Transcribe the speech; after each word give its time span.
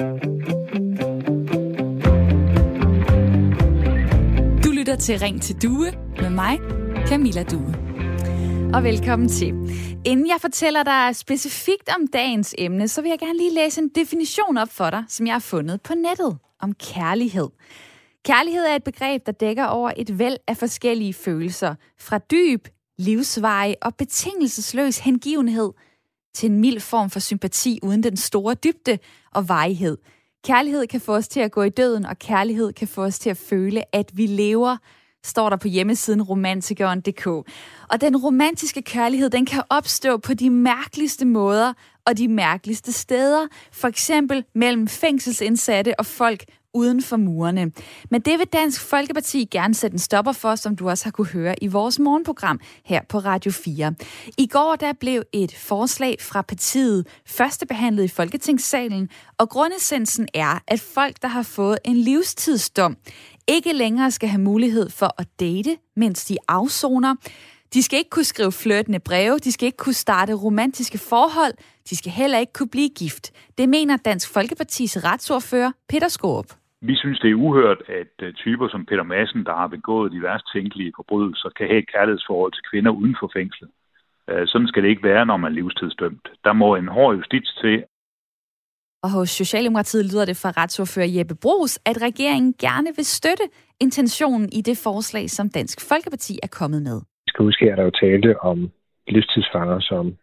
Du 0.00 0.06
lytter 4.70 4.96
til 5.00 5.18
Ring 5.18 5.42
til 5.42 5.62
Due 5.62 5.92
med 6.20 6.30
mig, 6.30 6.58
Camilla 7.06 7.42
Due. 7.42 7.74
Og 8.74 8.84
velkommen 8.84 9.28
til. 9.28 9.48
Inden 10.04 10.26
jeg 10.26 10.36
fortæller 10.40 10.82
dig 10.82 11.16
specifikt 11.16 11.88
om 11.96 12.06
dagens 12.06 12.54
emne, 12.58 12.88
så 12.88 13.02
vil 13.02 13.08
jeg 13.08 13.18
gerne 13.18 13.38
lige 13.38 13.54
læse 13.54 13.80
en 13.80 13.88
definition 13.88 14.58
op 14.58 14.68
for 14.68 14.90
dig, 14.90 15.04
som 15.08 15.26
jeg 15.26 15.34
har 15.34 15.40
fundet 15.40 15.82
på 15.82 15.94
nettet 15.94 16.38
om 16.60 16.74
kærlighed. 16.74 17.48
Kærlighed 18.24 18.62
er 18.62 18.74
et 18.74 18.84
begreb, 18.84 19.26
der 19.26 19.32
dækker 19.32 19.64
over 19.64 19.92
et 19.96 20.18
væld 20.18 20.36
af 20.48 20.56
forskellige 20.56 21.14
følelser. 21.14 21.74
Fra 21.98 22.18
dyb, 22.18 22.68
livsveje 22.98 23.74
og 23.82 23.94
betingelsesløs 23.94 24.98
hengivenhed 24.98 25.72
til 26.34 26.50
en 26.50 26.60
mild 26.60 26.80
form 26.80 27.10
for 27.10 27.20
sympati 27.20 27.78
uden 27.82 28.02
den 28.02 28.16
store 28.16 28.54
dybde 28.54 28.98
og 29.34 29.48
vejhed. 29.48 29.98
Kærlighed 30.44 30.86
kan 30.86 31.00
få 31.00 31.16
os 31.16 31.28
til 31.28 31.40
at 31.40 31.52
gå 31.52 31.62
i 31.62 31.68
døden, 31.68 32.06
og 32.06 32.18
kærlighed 32.18 32.72
kan 32.72 32.88
få 32.88 33.04
os 33.04 33.18
til 33.18 33.30
at 33.30 33.36
føle, 33.36 33.94
at 33.94 34.10
vi 34.14 34.26
lever, 34.26 34.76
står 35.24 35.50
der 35.50 35.56
på 35.56 35.68
hjemmesiden 35.68 36.22
romantikeren.dk. 36.22 37.26
Og 37.90 38.00
den 38.00 38.16
romantiske 38.16 38.82
kærlighed, 38.82 39.30
den 39.30 39.46
kan 39.46 39.62
opstå 39.70 40.16
på 40.16 40.34
de 40.34 40.50
mærkeligste 40.50 41.24
måder 41.24 41.72
og 42.06 42.18
de 42.18 42.28
mærkeligste 42.28 42.92
steder. 42.92 43.46
For 43.72 43.88
eksempel 43.88 44.44
mellem 44.54 44.88
fængselsindsatte 44.88 45.94
og 45.98 46.06
folk 46.06 46.44
uden 46.74 47.02
for 47.02 47.16
murene. 47.16 47.72
Men 48.10 48.20
det 48.20 48.38
vil 48.38 48.46
Dansk 48.46 48.80
Folkeparti 48.80 49.44
gerne 49.44 49.74
sætte 49.74 49.94
en 49.94 49.98
stopper 49.98 50.32
for, 50.32 50.54
som 50.54 50.76
du 50.76 50.88
også 50.88 51.04
har 51.04 51.10
kunne 51.10 51.26
høre 51.26 51.64
i 51.64 51.66
vores 51.66 51.98
morgenprogram 51.98 52.60
her 52.84 53.00
på 53.08 53.18
Radio 53.18 53.52
4. 53.52 53.94
I 54.38 54.46
går 54.46 54.76
der 54.76 54.92
blev 54.92 55.22
et 55.32 55.54
forslag 55.54 56.16
fra 56.20 56.42
partiet 56.42 57.06
førstebehandlet 57.26 58.04
i 58.04 58.08
Folketingssalen, 58.08 59.08
og 59.38 59.48
grundessensen 59.48 60.28
er, 60.34 60.62
at 60.68 60.80
folk, 60.80 61.22
der 61.22 61.28
har 61.28 61.42
fået 61.42 61.78
en 61.84 61.96
livstidsdom, 61.96 62.96
ikke 63.48 63.72
længere 63.72 64.10
skal 64.10 64.28
have 64.28 64.40
mulighed 64.40 64.90
for 64.90 65.14
at 65.18 65.26
date, 65.40 65.76
mens 65.96 66.24
de 66.24 66.36
afsoner. 66.48 67.14
De 67.74 67.82
skal 67.82 67.98
ikke 67.98 68.10
kunne 68.10 68.24
skrive 68.24 68.52
flirtende 68.52 68.98
breve, 68.98 69.38
de 69.38 69.52
skal 69.52 69.66
ikke 69.66 69.76
kunne 69.76 69.94
starte 69.94 70.32
romantiske 70.34 70.98
forhold, 70.98 71.54
de 71.90 71.96
skal 71.96 72.12
heller 72.12 72.38
ikke 72.38 72.52
kunne 72.52 72.68
blive 72.68 72.88
gift. 72.88 73.30
Det 73.58 73.68
mener 73.68 73.96
Dansk 73.96 74.28
Folkepartis 74.28 74.96
retsordfører 75.04 75.72
Peter 75.88 76.08
Skorup. 76.08 76.59
Vi 76.82 76.94
synes, 76.96 77.18
det 77.20 77.30
er 77.30 77.34
uhørt, 77.34 77.82
at 77.88 78.14
øh, 78.22 78.34
typer 78.34 78.68
som 78.68 78.86
Peter 78.86 79.02
Madsen, 79.02 79.44
der 79.44 79.54
har 79.54 79.66
begået 79.66 80.12
de 80.12 80.22
værst 80.22 80.44
tænkelige 80.54 80.92
forbrydelser, 80.96 81.48
kan 81.48 81.66
have 81.66 81.78
et 81.78 81.92
kærlighedsforhold 81.92 82.52
til 82.52 82.64
kvinder 82.70 82.90
uden 82.90 83.16
for 83.20 83.30
fængslet. 83.36 83.70
Øh, 84.30 84.46
sådan 84.46 84.68
skal 84.68 84.82
det 84.82 84.88
ikke 84.88 85.08
være, 85.12 85.26
når 85.26 85.36
man 85.36 85.52
er 85.52 85.54
livstidsdømt. 85.54 86.28
Der 86.44 86.52
må 86.52 86.76
en 86.76 86.88
hård 86.88 87.16
justits 87.16 87.54
til. 87.62 87.84
Og 89.02 89.10
hos 89.10 89.30
Socialdemokratiet 89.30 90.12
lyder 90.12 90.24
det 90.24 90.36
fra 90.42 90.50
retsordfører 90.62 91.14
Jeppe 91.16 91.34
Brugs, 91.42 91.80
at 91.86 92.02
regeringen 92.02 92.54
gerne 92.66 92.90
vil 92.96 93.04
støtte 93.04 93.44
intentionen 93.80 94.48
i 94.52 94.60
det 94.68 94.78
forslag, 94.84 95.30
som 95.30 95.48
Dansk 95.48 95.88
Folkeparti 95.88 96.34
er 96.42 96.50
kommet 96.60 96.82
med. 96.82 96.98
Vi 97.26 97.28
skal 97.28 97.44
huske, 97.44 97.72
at 97.72 97.78
der 97.78 97.82
er 97.82 97.90
jo 97.90 98.00
tale 98.06 98.40
om 98.40 98.70
livstidsfanger, 99.08 99.80
som 99.80 100.16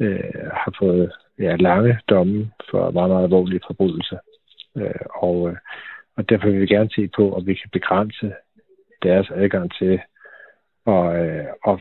øh, 0.00 0.46
har 0.62 0.72
fået 0.78 1.12
ja, 1.38 1.56
lange 1.56 1.98
domme 2.08 2.50
for 2.70 2.90
meget, 2.90 3.10
meget 3.10 3.24
alvorlige 3.24 3.60
forbrydelser. 3.66 4.18
Øh, 4.76 5.04
og, 5.14 5.50
øh, 5.50 5.56
og 6.16 6.28
derfor 6.28 6.46
vil 6.50 6.60
vi 6.60 6.66
gerne 6.66 6.90
se 6.90 7.08
på, 7.16 7.34
om 7.36 7.46
vi 7.46 7.54
kan 7.54 7.70
begrænse 7.72 8.32
deres 9.02 9.30
adgang 9.30 9.72
til 9.78 10.00
at, 10.86 11.04
øh, 11.22 11.46
at, 11.70 11.76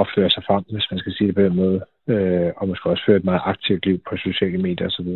at 0.00 0.06
føre 0.14 0.30
sig 0.30 0.42
frem, 0.46 0.64
hvis 0.70 0.90
man 0.90 0.98
skal 0.98 1.12
sige 1.12 1.26
det 1.26 1.34
på 1.34 1.42
den 1.42 1.56
måde, 1.56 1.80
øh, 2.08 2.52
og 2.56 2.68
måske 2.68 2.90
også 2.90 3.04
føre 3.06 3.16
et 3.16 3.24
meget 3.24 3.42
aktivt 3.44 3.86
liv 3.86 3.98
på 4.08 4.16
sociale 4.16 4.58
medier 4.58 4.86
osv. 4.86 5.08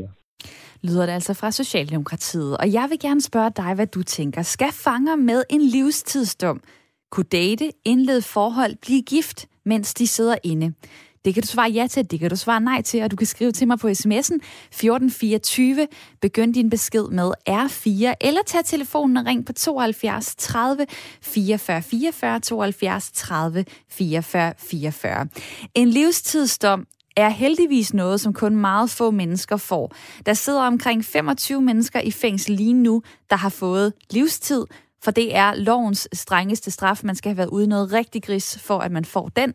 Lyder 0.83 1.07
det 1.07 1.13
altså 1.13 1.35
fra 1.35 1.51
Socialdemokratiet. 1.51 2.57
Og 2.57 2.73
jeg 2.73 2.87
vil 2.91 2.99
gerne 3.01 3.23
spørge 3.23 3.51
dig, 3.57 3.75
hvad 3.75 3.87
du 3.87 4.03
tænker. 4.03 4.43
Skal 4.43 4.73
fanger 4.73 5.17
med 5.17 5.43
en 5.51 5.61
livstidsdom 5.61 6.61
kunne 7.11 7.25
date, 7.33 7.71
indlede 7.85 8.23
forhold, 8.23 8.75
blive 8.83 9.03
gift, 9.03 9.47
mens 9.65 9.95
de 9.95 10.07
sidder 10.07 10.37
inde? 10.45 10.75
Det 11.27 11.35
kan 11.35 11.43
du 11.43 11.47
svare 11.47 11.71
ja 11.71 11.87
til, 11.87 12.11
det 12.11 12.21
kan 12.21 12.31
du 12.31 12.37
svare 12.37 12.61
nej 12.61 12.83
til, 12.83 13.03
og 13.03 13.11
du 13.11 13.17
kan 13.17 13.27
skrive 13.27 13.53
til 13.53 13.67
mig 13.67 13.79
på 13.79 13.89
sms'en 13.89 14.39
1424. 14.39 15.89
Begynd 16.21 16.55
din 16.55 16.71
besked 16.71 17.09
med 17.09 17.33
R4, 17.49 18.15
eller 18.21 18.41
tag 18.47 18.65
telefonen 18.65 19.17
og 19.17 19.27
ring 19.27 19.47
på 19.47 19.53
72 19.53 20.35
30 20.39 20.87
44 21.23 21.83
44 21.83 22.41
72 22.41 23.11
30 23.11 23.65
44 23.91 24.55
44. 24.59 25.27
En 25.75 25.89
livstidsdom 25.89 26.87
er 27.17 27.29
heldigvis 27.29 27.95
noget, 27.95 28.21
som 28.21 28.33
kun 28.33 28.57
meget 28.57 28.91
få 28.91 29.11
mennesker 29.11 29.57
får. 29.57 29.95
Der 30.27 30.35
sidder 30.35 30.63
omkring 30.63 31.05
25 31.05 31.63
mennesker 31.63 32.01
i 32.01 32.11
fængsel 32.11 32.57
lige 32.57 32.75
nu, 32.75 33.03
der 33.31 33.37
har 33.37 33.49
fået 33.49 33.93
livstid, 34.11 34.65
for 35.03 35.11
det 35.11 35.37
er 35.37 35.55
lovens 35.55 36.09
strengeste 36.13 36.71
straf. 36.71 37.01
Man 37.05 37.17
skal 37.17 37.29
have 37.29 37.37
været 37.37 37.49
ude 37.49 37.67
noget 37.67 37.93
rigtig 37.93 38.23
gris, 38.23 38.59
for 38.59 38.79
at 38.79 38.93
man 38.93 39.05
får 39.05 39.29
den. 39.29 39.55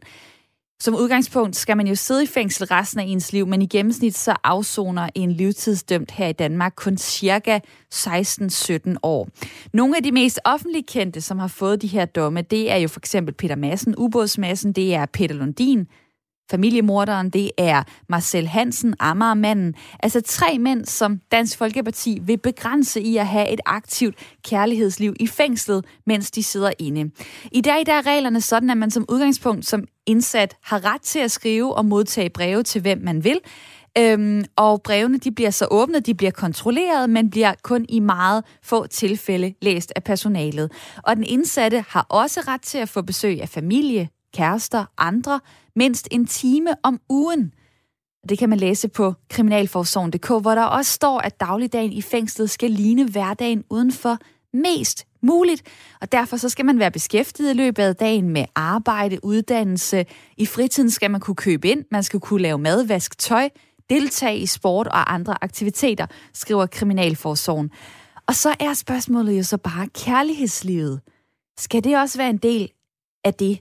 Som 0.82 0.96
udgangspunkt 0.96 1.56
skal 1.56 1.78
man 1.78 1.88
jo 1.88 1.96
sidde 1.96 2.24
i 2.24 2.28
fængsel 2.28 2.68
resten 2.68 3.00
af 3.00 3.04
ens 3.08 3.34
liv, 3.34 3.48
men 3.48 3.62
i 3.62 3.66
gennemsnit 3.66 4.18
så 4.18 4.36
afsoner 4.44 5.10
en 5.16 5.32
livstidsdømt 5.32 6.12
her 6.12 6.28
i 6.28 6.34
Danmark 6.34 6.74
kun 6.76 6.98
cirka 6.98 7.60
16-17 7.94 8.96
år. 9.04 9.28
Nogle 9.74 9.98
af 9.98 10.04
de 10.04 10.12
mest 10.12 10.40
offentligt 10.46 10.88
kendte, 10.88 11.22
som 11.22 11.40
har 11.40 11.48
fået 11.48 11.82
de 11.82 11.88
her 11.88 12.06
domme, 12.06 12.42
det 12.42 12.72
er 12.72 12.76
jo 12.76 12.88
for 12.88 13.00
eksempel 13.00 13.34
Peter 13.34 13.56
Madsen, 13.56 13.96
ubådsmassen, 13.98 14.74
det 14.74 14.96
er 14.96 15.06
Peter 15.06 15.36
Lundin, 15.36 15.88
familiemorderen, 16.52 17.30
det 17.30 17.52
er 17.58 17.84
Marcel 18.10 18.48
Hansen, 18.48 18.96
Amagermanden. 19.00 19.76
Altså 20.00 20.22
tre 20.22 20.58
mænd, 20.60 20.86
som 20.86 21.20
Dansk 21.32 21.58
Folkeparti 21.58 22.20
vil 22.22 22.38
begrænse 22.38 23.02
i 23.02 23.18
at 23.18 23.28
have 23.28 23.50
et 23.50 23.62
aktivt 23.66 24.16
kærlighedsliv 24.44 25.14
i 25.20 25.28
fængslet, 25.28 25.86
mens 26.06 26.32
de 26.32 26.44
sidder 26.44 26.72
inde. 26.80 27.12
I 27.52 27.62
dag 27.62 27.86
der 27.86 27.94
er 27.94 28.06
reglerne 28.06 28.42
sådan, 28.42 28.70
at 28.70 28.78
man 28.78 28.92
som 28.92 29.06
udgangspunkt 29.10 29.66
som 29.66 29.84
indsat 30.06 30.56
har 30.64 30.94
ret 30.94 31.02
til 31.02 31.20
at 31.20 31.32
skrive 31.32 31.76
og 31.76 31.86
modtage 31.86 32.30
breve 32.30 32.64
til 32.64 32.82
hvem 32.82 33.02
man 33.04 33.24
vil. 33.24 33.40
Øhm, 33.98 34.46
og 34.56 34.82
brevene 34.82 35.18
de 35.18 35.32
bliver 35.32 35.50
så 35.50 35.68
åbnet, 35.72 36.06
de 36.06 36.14
bliver 36.14 36.32
kontrolleret, 36.32 37.10
men 37.10 37.30
bliver 37.30 37.54
kun 37.64 37.86
i 37.90 38.00
meget 38.00 38.44
få 38.64 38.88
tilfælde 38.88 39.54
læst 39.62 39.94
af 39.96 40.04
personalet. 40.04 40.72
Og 41.04 41.16
den 41.16 41.24
indsatte 41.24 41.86
har 41.88 42.06
også 42.10 42.42
ret 42.48 42.62
til 42.62 42.78
at 42.78 42.90
få 42.90 43.02
besøg 43.02 43.42
af 43.42 43.50
familie, 43.50 44.10
kærester, 44.34 44.86
andre, 44.98 45.40
mindst 45.76 46.08
en 46.12 46.26
time 46.26 46.76
om 46.84 47.00
ugen. 47.10 47.54
Det 48.30 48.38
kan 48.38 48.50
man 48.50 48.60
læse 48.60 48.88
på 48.88 49.14
kriminalforsorgen.dk, 49.30 50.28
hvor 50.28 50.56
der 50.56 50.64
også 50.64 50.92
står, 50.92 51.20
at 51.20 51.40
dagligdagen 51.40 51.94
i 51.94 52.02
fængslet 52.02 52.50
skal 52.50 52.72
ligne 52.72 53.10
hverdagen 53.10 53.64
udenfor 53.70 54.18
mest 54.54 55.06
muligt, 55.24 55.64
og 56.02 56.12
derfor 56.12 56.38
så 56.38 56.50
skal 56.50 56.66
man 56.66 56.80
være 56.80 56.92
beskæftiget 56.92 57.54
i 57.54 57.58
løbet 57.58 57.84
af 57.84 57.96
dagen 57.96 58.30
med 58.30 58.46
arbejde, 58.56 59.26
uddannelse. 59.26 60.06
I 60.38 60.46
fritiden 60.46 60.90
skal 60.90 61.12
man 61.12 61.22
kunne 61.22 61.36
købe 61.36 61.68
ind, 61.68 61.86
man 61.92 62.04
skal 62.04 62.20
kunne 62.20 62.42
lave 62.42 62.58
mad, 62.58 62.84
vaske 62.84 63.16
tøj, 63.16 63.50
deltage 63.90 64.38
i 64.38 64.46
sport 64.46 64.88
og 64.88 65.14
andre 65.14 65.36
aktiviteter, 65.42 66.06
skriver 66.34 66.66
Kriminalforsorgen. 66.66 67.72
Og 68.28 68.36
så 68.36 68.56
er 68.60 68.74
spørgsmålet 68.74 69.38
jo 69.38 69.44
så 69.44 69.58
bare 69.58 69.88
kærlighedslivet. 69.88 71.02
Skal 71.58 71.84
det 71.84 71.98
også 71.98 72.18
være 72.18 72.30
en 72.30 72.38
del 72.38 72.72
af 73.24 73.34
det, 73.34 73.60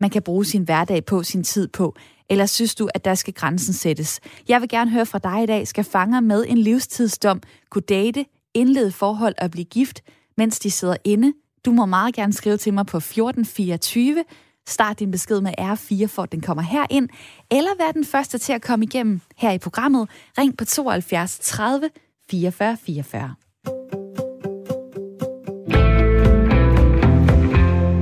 man 0.00 0.10
kan 0.10 0.22
bruge 0.22 0.44
sin 0.44 0.62
hverdag 0.62 1.04
på, 1.04 1.22
sin 1.22 1.44
tid 1.44 1.68
på? 1.68 1.94
Eller 2.28 2.46
synes 2.46 2.74
du, 2.74 2.88
at 2.94 3.04
der 3.04 3.14
skal 3.14 3.34
grænsen 3.34 3.74
sættes? 3.74 4.20
Jeg 4.48 4.60
vil 4.60 4.68
gerne 4.68 4.90
høre 4.90 5.06
fra 5.06 5.18
dig 5.18 5.42
i 5.42 5.46
dag. 5.46 5.68
Skal 5.68 5.84
fanger 5.84 6.20
med 6.20 6.44
en 6.48 6.58
livstidsdom 6.58 7.42
kunne 7.70 7.82
date, 7.82 8.26
indlede 8.54 8.92
forhold 8.92 9.34
og 9.38 9.50
blive 9.50 9.64
gift, 9.64 10.00
mens 10.36 10.58
de 10.58 10.70
sidder 10.70 10.96
inde? 11.04 11.32
Du 11.64 11.72
må 11.72 11.86
meget 11.86 12.14
gerne 12.14 12.32
skrive 12.32 12.56
til 12.56 12.74
mig 12.74 12.86
på 12.86 12.96
1424. 12.96 14.24
Start 14.68 14.98
din 14.98 15.10
besked 15.10 15.40
med 15.40 15.52
R4, 15.60 16.06
for 16.06 16.22
at 16.22 16.32
den 16.32 16.40
kommer 16.40 16.62
her 16.62 16.86
ind. 16.90 17.08
Eller 17.50 17.70
vær 17.78 17.92
den 17.92 18.04
første 18.04 18.38
til 18.38 18.52
at 18.52 18.62
komme 18.62 18.84
igennem 18.84 19.20
her 19.36 19.50
i 19.50 19.58
programmet. 19.58 20.08
Ring 20.38 20.56
på 20.56 20.64
72 20.64 21.38
30 21.38 21.90
44 22.30 22.76
44. 22.76 23.99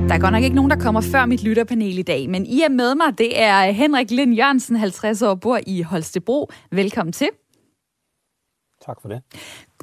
Der 0.08 0.14
er 0.14 0.18
godt 0.18 0.32
nok 0.32 0.42
ikke 0.42 0.56
nogen, 0.56 0.70
der 0.70 0.76
kommer 0.76 1.00
før 1.00 1.26
mit 1.26 1.42
lytterpanel 1.42 1.98
i 1.98 2.02
dag, 2.02 2.30
men 2.30 2.46
I 2.46 2.62
er 2.62 2.68
med 2.68 2.94
mig. 2.94 3.18
Det 3.18 3.40
er 3.40 3.70
Henrik 3.70 4.10
Lind 4.10 4.34
Jørgensen, 4.34 4.76
50 4.76 5.22
år, 5.22 5.34
bor 5.34 5.60
i 5.66 5.82
Holstebro. 5.82 6.50
Velkommen 6.70 7.12
til. 7.12 7.28
Tak 8.86 8.96
for 9.02 9.08
det. 9.08 9.22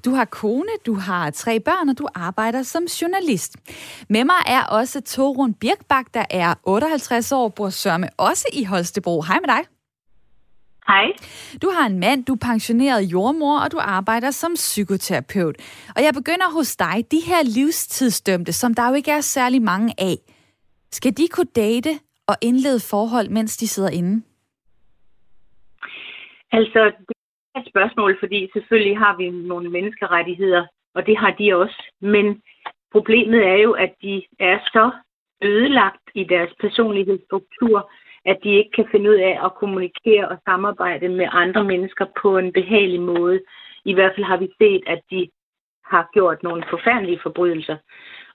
Du 0.06 0.12
har 0.12 0.25
kone, 0.25 0.69
du 0.86 0.94
har 0.94 1.30
tre 1.30 1.60
børn, 1.60 1.89
og 1.89 1.98
du 1.98 2.07
arbejder 2.16 2.63
som 2.63 2.83
journalist. 2.83 3.57
Med 4.10 4.24
mig 4.24 4.42
er 4.48 4.63
også 4.63 5.01
Torun 5.01 5.54
Birkbak, 5.54 6.06
der 6.13 6.25
er 6.30 6.54
58 6.63 7.31
år, 7.31 7.50
bor 7.50 7.69
sørme 7.69 8.10
også 8.18 8.48
i 8.54 8.63
Holstebro. 8.63 9.21
Hej 9.21 9.39
med 9.39 9.56
dig. 9.56 9.75
Hej. 10.87 11.05
Du 11.61 11.69
har 11.69 11.85
en 11.89 11.99
mand, 11.99 12.25
du 12.25 12.33
er 12.33 12.47
pensioneret 12.51 13.01
jordmor, 13.01 13.59
og 13.59 13.71
du 13.71 13.77
arbejder 13.81 14.31
som 14.31 14.53
psykoterapeut. 14.53 15.55
Og 15.95 16.03
jeg 16.03 16.13
begynder 16.13 16.49
hos 16.57 16.75
dig. 16.75 17.05
De 17.11 17.19
her 17.29 17.41
livstidsdømte, 17.43 18.53
som 18.53 18.73
der 18.73 18.89
jo 18.89 18.93
ikke 18.93 19.11
er 19.11 19.21
særlig 19.21 19.61
mange 19.61 19.93
af, 19.97 20.15
skal 20.91 21.17
de 21.17 21.27
kunne 21.27 21.53
date 21.55 21.89
og 22.27 22.35
indlede 22.41 22.79
forhold, 22.79 23.29
mens 23.29 23.57
de 23.57 23.67
sidder 23.67 23.89
inde? 23.89 24.23
Altså, 26.51 26.91
det 27.07 27.15
et 27.57 27.69
spørgsmål, 27.69 28.17
fordi 28.19 28.49
selvfølgelig 28.53 28.97
har 28.97 29.17
vi 29.17 29.29
nogle 29.29 29.69
menneskerettigheder, 29.69 30.65
og 30.95 31.05
det 31.05 31.17
har 31.17 31.31
de 31.39 31.55
også. 31.55 31.79
Men 32.01 32.41
problemet 32.91 33.41
er 33.53 33.59
jo, 33.65 33.71
at 33.71 33.93
de 34.01 34.23
er 34.39 34.57
så 34.75 34.91
ødelagt 35.43 36.05
i 36.15 36.23
deres 36.23 36.51
personlighedsstruktur, 36.59 37.91
at 38.25 38.38
de 38.44 38.50
ikke 38.60 38.72
kan 38.75 38.88
finde 38.92 39.10
ud 39.10 39.19
af 39.30 39.39
at 39.45 39.56
kommunikere 39.56 40.27
og 40.31 40.38
samarbejde 40.45 41.10
med 41.10 41.27
andre 41.31 41.63
mennesker 41.63 42.06
på 42.22 42.38
en 42.38 42.54
behagelig 42.54 43.01
måde. 43.01 43.39
I 43.86 43.94
hvert 43.94 44.13
fald 44.16 44.25
har 44.25 44.38
vi 44.38 44.48
set, 44.62 44.83
at 44.88 45.01
de 45.12 45.30
har 45.86 46.10
gjort 46.13 46.44
nogle 46.44 46.63
forfærdelige 46.69 47.19
forbrydelser. 47.24 47.77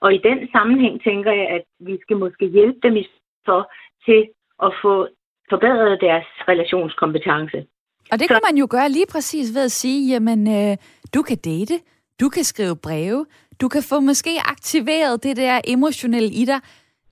Og 0.01 0.15
i 0.15 0.21
den 0.29 0.49
sammenhæng 0.53 1.03
tænker 1.03 1.33
jeg, 1.33 1.49
at 1.57 1.65
vi 1.81 1.99
skal 2.03 2.17
måske 2.17 2.47
hjælpe 2.47 2.79
dem 2.83 2.97
i 2.97 3.05
for 3.45 3.73
til 4.07 4.29
at 4.63 4.73
få 4.83 5.09
forbedret 5.51 6.01
deres 6.01 6.27
relationskompetence. 6.49 7.67
Og 8.13 8.19
det 8.19 8.29
kan 8.29 8.41
man 8.49 8.57
jo 8.57 8.67
gøre 8.71 8.89
lige 8.89 9.07
præcis 9.13 9.55
ved 9.55 9.65
at 9.65 9.73
sige, 9.73 10.13
jamen, 10.13 10.41
øh, 10.57 10.77
du 11.15 11.23
kan 11.23 11.37
date, 11.37 11.75
du 12.21 12.29
kan 12.29 12.45
skrive 12.45 12.77
breve, 12.77 13.27
du 13.61 13.69
kan 13.69 13.83
få 13.83 14.01
måske 14.01 14.31
aktiveret 14.45 15.23
det 15.23 15.37
der 15.37 15.61
emotionelle 15.65 16.29
i 16.29 16.45
dig, 16.45 16.61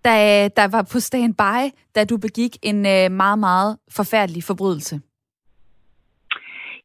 der, 0.05 0.49
der 0.49 0.69
var 0.77 0.83
på 0.93 0.99
standby, 1.01 1.59
da 1.95 2.05
du 2.05 2.17
begik 2.19 2.53
en 2.63 2.79
øh, 2.87 3.11
meget, 3.11 3.39
meget 3.39 3.79
forfærdelig 3.97 4.43
forbrydelse. 4.45 5.01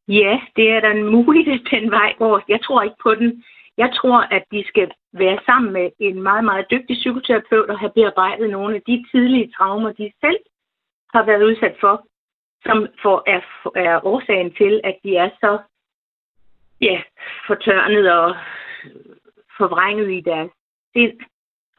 Ja, 0.07 0.39
det 0.55 0.71
er 0.71 0.79
da 0.79 0.91
en 0.91 1.05
mulighed, 1.11 1.59
den 1.75 1.91
vej 1.91 2.13
går. 2.17 2.41
Jeg 2.47 2.61
tror 2.61 2.81
ikke 2.81 3.03
på 3.03 3.15
den. 3.15 3.43
Jeg 3.77 3.89
tror, 3.95 4.19
at 4.35 4.43
de 4.51 4.63
skal 4.67 4.91
være 5.13 5.39
sammen 5.45 5.73
med 5.73 5.89
en 5.99 6.21
meget, 6.21 6.45
meget 6.45 6.65
dygtig 6.71 6.95
psykoterapeut 6.95 7.69
og 7.69 7.79
have 7.79 7.91
bearbejdet 7.95 8.49
nogle 8.49 8.75
af 8.75 8.81
de 8.87 9.05
tidlige 9.11 9.51
traumer, 9.57 9.91
de 9.91 10.11
selv 10.21 10.39
har 11.13 11.23
været 11.25 11.43
udsat 11.43 11.75
for, 11.79 12.05
som 12.65 12.87
for 13.01 13.23
er, 13.27 13.41
er 13.75 14.05
årsagen 14.05 14.53
til, 14.53 14.81
at 14.83 14.95
de 15.03 15.15
er 15.15 15.29
så 15.29 15.59
ja, 16.81 17.01
fortørnet 17.47 18.11
og 18.11 18.35
forvrænget 19.57 20.11
i 20.11 20.21
deres 20.21 20.51
sind. 20.93 21.19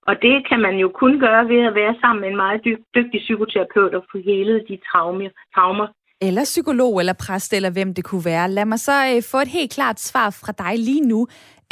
Og 0.08 0.14
det 0.22 0.48
kan 0.48 0.60
man 0.60 0.76
jo 0.84 0.88
kun 0.88 1.20
gøre 1.20 1.48
ved 1.48 1.60
at 1.68 1.74
være 1.74 1.94
sammen 2.00 2.20
med 2.20 2.28
en 2.28 2.36
meget 2.36 2.60
dygtig 2.96 3.20
psykoterapeut 3.26 3.94
og 3.94 4.04
få 4.12 4.18
helet 4.18 4.64
de 4.68 4.78
traumer, 4.88 5.28
traumer 5.54 5.86
eller 6.20 6.44
psykolog, 6.44 7.00
eller 7.00 7.12
præst, 7.26 7.52
eller 7.52 7.70
hvem 7.70 7.94
det 7.94 8.04
kunne 8.04 8.24
være. 8.24 8.50
Lad 8.50 8.64
mig 8.64 8.78
så 8.78 8.96
øh, 9.10 9.22
få 9.30 9.38
et 9.38 9.48
helt 9.48 9.72
klart 9.72 10.00
svar 10.00 10.28
fra 10.40 10.52
dig 10.52 10.78
lige 10.78 11.04
nu. 11.12 11.20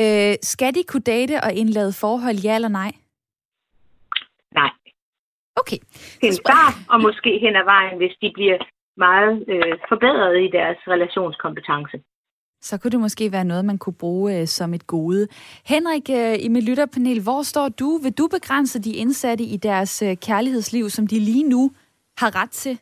Øh, 0.01 0.35
skal 0.43 0.75
de 0.75 0.83
kunne 0.89 1.07
date 1.15 1.35
og 1.47 1.53
indlade 1.53 1.93
forhold, 1.93 2.37
ja 2.37 2.55
eller 2.55 2.69
nej? 2.69 2.93
Nej. 4.61 4.71
Okay. 5.61 5.81
Til 6.21 6.29
en 6.29 6.33
start, 6.45 6.75
og 6.93 6.99
måske 7.07 7.31
hen 7.45 7.57
ad 7.57 7.65
vejen, 7.65 7.97
hvis 7.97 8.15
de 8.23 8.31
bliver 8.35 8.59
meget 8.97 9.45
øh, 9.49 9.75
forbedret 9.89 10.35
i 10.47 10.49
deres 10.59 10.79
relationskompetence. 10.93 11.97
Så 12.63 12.79
kunne 12.79 12.91
det 12.91 13.01
måske 13.01 13.33
være 13.33 13.45
noget, 13.45 13.65
man 13.65 13.79
kunne 13.79 13.93
bruge 13.93 14.41
øh, 14.41 14.49
som 14.49 14.75
et 14.75 14.87
gode. 14.87 15.29
Henrik, 15.65 16.11
øh, 16.11 16.37
i 16.41 16.49
mit 16.49 16.65
lytterpanel, 16.65 17.21
hvor 17.21 17.43
står 17.43 17.69
du? 17.69 17.99
Vil 18.03 18.13
du 18.13 18.29
begrænse 18.29 18.79
de 18.79 18.93
indsatte 18.93 19.45
i 19.45 19.57
deres 19.57 20.03
øh, 20.03 20.17
kærlighedsliv, 20.17 20.91
som 20.91 21.07
de 21.07 21.19
lige 21.19 21.49
nu 21.49 21.73
har 22.19 22.43
ret 22.43 22.51
til? 22.51 22.79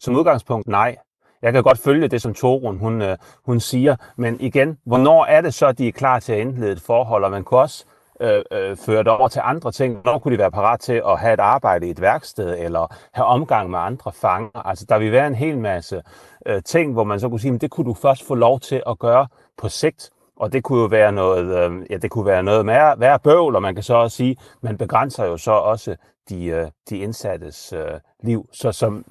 Som 0.00 0.16
udgangspunkt 0.16 0.68
nej. 0.68 0.96
Jeg 1.42 1.52
kan 1.52 1.62
godt 1.62 1.78
følge 1.78 2.08
det, 2.08 2.22
som 2.22 2.34
Torun 2.34 2.78
hun, 2.78 3.02
øh, 3.02 3.16
hun 3.44 3.60
siger, 3.60 3.96
men 4.16 4.40
igen, 4.40 4.78
hvornår 4.86 5.24
er 5.24 5.40
det 5.40 5.54
så, 5.54 5.72
de 5.72 5.88
er 5.88 5.92
klar 5.92 6.20
til 6.20 6.32
at 6.32 6.40
indlede 6.40 6.72
et 6.72 6.80
forhold, 6.80 7.24
og 7.24 7.30
man 7.30 7.44
kunne 7.44 7.60
også 7.60 7.84
øh, 8.20 8.42
øh, 8.52 8.76
føre 8.76 8.98
det 8.98 9.08
over 9.08 9.28
til 9.28 9.42
andre 9.44 9.72
ting. 9.72 9.96
Hvornår 9.96 10.18
kunne 10.18 10.32
de 10.34 10.38
være 10.38 10.50
parat 10.50 10.80
til 10.80 11.02
at 11.06 11.18
have 11.18 11.34
et 11.34 11.40
arbejde 11.40 11.86
i 11.86 11.90
et 11.90 12.00
værksted, 12.00 12.58
eller 12.58 12.94
have 13.12 13.26
omgang 13.26 13.70
med 13.70 13.78
andre 13.78 14.12
fanger? 14.12 14.66
Altså, 14.66 14.86
der 14.88 14.98
vil 14.98 15.12
være 15.12 15.26
en 15.26 15.34
hel 15.34 15.58
masse 15.58 16.02
øh, 16.46 16.62
ting, 16.62 16.92
hvor 16.92 17.04
man 17.04 17.20
så 17.20 17.28
kunne 17.28 17.40
sige, 17.40 17.54
at 17.54 17.60
det 17.60 17.70
kunne 17.70 17.86
du 17.86 17.94
først 17.94 18.26
få 18.26 18.34
lov 18.34 18.60
til 18.60 18.82
at 18.86 18.98
gøre 18.98 19.26
på 19.58 19.68
sigt. 19.68 20.10
Og 20.36 20.52
det 20.52 20.64
kunne 20.64 20.80
jo 20.80 20.86
være 20.86 21.12
noget, 21.12 21.70
øh, 21.70 21.86
ja, 21.90 21.96
det 21.96 22.10
kunne 22.10 22.26
være 22.26 22.42
noget 22.42 22.66
mere, 22.66 22.96
mere 22.96 23.18
bøvl, 23.18 23.56
og 23.56 23.62
man 23.62 23.74
kan 23.74 23.84
så 23.84 23.94
også 23.94 24.16
sige, 24.16 24.36
man 24.60 24.78
begrænser 24.78 25.24
jo 25.24 25.36
så 25.36 25.52
også 25.52 25.96
de, 26.28 26.44
øh, 26.46 26.68
de 26.90 26.98
indsattes 26.98 27.72
øh, 27.72 28.00
liv. 28.22 28.48
Så 28.52 28.72
som, 28.72 29.04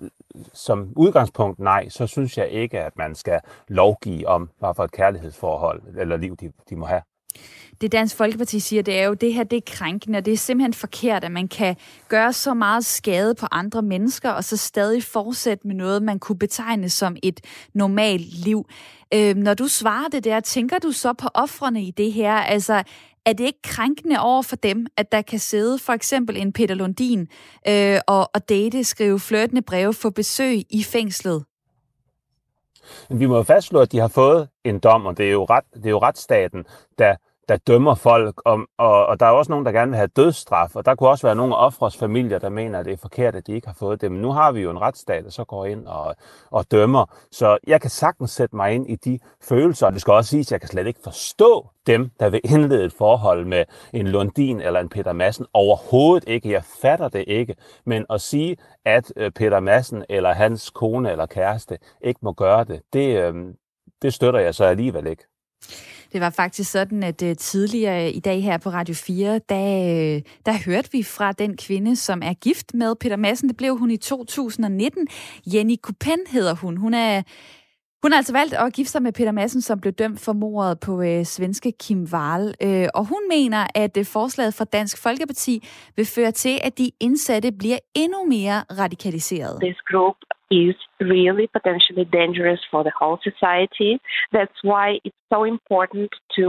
som 0.53 0.93
udgangspunkt 0.95 1.59
nej, 1.59 1.89
så 1.89 2.07
synes 2.07 2.37
jeg 2.37 2.49
ikke, 2.49 2.79
at 2.79 2.97
man 2.97 3.15
skal 3.15 3.39
lovgive 3.67 4.27
om, 4.27 4.49
hvad 4.59 4.73
for 4.75 4.83
et 4.83 4.91
kærlighedsforhold 4.91 5.81
eller 5.97 6.17
liv 6.17 6.35
de, 6.35 6.51
de 6.69 6.75
må 6.75 6.85
have. 6.85 7.01
Det 7.83 7.91
Dansk 7.91 8.15
Folkeparti 8.15 8.59
siger, 8.59 8.81
det 8.81 8.99
er 8.99 9.03
jo, 9.03 9.13
det 9.13 9.33
her 9.33 9.43
det 9.43 9.57
er 9.57 9.61
krænkende, 9.67 10.17
og 10.17 10.25
det 10.25 10.33
er 10.33 10.37
simpelthen 10.37 10.73
forkert, 10.73 11.23
at 11.23 11.31
man 11.31 11.47
kan 11.47 11.75
gøre 12.07 12.33
så 12.33 12.53
meget 12.53 12.85
skade 12.85 13.35
på 13.35 13.45
andre 13.51 13.81
mennesker, 13.81 14.31
og 14.31 14.43
så 14.43 14.57
stadig 14.57 15.03
fortsætte 15.03 15.67
med 15.67 15.75
noget, 15.75 16.03
man 16.03 16.19
kunne 16.19 16.37
betegne 16.37 16.89
som 16.89 17.15
et 17.23 17.41
normalt 17.73 18.45
liv. 18.45 18.65
Øh, 19.13 19.35
når 19.35 19.53
du 19.53 19.67
svarer 19.67 20.07
det 20.07 20.23
der, 20.23 20.39
tænker 20.39 20.79
du 20.79 20.91
så 20.91 21.13
på 21.13 21.27
offrene 21.33 21.83
i 21.83 21.91
det 21.91 22.13
her? 22.13 22.33
Altså, 22.33 22.83
er 23.25 23.33
det 23.33 23.43
ikke 23.43 23.61
krænkende 23.63 24.19
over 24.19 24.41
for 24.41 24.55
dem, 24.55 24.87
at 24.97 25.11
der 25.11 25.21
kan 25.21 25.39
sidde 25.39 25.79
for 25.79 25.93
eksempel 25.93 26.37
en 26.37 26.53
Peter 26.53 26.75
Lundin 26.75 27.27
øh, 27.67 27.99
og, 28.07 28.29
og 28.33 28.49
date, 28.49 28.83
skrive 28.83 29.19
flirtende 29.19 29.61
breve, 29.61 29.93
få 29.93 30.09
besøg 30.09 30.61
i 30.69 30.83
fængslet? 30.83 31.43
Men 33.09 33.19
vi 33.19 33.25
må 33.25 33.35
jo 33.35 33.43
fastslå, 33.43 33.79
at 33.79 33.91
de 33.91 33.99
har 33.99 34.07
fået 34.07 34.47
en 34.63 34.79
dom, 34.79 35.05
og 35.05 35.17
det 35.17 35.27
er 35.27 35.31
jo, 35.31 35.45
ret, 35.45 35.63
det 35.73 35.85
er 35.85 35.89
jo 35.89 35.99
retsstaten, 35.99 36.65
der 36.97 37.15
der 37.49 37.57
dømmer 37.57 37.95
folk, 37.95 38.41
om, 38.45 38.67
og, 38.77 39.05
og 39.05 39.19
der 39.19 39.25
er 39.25 39.29
også 39.29 39.51
nogen, 39.51 39.65
der 39.65 39.71
gerne 39.71 39.91
vil 39.91 39.97
have 39.97 40.07
dødsstraf, 40.07 40.75
og 40.75 40.85
der 40.85 40.95
kunne 40.95 41.09
også 41.09 41.27
være 41.27 41.35
nogle 41.35 41.55
offres 41.55 41.97
familier, 41.97 42.39
der 42.39 42.49
mener, 42.49 42.79
at 42.79 42.85
det 42.85 42.93
er 42.93 42.97
forkert, 42.97 43.35
at 43.35 43.47
de 43.47 43.53
ikke 43.53 43.67
har 43.67 43.75
fået 43.79 44.01
det. 44.01 44.11
Men 44.11 44.21
nu 44.21 44.31
har 44.31 44.51
vi 44.51 44.61
jo 44.61 44.71
en 44.71 44.81
retsstat, 44.81 45.23
der 45.23 45.29
så 45.29 45.43
går 45.43 45.65
ind 45.65 45.87
og, 45.87 46.15
og 46.51 46.71
dømmer. 46.71 47.05
Så 47.31 47.57
jeg 47.67 47.81
kan 47.81 47.89
sagtens 47.89 48.31
sætte 48.31 48.55
mig 48.55 48.73
ind 48.73 48.89
i 48.89 48.95
de 48.95 49.19
følelser, 49.41 49.87
og 49.87 49.93
det 49.93 50.01
skal 50.01 50.13
også 50.13 50.29
siges, 50.29 50.47
at 50.47 50.51
jeg 50.51 50.61
kan 50.61 50.69
slet 50.69 50.87
ikke 50.87 50.99
forstå 51.03 51.67
dem, 51.87 52.11
der 52.19 52.29
vil 52.29 52.41
indlede 52.43 52.85
et 52.85 52.93
forhold 52.93 53.45
med 53.45 53.65
en 53.93 54.07
Lundin 54.07 54.61
eller 54.61 54.79
en 54.79 54.89
Peter 54.89 55.13
Madsen. 55.13 55.45
Overhovedet 55.53 56.29
ikke. 56.29 56.51
Jeg 56.51 56.63
fatter 56.81 57.09
det 57.09 57.23
ikke. 57.27 57.55
Men 57.85 58.05
at 58.09 58.21
sige, 58.21 58.57
at 58.85 59.13
øh, 59.15 59.31
Peter 59.31 59.59
Madsen 59.59 60.05
eller 60.09 60.33
hans 60.33 60.69
kone 60.69 61.11
eller 61.11 61.25
kæreste 61.25 61.77
ikke 62.01 62.19
må 62.23 62.33
gøre 62.33 62.63
det, 62.63 62.81
det, 62.93 63.17
øh, 63.17 63.33
det 64.01 64.13
støtter 64.13 64.39
jeg 64.39 64.55
så 64.55 64.65
alligevel 64.65 65.07
ikke. 65.07 65.23
Det 66.13 66.21
var 66.21 66.29
faktisk 66.29 66.71
sådan, 66.71 67.03
at 67.03 67.21
uh, 67.21 67.33
tidligere 67.39 68.11
i 68.11 68.19
dag 68.19 68.43
her 68.43 68.57
på 68.57 68.69
Radio 68.69 68.95
4, 68.95 69.39
der, 69.49 70.15
uh, 70.15 70.21
der 70.45 70.63
hørte 70.65 70.91
vi 70.91 71.03
fra 71.03 71.31
den 71.31 71.57
kvinde, 71.57 71.95
som 71.95 72.21
er 72.23 72.33
gift 72.33 72.73
med 72.73 72.95
Peter 72.95 73.15
Madsen. 73.15 73.49
Det 73.49 73.57
blev 73.57 73.77
hun 73.77 73.91
i 73.91 73.97
2019. 73.97 75.07
Jenny 75.45 75.75
Kupen 75.81 76.19
hedder 76.27 76.55
hun. 76.55 76.77
Hun 76.77 76.93
er 76.93 77.21
hun 78.03 78.11
har 78.11 78.17
altså 78.17 78.33
valgt 78.33 78.53
at 78.53 78.73
gifte 78.73 78.91
sig 78.91 79.01
med 79.01 79.13
Peter 79.13 79.31
Madsen, 79.31 79.61
som 79.61 79.79
blev 79.79 79.93
dømt 79.93 80.19
for 80.25 80.33
mordet 80.33 80.79
på 80.79 81.01
øh, 81.01 81.23
svenske 81.35 81.71
Kim 81.83 82.01
Wall. 82.13 82.53
Øh, 82.67 82.87
og 82.93 83.03
hun 83.05 83.23
mener, 83.29 83.67
at 83.75 83.97
øh, 83.97 84.05
forslaget 84.05 84.53
fra 84.53 84.65
Dansk 84.77 85.03
Folkeparti 85.03 85.53
vil 85.95 86.07
føre 86.15 86.31
til, 86.31 86.55
at 86.63 86.77
de 86.77 86.91
indsatte 86.99 87.51
bliver 87.51 87.79
endnu 87.95 88.19
mere 88.35 88.57
radikaliseret. 88.81 89.55
This 89.61 89.81
group 89.91 90.17
is 90.51 90.77
really 91.13 91.47
potentially 91.57 92.05
dangerous 92.19 92.61
for 92.71 92.81
the 92.87 92.93
whole 92.99 93.19
society. 93.29 93.91
That's 94.37 94.59
why 94.71 94.87
it's 95.05 95.21
so 95.33 95.39
important 95.55 96.09
to 96.37 96.47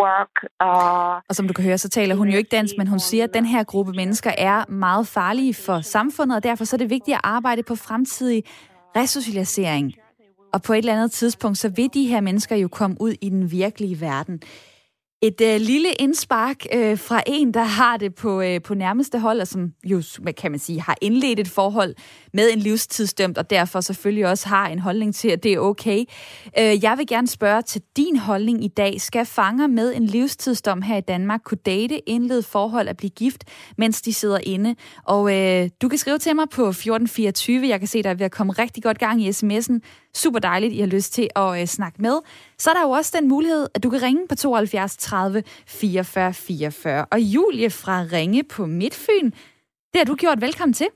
work. 0.00 0.34
Uh, 0.68 1.14
og 1.28 1.34
som 1.38 1.46
du 1.48 1.52
kan 1.54 1.64
høre, 1.64 1.78
så 1.78 1.88
taler 1.88 2.14
hun 2.14 2.28
jo 2.28 2.36
ikke 2.36 2.56
dansk, 2.58 2.74
men 2.78 2.86
hun 2.86 2.98
siger, 2.98 3.24
at 3.24 3.34
den 3.34 3.44
her 3.44 3.62
gruppe 3.64 3.92
mennesker 3.92 4.32
er 4.38 4.70
meget 4.70 5.06
farlige 5.06 5.54
for 5.66 5.80
samfundet, 5.80 6.36
og 6.36 6.42
derfor 6.42 6.64
så 6.64 6.76
er 6.76 6.78
det 6.78 6.90
vigtigt 6.90 7.14
at 7.14 7.20
arbejde 7.24 7.62
på 7.62 7.74
fremtidig 7.74 8.42
resocialisering. 8.96 9.94
Og 10.52 10.62
på 10.62 10.72
et 10.72 10.78
eller 10.78 10.92
andet 10.92 11.12
tidspunkt, 11.12 11.58
så 11.58 11.68
vil 11.68 11.90
de 11.94 12.06
her 12.06 12.20
mennesker 12.20 12.56
jo 12.56 12.68
komme 12.68 12.96
ud 13.00 13.14
i 13.20 13.28
den 13.28 13.50
virkelige 13.50 14.00
verden. 14.00 14.42
Et 15.22 15.40
øh, 15.40 15.60
lille 15.60 15.92
indspark 15.92 16.66
øh, 16.74 16.98
fra 16.98 17.22
en, 17.26 17.54
der 17.54 17.62
har 17.62 17.96
det 17.96 18.14
på, 18.14 18.40
øh, 18.40 18.62
på 18.62 18.74
nærmeste 18.74 19.18
hold, 19.18 19.40
og 19.40 19.48
som 19.48 19.72
jo, 19.84 20.02
kan 20.36 20.50
man 20.50 20.60
sige, 20.60 20.80
har 20.80 20.96
indledt 21.00 21.40
et 21.40 21.48
forhold 21.48 21.94
med 22.32 22.50
en 22.52 22.58
livstidsdømt, 22.58 23.38
og 23.38 23.50
derfor 23.50 23.80
selvfølgelig 23.80 24.26
også 24.26 24.48
har 24.48 24.68
en 24.68 24.78
holdning 24.78 25.14
til, 25.14 25.28
at 25.28 25.42
det 25.42 25.52
er 25.52 25.58
okay. 25.58 26.04
Øh, 26.58 26.84
jeg 26.84 26.94
vil 26.98 27.06
gerne 27.06 27.26
spørge 27.26 27.62
til 27.62 27.82
din 27.96 28.16
holdning 28.16 28.64
i 28.64 28.68
dag. 28.68 29.00
Skal 29.00 29.26
fanger 29.26 29.66
med 29.66 29.94
en 29.96 30.06
livstidsdom 30.06 30.82
her 30.82 30.96
i 30.96 31.00
Danmark 31.00 31.40
kunne 31.44 31.58
date, 31.66 32.08
indlede 32.08 32.42
forhold 32.42 32.88
at 32.88 32.96
blive 32.96 33.10
gift, 33.10 33.44
mens 33.78 34.02
de 34.02 34.12
sidder 34.12 34.38
inde? 34.42 34.74
Og 35.04 35.36
øh, 35.36 35.70
du 35.82 35.88
kan 35.88 35.98
skrive 35.98 36.18
til 36.18 36.36
mig 36.36 36.48
på 36.48 36.68
1424. 36.68 37.68
Jeg 37.68 37.78
kan 37.78 37.88
se, 37.88 38.02
der 38.02 38.10
er 38.10 38.14
ved 38.14 38.24
at 38.26 38.32
komme 38.32 38.52
rigtig 38.52 38.82
godt 38.82 38.98
gang 38.98 39.22
i 39.22 39.30
sms'en. 39.30 39.78
Super 40.14 40.38
dejligt, 40.38 40.72
I 40.72 40.80
har 40.80 40.86
lyst 40.86 41.12
til 41.12 41.28
at 41.36 41.60
øh, 41.60 41.66
snakke 41.66 42.02
med. 42.02 42.20
Så 42.58 42.70
er 42.70 42.74
der 42.74 42.82
jo 42.82 42.90
også 42.90 43.12
den 43.20 43.28
mulighed, 43.28 43.68
at 43.74 43.82
du 43.82 43.90
kan 43.90 44.02
ringe 44.02 44.28
på 44.28 44.34
72 44.34 44.96
30 44.96 45.42
44 45.66 46.34
44. 46.34 47.06
Og 47.10 47.20
Julie 47.20 47.70
fra 47.70 48.04
Ringe 48.12 48.44
på 48.44 48.66
Midtfyn, 48.66 49.30
det 49.92 49.96
har 49.96 50.04
du 50.04 50.14
gjort. 50.14 50.40
Velkommen 50.40 50.74
til. 50.74 50.86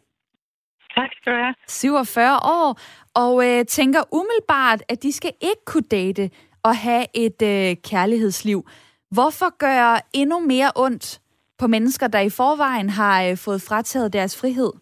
Tak 0.94 1.10
skal 1.20 1.32
du 1.32 1.38
have. 1.38 1.54
47 1.68 2.36
år, 2.36 2.80
og 3.14 3.46
øh, 3.46 3.64
tænker 3.64 4.02
umiddelbart, 4.12 4.82
at 4.88 5.02
de 5.02 5.12
skal 5.12 5.32
ikke 5.40 5.64
kunne 5.66 5.88
date 5.90 6.30
og 6.62 6.76
have 6.76 7.06
et 7.14 7.42
øh, 7.42 7.76
kærlighedsliv. 7.82 8.66
Hvorfor 9.10 9.58
gøre 9.58 10.00
endnu 10.12 10.40
mere 10.40 10.72
ondt 10.76 11.20
på 11.58 11.66
mennesker, 11.66 12.06
der 12.06 12.20
i 12.20 12.30
forvejen 12.30 12.90
har 12.90 13.24
øh, 13.24 13.36
fået 13.36 13.62
frataget 13.62 14.12
deres 14.12 14.40
frihed? 14.40 14.72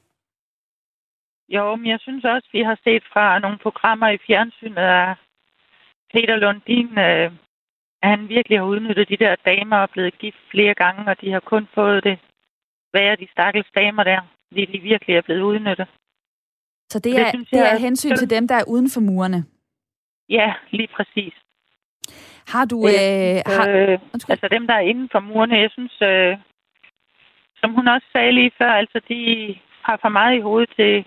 Jo, 1.57 1.77
men 1.77 1.87
jeg 1.87 2.01
synes 2.01 2.25
også, 2.25 2.49
vi 2.53 2.63
har 2.63 2.79
set 2.85 3.05
fra 3.13 3.39
nogle 3.39 3.59
programmer 3.59 4.09
i 4.09 4.19
fjernsynet 4.27 4.77
af 4.77 5.15
Peter 6.13 6.37
Lundin, 6.37 6.99
øh, 6.99 7.33
at 8.03 8.09
han 8.13 8.29
virkelig 8.29 8.59
har 8.59 8.65
udnyttet 8.65 9.09
de 9.09 9.17
der 9.17 9.37
damer 9.45 9.77
og 9.77 9.91
blevet 9.91 10.19
gift 10.19 10.43
flere 10.51 10.75
gange, 10.75 11.11
og 11.11 11.21
de 11.21 11.33
har 11.33 11.41
kun 11.41 11.69
fået 11.75 12.05
det 12.05 12.19
værre, 12.93 13.17
de 13.17 13.29
stakkels 13.33 13.71
damer 13.75 14.05
der, 14.05 14.21
fordi 14.49 14.65
de 14.65 14.79
virkelig 14.79 15.17
er 15.17 15.23
blevet 15.23 15.43
udnyttet. 15.43 15.89
Så 16.89 16.99
det 16.99 17.13
er, 17.13 17.19
det, 17.19 17.29
synes, 17.29 17.49
det 17.49 17.61
er 17.73 17.79
hensyn 17.79 18.17
til 18.17 18.31
dem, 18.31 18.49
der 18.49 18.55
er 18.55 18.69
uden 18.69 18.91
for 18.95 19.01
murene? 19.01 19.45
Ja, 20.29 20.55
lige 20.71 20.89
præcis. 20.97 21.35
Har 22.47 22.65
du... 22.65 22.79
Øh, 22.89 23.39
har, 23.47 23.69
øh, 23.69 23.99
altså 24.29 24.49
dem, 24.51 24.67
der 24.67 24.75
er 24.75 24.87
inden 24.91 25.09
for 25.13 25.21
murene, 25.21 25.59
jeg 25.59 25.71
synes, 25.71 25.97
øh, 26.03 26.37
som 27.57 27.75
hun 27.75 27.89
også 27.89 28.07
sagde 28.13 28.33
lige 28.33 28.53
før, 28.59 28.71
altså 28.71 29.01
de 29.09 29.21
har 29.83 29.99
for 30.03 30.09
meget 30.09 30.37
i 30.37 30.41
hovedet 30.41 30.71
til, 30.77 31.05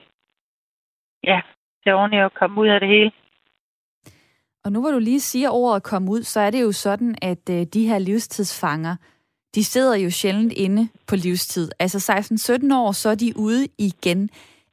ja, 1.27 1.41
til 1.84 1.94
ordentligt 1.94 2.24
at 2.24 2.34
komme 2.39 2.62
ud 2.62 2.67
af 2.67 2.79
det 2.79 2.89
hele. 2.89 3.12
Og 4.63 4.72
nu 4.72 4.82
hvor 4.82 4.91
du 4.91 5.00
lige 5.00 5.20
siger 5.20 5.50
ordet 5.50 5.84
komme 5.84 6.12
ud, 6.12 6.24
så 6.24 6.39
er 6.39 6.50
det 6.50 6.62
jo 6.62 6.72
sådan, 6.72 7.15
at 7.22 7.50
øh, 7.50 7.65
de 7.74 7.88
her 7.88 8.00
livstidsfanger, 8.00 8.96
de 9.55 9.63
sidder 9.63 9.96
jo 9.96 10.10
sjældent 10.10 10.53
inde 10.53 10.89
på 11.08 11.15
livstid. 11.15 11.70
Altså 11.79 12.12
16-17 12.72 12.75
år, 12.75 12.91
så 12.91 13.10
er 13.10 13.15
de 13.15 13.34
ude 13.36 13.67
igen. 13.77 14.29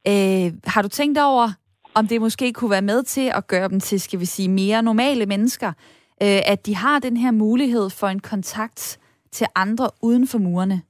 Øh, 0.07 0.53
har 0.65 0.81
du 0.81 0.87
tænkt 0.87 1.17
over, 1.17 1.49
om 1.93 2.07
det 2.07 2.21
måske 2.21 2.53
kunne 2.53 2.71
være 2.71 2.81
med 2.81 3.03
til 3.03 3.31
at 3.35 3.47
gøre 3.47 3.69
dem 3.69 3.79
til, 3.79 4.01
skal 4.01 4.19
vi 4.19 4.25
sige, 4.25 4.49
mere 4.49 4.83
normale 4.83 5.25
mennesker? 5.25 5.67
Øh, 6.23 6.41
at 6.45 6.65
de 6.65 6.75
har 6.75 6.99
den 6.99 7.17
her 7.17 7.31
mulighed 7.31 7.89
for 7.89 8.07
en 8.07 8.19
kontakt 8.19 8.99
til 9.31 9.47
andre 9.55 9.89
uden 10.01 10.27
for 10.27 10.37
murene? 10.37 10.81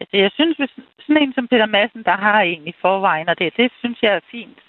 Altså, 0.00 0.16
jeg 0.16 0.30
synes, 0.34 0.56
hvis 0.56 0.74
sådan 1.00 1.22
en 1.22 1.32
som 1.34 1.48
Peter 1.48 1.66
Madsen, 1.66 2.02
der 2.04 2.16
har 2.16 2.40
en 2.40 2.66
i 2.68 2.74
forvejen, 2.80 3.28
og 3.28 3.38
det, 3.38 3.56
det 3.56 3.72
synes 3.78 4.02
jeg 4.02 4.12
er 4.14 4.30
fint. 4.30 4.60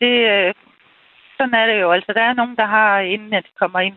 Det, 0.00 0.14
øh, 0.32 0.54
sådan 1.36 1.54
er 1.54 1.66
det 1.66 1.80
jo. 1.80 1.92
Altså, 1.92 2.12
der 2.12 2.22
er 2.22 2.34
nogen, 2.34 2.56
der 2.56 2.66
har, 2.66 3.00
inden 3.00 3.32
at 3.34 3.44
de 3.44 3.58
kommer 3.58 3.80
ind. 3.80 3.96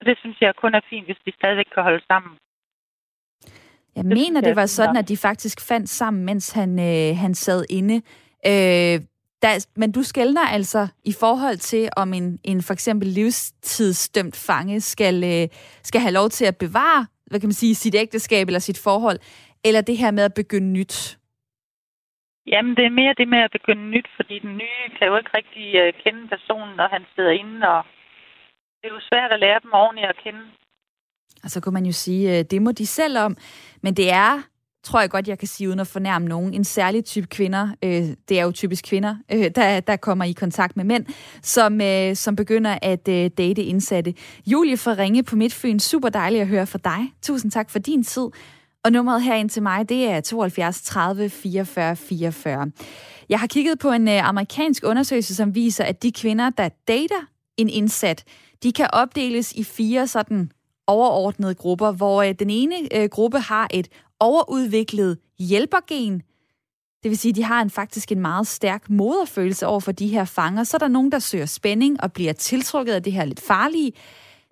Og 0.00 0.06
det 0.06 0.18
synes 0.18 0.40
jeg 0.40 0.54
kun 0.56 0.74
er 0.74 0.80
fint, 0.90 1.06
hvis 1.06 1.22
de 1.26 1.32
stadigvæk 1.38 1.68
kan 1.74 1.82
holde 1.82 2.04
sammen. 2.06 2.32
Jeg 3.96 4.04
det 4.04 4.12
mener, 4.12 4.40
det 4.40 4.56
var 4.56 4.66
sådan, 4.66 4.96
at 4.96 5.08
de 5.08 5.16
faktisk 5.16 5.68
fandt 5.68 5.88
sammen, 5.88 6.24
mens 6.24 6.52
han, 6.52 6.70
øh, 6.78 7.16
han 7.16 7.34
sad 7.34 7.64
inde. 7.70 7.94
Øh, 8.46 9.00
der, 9.42 9.66
men 9.76 9.92
du 9.92 10.02
skældner 10.02 10.46
altså 10.46 10.88
i 11.04 11.12
forhold 11.20 11.56
til, 11.56 11.88
om 11.96 12.14
en, 12.14 12.38
en 12.44 12.62
for 12.62 12.72
eksempel 12.72 13.08
livstidsdømt 13.08 14.36
fange 14.36 14.80
skal, 14.80 15.24
øh, 15.24 15.48
skal 15.82 16.00
have 16.00 16.12
lov 16.12 16.28
til 16.28 16.44
at 16.44 16.56
bevare 16.56 17.06
hvad 17.26 17.40
kan 17.40 17.48
man 17.48 17.60
sige, 17.62 17.74
sit 17.74 17.94
ægteskab 17.94 18.46
eller 18.46 18.58
sit 18.58 18.78
forhold, 18.78 19.18
eller 19.64 19.80
det 19.80 19.96
her 19.96 20.10
med 20.10 20.24
at 20.24 20.34
begynde 20.34 20.72
nyt? 20.72 21.18
Jamen, 22.46 22.76
det 22.76 22.84
er 22.84 22.98
mere 23.00 23.14
det 23.18 23.28
med 23.28 23.38
at 23.38 23.50
begynde 23.58 23.86
nyt, 23.94 24.08
fordi 24.16 24.38
den 24.38 24.54
nye 24.62 24.86
kan 24.98 25.08
jo 25.08 25.16
ikke 25.16 25.30
rigtig 25.38 25.66
uh, 25.82 26.02
kende 26.02 26.28
personen, 26.28 26.76
når 26.76 26.88
han 26.88 27.02
sidder 27.14 27.30
inde, 27.30 27.68
og 27.68 27.82
det 28.78 28.84
er 28.88 28.94
jo 28.94 29.08
svært 29.10 29.32
at 29.32 29.40
lære 29.40 29.60
dem 29.62 29.70
ordentligt 29.72 30.08
at 30.08 30.20
kende. 30.24 30.44
Og 31.44 31.50
så 31.50 31.60
kunne 31.60 31.78
man 31.78 31.86
jo 31.86 31.92
sige, 31.92 32.22
uh, 32.30 32.44
det 32.50 32.62
må 32.62 32.72
de 32.72 32.86
selv 32.86 33.18
om, 33.18 33.36
men 33.82 33.94
det 33.94 34.12
er 34.12 34.32
tror 34.86 35.00
jeg 35.00 35.10
godt, 35.10 35.28
jeg 35.28 35.38
kan 35.38 35.48
sige 35.48 35.68
uden 35.68 35.80
at 35.80 35.86
fornærme 35.86 36.28
nogen, 36.28 36.54
en 36.54 36.64
særlig 36.64 37.04
type 37.04 37.26
kvinder, 37.26 37.68
øh, 37.82 38.08
det 38.28 38.38
er 38.38 38.42
jo 38.44 38.52
typisk 38.52 38.84
kvinder, 38.84 39.16
øh, 39.32 39.50
der, 39.54 39.80
der 39.80 39.96
kommer 39.96 40.24
i 40.24 40.32
kontakt 40.32 40.76
med 40.76 40.84
mænd, 40.84 41.06
som, 41.42 41.80
øh, 41.80 42.16
som 42.16 42.36
begynder 42.36 42.78
at 42.82 43.08
øh, 43.08 43.30
date 43.38 43.62
indsatte. 43.62 44.14
Julie 44.46 44.76
fra 44.76 44.92
Ringe 44.98 45.22
på 45.22 45.36
Midtfyn, 45.36 45.78
super 45.78 46.08
dejligt 46.08 46.42
at 46.42 46.48
høre 46.48 46.66
fra 46.66 46.78
dig. 46.84 47.12
Tusind 47.22 47.50
tak 47.50 47.70
for 47.70 47.78
din 47.78 48.04
tid. 48.04 48.26
Og 48.84 48.92
nummeret 48.92 49.22
herind 49.22 49.50
til 49.50 49.62
mig, 49.62 49.88
det 49.88 50.10
er 50.10 50.20
72 50.20 50.82
30 50.82 51.28
44 51.30 51.96
44. 51.96 52.70
Jeg 53.28 53.40
har 53.40 53.46
kigget 53.46 53.78
på 53.78 53.90
en 53.90 54.08
øh, 54.08 54.28
amerikansk 54.28 54.84
undersøgelse, 54.86 55.34
som 55.34 55.54
viser, 55.54 55.84
at 55.84 56.02
de 56.02 56.12
kvinder, 56.12 56.50
der 56.50 56.68
dater 56.88 57.26
en 57.56 57.68
indsat, 57.68 58.24
de 58.62 58.72
kan 58.72 58.88
opdeles 58.92 59.52
i 59.52 59.64
fire 59.64 60.06
sådan 60.06 60.50
overordnede 60.86 61.54
grupper, 61.54 61.92
hvor 61.92 62.22
øh, 62.22 62.34
den 62.38 62.50
ene 62.50 62.74
øh, 62.96 63.08
gruppe 63.08 63.38
har 63.38 63.68
et 63.70 63.88
overudviklet 64.20 65.18
hjælpergen. 65.38 66.22
Det 67.02 67.10
vil 67.10 67.18
sige, 67.18 67.30
at 67.30 67.36
de 67.36 67.42
har 67.42 67.62
en, 67.62 67.70
faktisk 67.70 68.12
en 68.12 68.20
meget 68.20 68.46
stærk 68.46 68.90
moderfølelse 68.90 69.66
over 69.66 69.80
for 69.80 69.92
de 69.92 70.08
her 70.08 70.24
fanger. 70.24 70.64
Så 70.64 70.76
er 70.76 70.78
der 70.78 70.88
nogen, 70.88 71.12
der 71.12 71.18
søger 71.18 71.46
spænding 71.46 72.02
og 72.02 72.12
bliver 72.12 72.32
tiltrukket 72.32 72.92
af 72.92 73.02
det 73.02 73.12
her 73.12 73.24
lidt 73.24 73.40
farlige. 73.40 73.92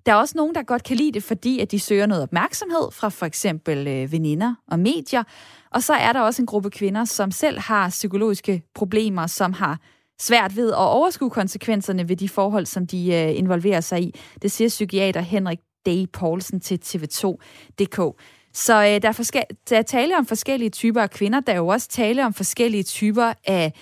Der 0.06 0.12
er 0.12 0.16
også 0.16 0.34
nogen, 0.36 0.54
der 0.54 0.62
godt 0.62 0.82
kan 0.82 0.96
lide 0.96 1.12
det, 1.12 1.22
fordi 1.22 1.60
at 1.60 1.70
de 1.70 1.80
søger 1.80 2.06
noget 2.06 2.22
opmærksomhed 2.22 2.92
fra 2.92 3.08
for 3.08 3.26
eksempel 3.26 3.88
øh, 3.88 4.12
veninder 4.12 4.54
og 4.70 4.78
medier. 4.78 5.22
Og 5.70 5.82
så 5.82 5.92
er 5.92 6.12
der 6.12 6.20
også 6.20 6.42
en 6.42 6.46
gruppe 6.46 6.70
kvinder, 6.70 7.04
som 7.04 7.30
selv 7.30 7.58
har 7.58 7.88
psykologiske 7.88 8.62
problemer, 8.74 9.26
som 9.26 9.52
har 9.52 9.78
svært 10.20 10.56
ved 10.56 10.68
at 10.68 10.78
overskue 10.78 11.30
konsekvenserne 11.30 12.08
ved 12.08 12.16
de 12.16 12.28
forhold, 12.28 12.66
som 12.66 12.86
de 12.86 13.14
øh, 13.14 13.38
involverer 13.38 13.80
sig 13.80 14.02
i. 14.02 14.14
Det 14.42 14.50
siger 14.50 14.68
psykiater 14.68 15.20
Henrik 15.20 15.58
Day 15.86 16.06
Poulsen 16.12 16.60
til 16.60 16.80
TV2.dk. 16.84 18.20
Så 18.52 18.74
øh, 18.74 19.02
der, 19.02 19.08
er 19.08 19.12
forske- 19.12 19.46
der 19.70 19.78
er 19.78 19.82
tale 19.82 20.16
om 20.18 20.26
forskellige 20.26 20.70
typer 20.70 21.02
af 21.02 21.10
kvinder. 21.10 21.40
Der 21.40 21.52
er 21.52 21.56
jo 21.56 21.66
også 21.66 21.88
tale 21.88 22.26
om 22.26 22.34
forskellige 22.34 22.82
typer 22.82 23.32
af 23.44 23.72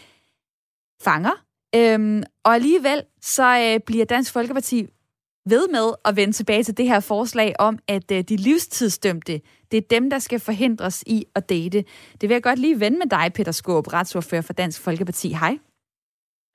fanger. 1.03 1.45
Øhm, 1.75 2.23
og 2.45 2.55
alligevel 2.55 3.03
så 3.23 3.59
øh, 3.59 3.81
bliver 3.87 4.05
Dansk 4.05 4.33
Folkeparti 4.33 4.87
ved 5.49 5.69
med 5.69 5.93
at 6.05 6.17
vende 6.17 6.33
tilbage 6.33 6.63
til 6.65 6.77
det 6.77 6.87
her 6.89 7.01
forslag 7.01 7.55
om, 7.59 7.79
at 7.89 8.11
øh, 8.13 8.21
de 8.21 8.37
livstidsdømte, 8.37 9.41
det 9.71 9.77
er 9.77 9.83
dem, 9.91 10.11
der 10.11 10.19
skal 10.19 10.41
forhindres 10.41 11.05
i 11.07 11.25
at 11.35 11.49
date. 11.49 11.85
Det 12.21 12.29
vil 12.29 12.31
jeg 12.31 12.43
godt 12.43 12.59
lige 12.59 12.81
vende 12.81 12.99
med 12.99 13.07
dig, 13.07 13.31
Peter 13.35 13.53
Skåb, 13.53 13.93
retsordfører 13.93 14.43
for 14.43 14.53
Dansk 14.53 14.81
Folkeparti. 14.81 15.29
Hej. 15.33 15.59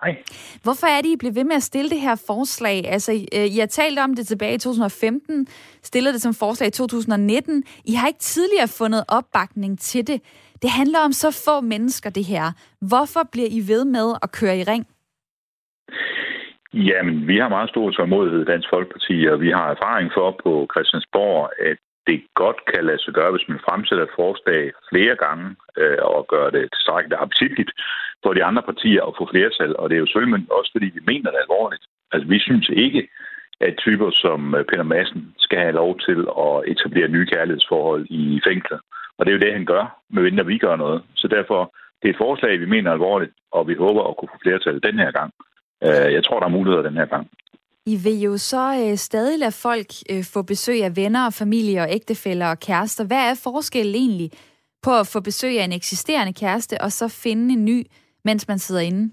Hej. 0.03 0.23
Hvorfor 0.63 0.87
er 0.87 1.01
det, 1.01 1.09
I 1.09 1.15
blev 1.19 1.35
ved 1.35 1.43
med 1.43 1.55
at 1.55 1.63
stille 1.63 1.89
det 1.89 2.01
her 2.01 2.15
forslag? 2.27 2.87
Altså, 2.87 3.11
øh, 3.11 3.45
I 3.55 3.59
har 3.59 3.65
talt 3.65 3.99
om 3.99 4.15
det 4.15 4.27
tilbage 4.27 4.55
i 4.55 4.57
2015, 4.57 5.47
stillede 5.83 6.13
det 6.13 6.21
som 6.21 6.33
forslag 6.33 6.67
i 6.67 6.71
2019. 6.71 7.63
I 7.85 7.93
har 7.93 8.07
ikke 8.07 8.19
tidligere 8.19 8.67
fundet 8.67 9.03
opbakning 9.07 9.79
til 9.79 10.07
det. 10.07 10.21
Det 10.61 10.69
handler 10.69 10.99
om 10.99 11.11
så 11.11 11.29
få 11.45 11.61
mennesker, 11.61 12.09
det 12.09 12.25
her. 12.25 12.45
Hvorfor 12.81 13.23
bliver 13.31 13.49
I 13.51 13.61
ved 13.67 13.85
med 13.85 14.07
at 14.23 14.31
køre 14.31 14.57
i 14.57 14.63
ring? 14.63 14.87
Jamen, 16.73 17.27
vi 17.27 17.37
har 17.37 17.49
meget 17.49 17.69
stor 17.69 17.91
tålmodighed 17.91 18.41
i 18.41 18.51
Dansk 18.51 18.69
Folkeparti, 18.73 19.27
og 19.31 19.41
vi 19.41 19.49
har 19.49 19.67
erfaring 19.75 20.11
for 20.17 20.39
på 20.43 20.67
Christiansborg, 20.73 21.49
at 21.69 21.77
det 22.07 22.19
godt 22.41 22.59
kan 22.71 22.83
lade 22.85 23.01
sig 23.03 23.13
gøre, 23.13 23.31
hvis 23.31 23.49
man 23.51 23.65
fremsætter 23.67 24.05
et 24.05 24.17
forslag 24.21 24.61
flere 24.91 25.15
gange 25.25 25.47
øh, 25.77 25.97
og 26.01 26.25
gør 26.33 26.49
det 26.49 26.63
tilstrækkeligt 26.73 27.21
appetitligt 27.21 27.71
for 28.23 28.33
de 28.33 28.43
andre 28.49 28.63
partier 28.69 29.03
at 29.03 29.17
få 29.17 29.23
flertal. 29.33 29.71
Og 29.79 29.89
det 29.89 29.95
er 29.95 30.03
jo 30.03 30.05
selvfølgelig 30.05 30.51
også, 30.57 30.71
fordi 30.75 30.87
vi 30.97 31.01
mener 31.11 31.29
det 31.31 31.39
alvorligt. 31.41 31.85
Altså, 32.11 32.27
vi 32.33 32.39
synes 32.39 32.69
ikke, 32.85 33.01
at 33.61 33.77
typer 33.77 34.09
som 34.11 34.55
øh, 34.55 34.65
Peter 34.69 34.83
Madsen 34.83 35.23
skal 35.37 35.59
have 35.59 35.79
lov 35.81 35.99
til 35.99 36.19
at 36.45 36.55
etablere 36.71 37.13
nye 37.15 37.27
kærlighedsforhold 37.33 38.05
i 38.09 38.41
fængsler. 38.47 38.79
Og 39.17 39.25
det 39.25 39.31
er 39.31 39.37
jo 39.37 39.45
det, 39.45 39.53
han 39.53 39.65
gør, 39.65 39.83
medmindre 40.09 40.45
vi 40.45 40.57
gør 40.57 40.75
noget. 40.75 41.03
Så 41.15 41.27
derfor, 41.27 41.61
det 42.01 42.07
er 42.07 42.13
et 42.13 42.23
forslag, 42.25 42.59
vi 42.59 42.65
mener 42.65 42.91
alvorligt, 42.91 43.33
og 43.51 43.67
vi 43.67 43.75
håber 43.75 44.03
at 44.03 44.17
kunne 44.17 44.33
få 44.33 44.39
flertal 44.43 44.79
den 44.83 44.99
her 44.99 45.11
gang. 45.11 45.31
Øh, 45.83 46.13
jeg 46.15 46.23
tror, 46.23 46.39
der 46.39 46.47
er 46.47 46.57
muligheder 46.57 46.89
den 46.89 46.97
her 47.01 47.05
gang. 47.05 47.27
I 47.93 47.95
vil 48.05 48.17
jo 48.27 48.37
så 48.37 48.65
øh, 48.83 48.95
stadig 48.95 49.39
lade 49.39 49.55
folk 49.67 49.89
øh, 50.11 50.23
få 50.33 50.41
besøg 50.41 50.83
af 50.83 50.91
venner 50.95 51.25
og 51.25 51.33
familie 51.33 51.81
og 51.81 51.89
ægtefæller 51.97 52.47
og 52.53 52.59
kærester. 52.59 53.03
Hvad 53.07 53.23
er 53.29 53.41
forskellen 53.43 53.95
egentlig 53.95 54.29
på 54.85 54.91
at 55.01 55.09
få 55.13 55.19
besøg 55.29 55.53
af 55.59 55.63
en 55.65 55.77
eksisterende 55.81 56.33
kæreste 56.33 56.75
og 56.85 56.91
så 56.91 57.05
finde 57.23 57.53
en 57.53 57.65
ny, 57.65 57.79
mens 58.25 58.47
man 58.47 58.59
sidder 58.59 58.81
inde? 58.81 59.03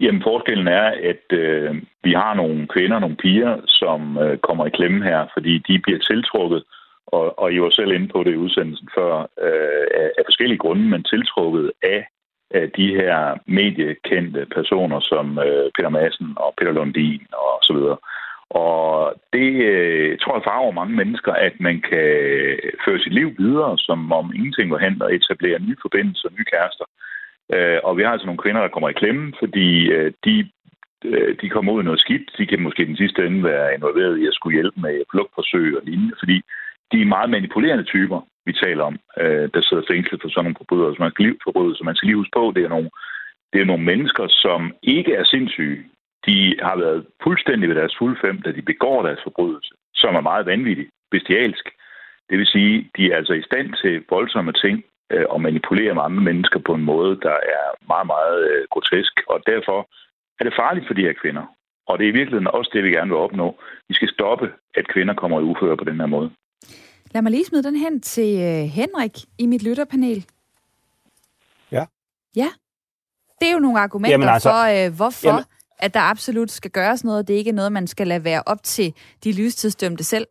Jamen 0.00 0.22
forskellen 0.22 0.68
er, 0.68 0.86
at 1.12 1.26
øh, 1.32 1.74
vi 2.04 2.12
har 2.12 2.34
nogle 2.34 2.68
kvinder, 2.74 2.98
nogle 2.98 3.16
piger, 3.16 3.52
som 3.66 4.18
øh, 4.18 4.38
kommer 4.38 4.66
i 4.66 4.76
klemme 4.78 5.04
her, 5.04 5.26
fordi 5.34 5.58
de 5.58 5.78
bliver 5.84 5.98
tiltrukket, 5.98 6.62
og, 7.06 7.38
og 7.38 7.52
I 7.52 7.60
var 7.60 7.70
selv 7.70 7.92
inde 7.92 8.08
på 8.08 8.24
det 8.24 8.32
i 8.32 8.42
udsendelsen 8.44 8.88
før, 8.98 9.12
øh, 9.46 9.86
af, 10.00 10.08
af 10.18 10.22
forskellige 10.26 10.58
grunde, 10.58 10.84
men 10.88 11.02
tiltrukket 11.04 11.72
af 11.82 12.00
af 12.50 12.70
de 12.70 12.94
her 12.94 13.34
mediekendte 13.46 14.46
personer 14.54 15.00
som 15.00 15.38
øh, 15.38 15.70
Peter 15.76 15.88
Madsen 15.88 16.32
og 16.36 16.54
Peter 16.58 16.72
Lundin 16.72 17.26
og 17.32 17.58
så 17.62 17.72
videre. 17.72 17.96
Og 18.50 19.14
det 19.32 19.50
øh, 19.72 20.18
tror 20.18 20.34
jeg 20.36 20.44
farver 20.44 20.72
mange 20.72 20.96
mennesker, 20.96 21.32
at 21.32 21.60
man 21.60 21.80
kan 21.80 22.08
øh, 22.34 22.58
føre 22.84 22.98
sit 22.98 23.12
liv 23.12 23.34
videre, 23.38 23.78
som 23.78 24.12
om 24.12 24.32
ingenting 24.34 24.70
var 24.70 24.78
hent, 24.78 25.02
og 25.02 25.14
etablere 25.14 25.58
nye 25.58 25.82
forbindelser, 25.82 26.28
nye 26.30 26.50
kærester. 26.52 26.84
Øh, 27.54 27.78
og 27.84 27.96
vi 27.96 28.02
har 28.02 28.10
altså 28.10 28.26
nogle 28.26 28.42
kvinder, 28.44 28.60
der 28.60 28.68
kommer 28.74 28.88
i 28.88 29.00
klemme, 29.00 29.32
fordi 29.38 29.90
øh, 29.90 30.12
de, 30.24 30.48
øh, 31.04 31.36
de 31.40 31.48
kommer 31.48 31.72
ud 31.72 31.82
i 31.82 31.84
noget 31.84 32.00
skidt. 32.00 32.30
De 32.38 32.46
kan 32.46 32.60
måske 32.60 32.86
den 32.86 32.96
sidste 32.96 33.26
ende 33.26 33.44
være 33.44 33.74
involveret 33.74 34.18
i 34.18 34.26
at 34.26 34.34
skulle 34.34 34.56
hjælpe 34.56 34.80
med 34.80 35.02
flugtforsøg 35.10 35.76
og 35.76 35.82
lignende, 35.84 36.14
fordi 36.18 36.42
de 36.92 37.00
er 37.00 37.14
meget 37.14 37.30
manipulerende 37.30 37.84
typer 37.84 38.20
vi 38.46 38.52
taler 38.52 38.84
om, 38.84 38.96
øh, 39.22 39.48
der 39.54 39.62
sidder 39.62 39.90
fængslet 39.90 40.22
for 40.22 40.28
sådan 40.28 40.44
nogle 40.44 40.60
forbrydelser. 40.60 41.02
Man 41.02 41.12
skal 41.12 41.24
liv 41.24 41.36
så 41.76 41.82
man 41.84 41.96
skal 41.96 42.06
lige 42.06 42.20
huske 42.22 42.36
på, 42.38 42.52
det 42.56 42.64
er 42.64 42.68
nogle, 42.68 42.90
det 43.52 43.60
er 43.60 43.64
nogle 43.64 43.84
mennesker, 43.84 44.26
som 44.28 44.60
ikke 44.82 45.12
er 45.14 45.24
sindssyge. 45.24 45.84
De 46.26 46.56
har 46.62 46.76
været 46.76 47.06
fuldstændig 47.22 47.68
ved 47.68 47.76
deres 47.76 47.96
fulde 47.98 48.18
fem, 48.20 48.42
da 48.42 48.52
de 48.52 48.62
begår 48.62 49.02
deres 49.02 49.22
forbrydelse, 49.22 49.70
som 49.94 50.14
er 50.14 50.20
meget 50.20 50.46
vanvittig, 50.46 50.86
bestialsk. 51.10 51.66
Det 52.30 52.38
vil 52.38 52.46
sige, 52.46 52.90
de 52.96 53.12
er 53.12 53.16
altså 53.16 53.32
i 53.32 53.42
stand 53.42 53.74
til 53.82 54.04
voldsomme 54.10 54.52
ting, 54.52 54.84
øh, 55.12 55.24
og 55.28 55.40
manipulere 55.40 55.94
med 55.94 56.02
andre 56.02 56.22
mennesker 56.22 56.60
på 56.60 56.74
en 56.74 56.84
måde, 56.84 57.20
der 57.22 57.36
er 57.56 57.66
meget, 57.88 58.06
meget 58.06 58.50
øh, 58.50 58.66
grotesk. 58.70 59.14
Og 59.26 59.42
derfor 59.46 59.88
er 60.40 60.44
det 60.44 60.58
farligt 60.62 60.86
for 60.86 60.94
de 60.94 61.06
her 61.08 61.12
kvinder. 61.22 61.44
Og 61.88 61.98
det 61.98 62.04
er 62.04 62.12
i 62.12 62.18
virkeligheden 62.18 62.54
også 62.58 62.70
det, 62.74 62.84
vi 62.84 62.90
gerne 62.90 63.10
vil 63.10 63.24
opnå. 63.26 63.60
Vi 63.88 63.94
skal 63.94 64.08
stoppe, 64.08 64.52
at 64.74 64.88
kvinder 64.88 65.14
kommer 65.14 65.40
i 65.40 65.42
uføre 65.42 65.76
på 65.76 65.84
den 65.84 66.00
her 66.00 66.06
måde. 66.06 66.30
Lad 67.10 67.22
mig 67.22 67.30
lige 67.32 67.44
smide 67.44 67.62
den 67.62 67.76
hen 67.76 68.00
til 68.00 68.40
øh, 68.40 68.64
Henrik 68.64 69.18
i 69.38 69.46
mit 69.46 69.62
lytterpanel. 69.62 70.26
Ja. 71.72 71.84
Ja. 72.36 72.48
Det 73.40 73.48
er 73.48 73.52
jo 73.52 73.58
nogle 73.58 73.80
argumenter 73.80 74.12
jamen 74.12 74.28
altså, 74.28 74.50
for, 74.50 74.86
øh, 74.86 74.94
hvorfor 74.96 75.28
jamen, 75.28 75.44
at 75.78 75.94
der 75.94 76.00
absolut 76.00 76.50
skal 76.50 76.70
gøres 76.70 77.04
noget, 77.04 77.18
og 77.18 77.28
det 77.28 77.34
ikke 77.34 77.50
er 77.50 77.54
noget, 77.54 77.72
man 77.72 77.86
skal 77.86 78.06
lade 78.06 78.24
være 78.24 78.42
op 78.46 78.62
til 78.62 78.94
de 79.24 79.32
livstidsdømte 79.32 80.04
selv. 80.04 80.26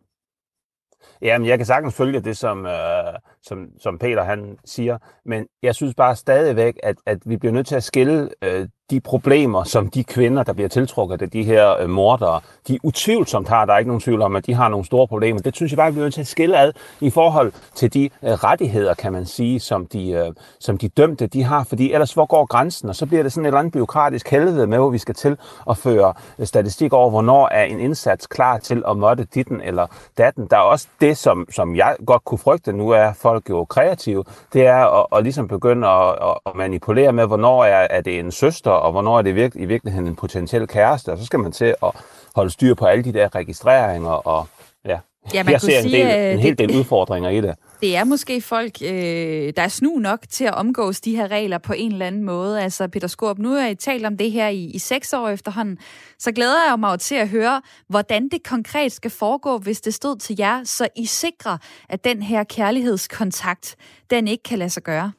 Jamen, 1.22 1.48
jeg 1.48 1.58
kan 1.58 1.66
sagtens 1.66 1.96
følge 1.96 2.20
det, 2.20 2.38
som, 2.38 2.66
øh, 2.66 3.14
som, 3.42 3.68
som 3.80 3.98
Peter 3.98 4.24
han 4.24 4.58
siger, 4.66 4.98
men 5.26 5.48
jeg 5.64 5.76
synes 5.76 5.96
bare 5.96 6.16
stadigvæk, 6.16 6.78
at, 6.84 6.96
at 7.06 7.18
vi 7.26 7.38
bliver 7.38 7.54
nødt 7.54 7.68
til 7.68 7.76
at 7.76 7.84
skille 7.84 8.30
øh, 8.44 8.68
de 8.92 9.00
problemer, 9.00 9.64
som 9.64 9.90
de 9.90 10.04
kvinder, 10.04 10.44
der 10.44 10.54
bliver 10.54 10.70
tiltrukket 10.70 11.22
af 11.22 11.30
de 11.30 11.44
her 11.44 11.82
øh, 11.82 11.90
mordere, 11.90 12.40
de 12.68 12.80
utvivlsomt 12.84 13.48
har, 13.50 13.66
der 13.66 13.74
er 13.74 13.78
ikke 13.78 13.90
nogen 13.90 14.02
tvivl 14.02 14.22
om, 14.22 14.36
at 14.36 14.46
de 14.46 14.54
har 14.54 14.70
nogle 14.70 14.86
store 14.86 15.08
problemer. 15.08 15.42
Det 15.42 15.56
synes 15.56 15.72
jeg 15.72 15.78
bare, 15.78 15.92
vi 15.92 15.94
bliver 15.94 16.06
nødt 16.06 16.14
til 16.14 16.22
at 16.22 16.28
skille 16.28 16.60
ad 16.60 16.72
i 17.02 17.10
forhold 17.10 17.52
til 17.76 17.94
de 17.94 18.10
øh, 18.24 18.32
rettigheder, 18.32 18.94
kan 18.94 19.14
man 19.14 19.26
sige, 19.26 19.60
som 19.60 19.86
de, 19.86 20.10
øh, 20.10 20.34
som 20.60 20.78
de 20.78 20.90
dømte, 20.90 21.28
de 21.28 21.44
har. 21.44 21.64
Fordi 21.64 21.94
ellers, 21.94 22.14
hvor 22.14 22.26
går 22.26 22.46
grænsen? 22.46 22.90
Og 22.90 22.96
så 22.96 23.06
bliver 23.06 23.24
det 23.24 23.32
sådan 23.32 23.46
et 23.46 23.48
eller 23.48 23.60
andet 23.60 23.74
byråkratisk 23.74 24.28
helvede 24.30 24.68
med, 24.68 24.78
hvor 24.78 24.90
vi 24.90 24.98
skal 24.98 25.16
til 25.16 25.38
at 25.70 25.78
føre 25.78 26.14
øh, 26.40 26.46
statistik 26.46 26.94
over, 26.94 27.10
hvornår 27.10 27.48
er 27.52 27.64
en 27.64 27.80
indsats 27.80 28.28
klar 28.28 28.58
til 28.58 28.84
at 28.88 28.98
måtte 28.98 29.28
ditten 29.34 29.62
eller 29.62 29.88
datten. 30.18 30.48
Der 30.52 30.58
er 30.58 30.62
også 30.62 30.88
det, 31.02 31.18
som, 31.18 31.48
som 31.52 31.76
jeg 31.76 31.96
godt 32.06 32.24
kunne 32.26 32.38
frygte, 32.38 32.74
nu 32.74 32.90
er 32.90 33.14
folk 33.14 33.50
jo 33.50 33.66
kreative, 33.66 34.24
det 34.54 34.66
er 34.66 35.00
at, 35.00 35.06
at 35.18 35.24
ligesom 35.24 35.48
begynde 35.48 35.88
at, 35.88 36.16
at 36.46 36.56
manipulere 36.56 37.14
med, 37.14 37.28
hvornår 37.28 37.64
er, 37.64 37.88
er 37.90 38.02
det 38.02 38.20
en 38.20 38.32
søster, 38.32 38.79
og 38.80 38.92
hvornår 38.92 39.18
er 39.18 39.22
det 39.22 39.36
virke, 39.36 39.60
i 39.60 39.66
virkeligheden 39.66 40.08
en 40.08 40.16
potentiel 40.16 40.68
kæreste, 40.68 41.12
og 41.12 41.18
så 41.18 41.26
skal 41.26 41.40
man 41.40 41.52
til 41.52 41.76
at 41.84 41.92
holde 42.36 42.50
styr 42.50 42.74
på 42.74 42.86
alle 42.86 43.04
de 43.04 43.14
der 43.14 43.36
registreringer, 43.36 44.10
og 44.10 44.48
ja, 44.86 45.00
ja 45.34 45.44
man 45.44 45.52
jeg 45.52 45.62
ser 45.62 45.80
en, 45.80 45.92
del, 45.92 46.34
en 46.34 46.40
hel 46.40 46.58
del 46.58 46.78
udfordringer 46.78 47.30
i 47.30 47.42
det. 47.42 47.56
Det 47.82 47.98
er 47.98 48.04
måske 48.04 48.42
folk, 48.42 48.82
øh, 48.82 49.54
der 49.56 49.62
er 49.62 49.68
snu 49.68 50.00
nok 50.00 50.20
til 50.30 50.46
at 50.46 50.54
omgås 50.54 51.02
de 51.02 51.16
her 51.16 51.28
regler 51.28 51.58
på 51.58 51.74
en 51.74 51.92
eller 51.92 52.06
anden 52.06 52.24
måde. 52.24 52.62
Altså, 52.62 52.88
Peter 52.88 53.08
Skorp, 53.08 53.38
nu 53.38 53.50
har 53.50 53.68
I 53.68 53.76
talt 53.76 54.06
om 54.06 54.18
det 54.18 54.32
her 54.32 54.48
i, 54.48 54.66
i 54.66 54.80
seks 54.80 55.14
år 55.14 55.30
efterhånden. 55.30 55.78
Så 56.20 56.32
glæder 56.32 56.70
jeg 56.70 56.80
mig 56.80 57.00
til 57.00 57.16
at 57.16 57.30
høre, 57.30 57.62
hvordan 57.88 58.30
det 58.30 58.44
konkret 58.44 58.92
skal 58.92 59.12
foregå, 59.12 59.58
hvis 59.58 59.82
det 59.82 59.94
stod 59.94 60.16
til 60.16 60.36
jer, 60.40 60.64
så 60.64 60.88
I 60.96 61.06
sikrer, 61.06 61.58
at 61.90 62.04
den 62.04 62.22
her 62.22 62.44
kærlighedskontakt, 62.44 63.76
den 64.10 64.28
ikke 64.28 64.44
kan 64.44 64.60
lade 64.60 64.70
sig 64.70 64.84
gøre. 64.84 65.12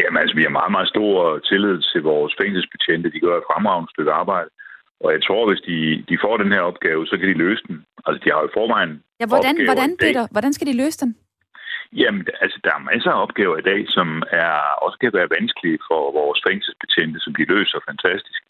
Jamen 0.00 0.18
altså, 0.22 0.34
vi 0.38 0.42
har 0.46 0.58
meget, 0.58 0.72
meget 0.76 0.92
stor 0.94 1.14
tillid 1.50 1.76
til 1.90 2.00
vores 2.12 2.32
fængselsbetjente. 2.40 3.12
De 3.14 3.24
gør 3.26 3.36
et 3.36 3.48
fremragende 3.50 3.92
stykke 3.94 4.12
arbejde. 4.22 4.50
Og 5.04 5.08
jeg 5.14 5.22
tror, 5.26 5.42
hvis 5.48 5.62
de, 5.70 5.78
de 6.10 6.22
får 6.24 6.34
den 6.42 6.52
her 6.54 6.62
opgave, 6.70 7.06
så 7.06 7.14
kan 7.18 7.28
de 7.28 7.42
løse 7.44 7.62
den. 7.68 7.76
Altså, 8.06 8.18
de 8.22 8.30
har 8.30 8.40
jo 8.40 8.48
i 8.48 8.56
forvejen 8.58 8.94
Ja, 9.20 9.26
hvordan, 9.32 9.54
hvordan, 9.68 9.90
Peter, 10.02 10.24
hvordan 10.34 10.52
skal 10.52 10.66
de 10.70 10.76
løse 10.82 10.98
den? 11.04 11.10
Jamen, 12.02 12.26
altså, 12.42 12.58
der 12.64 12.72
er 12.74 12.88
masser 12.92 13.10
af 13.10 13.22
opgaver 13.24 13.56
i 13.58 13.66
dag, 13.70 13.80
som 13.96 14.08
er, 14.42 14.54
også 14.84 14.96
kan 15.00 15.10
være 15.18 15.34
vanskelige 15.36 15.78
for 15.88 16.02
vores 16.20 16.40
fængselsbetjente, 16.48 17.18
som 17.24 17.32
de 17.38 17.44
løser 17.54 17.78
fantastisk. 17.90 18.40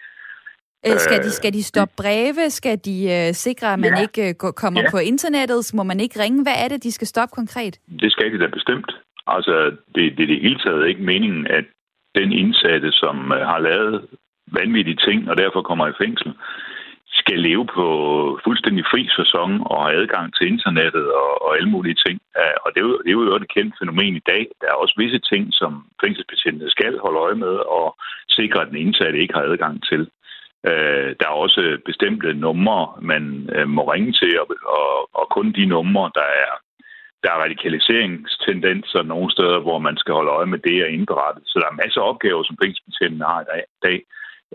Øh, 0.87 0.99
skal, 1.07 1.19
de, 1.25 1.31
skal 1.31 1.53
de 1.53 1.63
stoppe 1.63 1.95
breve? 2.03 2.51
Skal 2.51 2.77
de 2.89 2.97
uh, 3.17 3.35
sikre, 3.47 3.73
at 3.73 3.79
man 3.79 3.95
ja. 3.97 4.03
ikke 4.07 4.23
uh, 4.45 4.53
kommer 4.63 4.83
ja. 4.83 4.91
på 4.91 4.99
internettet? 4.99 5.75
Må 5.75 5.83
man 5.83 6.01
ikke 6.01 6.21
ringe? 6.23 6.43
Hvad 6.43 6.57
er 6.65 6.69
det, 6.69 6.83
de 6.83 6.93
skal 6.93 7.07
stoppe 7.07 7.33
konkret? 7.35 7.75
Det 8.03 8.13
skal 8.13 8.33
de 8.33 8.39
da 8.39 8.47
bestemt. 8.47 8.91
Altså, 9.37 9.55
det, 9.95 10.05
det 10.17 10.23
er 10.23 10.33
det 10.33 10.41
hele 10.47 10.59
taget 10.59 10.89
ikke 10.89 11.03
meningen, 11.03 11.47
at 11.47 11.65
den 12.15 12.33
indsatte, 12.33 12.93
som 12.93 13.33
øh, 13.33 13.41
har 13.51 13.59
lavet 13.59 14.07
vanvittige 14.53 15.03
ting 15.07 15.31
og 15.31 15.37
derfor 15.39 15.63
kommer 15.63 15.87
i 15.89 15.99
fængsel, 16.03 16.33
skal 17.21 17.39
leve 17.39 17.67
på 17.67 17.87
fuldstændig 18.45 18.85
fri 18.93 19.03
sæson 19.19 19.51
og 19.71 19.79
have 19.85 19.97
adgang 20.03 20.35
til 20.35 20.47
internettet 20.47 21.07
og, 21.23 21.43
og 21.45 21.57
alle 21.57 21.71
mulige 21.71 21.99
ting. 22.07 22.21
Og 22.65 22.69
det 22.73 22.81
er, 22.81 22.87
jo, 22.89 22.99
det 23.05 23.09
er 23.09 23.13
jo 23.13 23.37
et 23.37 23.53
kendt 23.57 23.75
fænomen 23.81 24.17
i 24.17 24.27
dag. 24.33 24.43
Der 24.61 24.67
er 24.71 24.81
også 24.83 24.95
visse 24.99 25.21
ting, 25.33 25.45
som 25.61 25.73
fængselsbetjentene 26.03 26.71
skal 26.71 26.99
holde 26.99 27.19
øje 27.19 27.39
med 27.45 27.55
og 27.79 27.97
sikre, 28.29 28.61
at 28.63 28.69
den 28.69 28.77
indsatte 28.77 29.19
ikke 29.19 29.35
har 29.35 29.43
adgang 29.43 29.85
til. 29.91 30.03
Øh, 30.69 31.09
der 31.21 31.27
er 31.29 31.43
også 31.45 31.79
bestemte 31.85 32.35
numre, 32.35 32.81
man 33.01 33.51
øh, 33.55 33.69
må 33.69 33.93
ringe 33.93 34.13
til, 34.13 34.41
og, 34.41 34.47
og, 34.79 35.09
og 35.21 35.27
kun 35.31 35.53
de 35.53 35.67
numre, 35.67 36.11
der 36.15 36.29
er 36.47 36.53
der 37.23 37.31
er 37.33 37.43
radikaliseringstendenser 37.45 39.03
nogle 39.03 39.29
steder, 39.37 39.59
hvor 39.67 39.79
man 39.79 39.97
skal 39.97 40.15
holde 40.15 40.31
øje 40.39 40.51
med 40.55 40.61
det 40.69 40.85
og 40.85 40.91
indberette. 40.97 41.41
Så 41.45 41.57
der 41.63 41.69
er 41.69 41.81
masser 41.83 42.01
af 42.01 42.09
opgaver, 42.11 42.43
som 42.45 42.59
fængselsbetjentene 42.63 43.25
har 43.33 43.41
i 43.41 43.45
dag. 43.89 43.99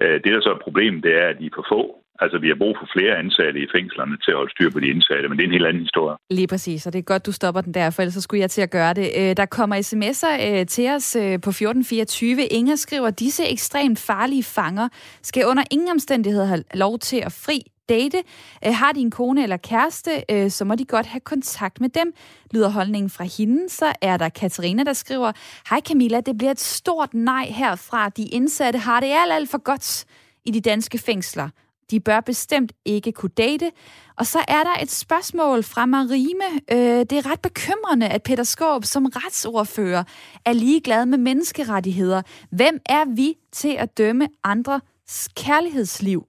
Øh, 0.01 0.15
det, 0.23 0.31
der 0.33 0.41
så 0.41 0.51
er 0.55 0.65
problemet, 0.67 1.03
det 1.03 1.13
er, 1.21 1.27
at 1.29 1.39
de 1.39 1.45
er 1.45 1.55
for 1.59 1.67
få. 1.73 1.81
Altså, 2.23 2.37
vi 2.37 2.47
har 2.47 2.55
brug 2.63 2.75
for 2.79 2.87
flere 2.95 3.15
ansatte 3.23 3.59
i 3.59 3.67
fængslerne 3.75 4.17
til 4.23 4.31
at 4.31 4.37
holde 4.37 4.51
styr 4.55 4.69
på 4.71 4.79
de 4.79 4.87
indsatte, 4.93 5.29
men 5.29 5.37
det 5.37 5.43
er 5.43 5.47
en 5.47 5.57
helt 5.57 5.65
anden 5.65 5.83
historie. 5.87 6.15
Lige 6.29 6.47
præcis, 6.47 6.87
og 6.87 6.93
det 6.93 6.99
er 6.99 7.03
godt, 7.13 7.25
du 7.25 7.31
stopper 7.31 7.61
den 7.61 7.73
der, 7.73 7.89
for 7.89 8.01
ellers 8.01 8.13
så 8.13 8.21
skulle 8.21 8.41
jeg 8.41 8.51
til 8.51 8.61
at 8.61 8.71
gøre 8.71 8.93
det. 8.93 9.07
Øh, 9.19 9.37
der 9.37 9.45
kommer 9.45 9.75
sms'er 9.75 10.33
øh, 10.47 10.65
til 10.65 10.89
os 10.95 11.07
på 11.45 11.49
1424. 11.49 12.45
Inger 12.45 12.75
skriver, 12.75 13.09
disse 13.09 13.43
ekstremt 13.55 13.99
farlige 14.07 14.43
fanger 14.43 14.87
skal 15.21 15.45
under 15.45 15.63
ingen 15.71 15.89
omstændigheder 15.89 16.45
have 16.45 16.63
lov 16.73 16.99
til 16.99 17.19
at 17.25 17.33
fri 17.45 17.59
date. 17.89 18.23
Øh, 18.65 18.73
har 18.73 18.91
de 18.91 18.99
en 18.99 19.11
kone 19.11 19.43
eller 19.43 19.57
kæreste, 19.57 20.23
øh, 20.31 20.51
så 20.51 20.65
må 20.65 20.75
de 20.75 20.85
godt 20.85 21.05
have 21.05 21.19
kontakt 21.19 21.81
med 21.81 21.89
dem, 21.89 22.13
lyder 22.51 22.69
holdningen 22.69 23.09
fra 23.09 23.23
hende. 23.23 23.69
Så 23.69 23.93
er 24.01 24.17
der 24.17 24.29
Katarina, 24.29 24.83
der 24.83 24.93
skriver, 24.93 25.31
Hej 25.69 25.81
Camilla, 25.81 26.21
det 26.21 26.37
bliver 26.37 26.51
et 26.51 26.59
stort 26.59 27.13
nej 27.13 27.45
herfra. 27.45 28.09
De 28.09 28.23
indsatte 28.23 28.79
har 28.79 28.99
det 28.99 29.07
alt, 29.07 29.31
alt 29.31 29.49
for 29.49 29.57
godt 29.57 30.05
i 30.45 30.51
de 30.51 30.61
danske 30.61 30.97
fængsler. 30.97 31.49
De 31.91 31.99
bør 31.99 32.19
bestemt 32.19 32.71
ikke 32.85 33.11
kunne 33.11 33.31
date. 33.37 33.71
Og 34.17 34.25
så 34.25 34.39
er 34.47 34.63
der 34.63 34.81
et 34.81 34.91
spørgsmål 34.91 35.63
fra 35.63 35.85
Marime. 35.85 36.43
Øh, 36.71 37.05
det 37.09 37.11
er 37.11 37.31
ret 37.31 37.39
bekymrende, 37.39 38.07
at 38.07 38.23
Peter 38.23 38.43
Skåb 38.43 38.85
som 38.85 39.05
retsordfører 39.05 40.03
er 40.45 40.53
ligeglad 40.53 41.05
med 41.05 41.17
menneskerettigheder. 41.17 42.21
Hvem 42.51 42.79
er 42.85 43.15
vi 43.15 43.35
til 43.51 43.75
at 43.79 43.97
dømme 43.97 44.27
andres 44.43 45.29
kærlighedsliv? 45.35 46.25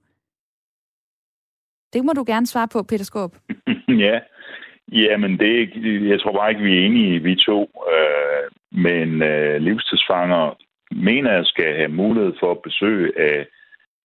Det 1.97 2.05
må 2.05 2.13
du 2.13 2.23
gerne 2.27 2.47
svare 2.47 2.67
på, 2.73 2.83
Peter 2.83 3.05
Skåb. 3.05 3.31
ja, 4.05 4.19
Jamen, 4.91 5.39
det, 5.39 5.51
jeg 6.09 6.19
tror 6.19 6.31
bare 6.31 6.49
ikke, 6.49 6.63
vi 6.63 6.77
er 6.77 6.85
enige, 6.85 7.23
vi 7.23 7.35
to. 7.35 7.61
Øh, 7.95 8.43
men 8.71 9.21
øh, 9.21 9.61
livstidsfanger 9.61 10.57
mener 10.91 11.31
jeg 11.31 11.45
skal 11.45 11.75
have 11.75 11.87
mulighed 11.87 12.33
for 12.39 12.51
at 12.51 12.61
besøge 12.61 13.19
af 13.19 13.47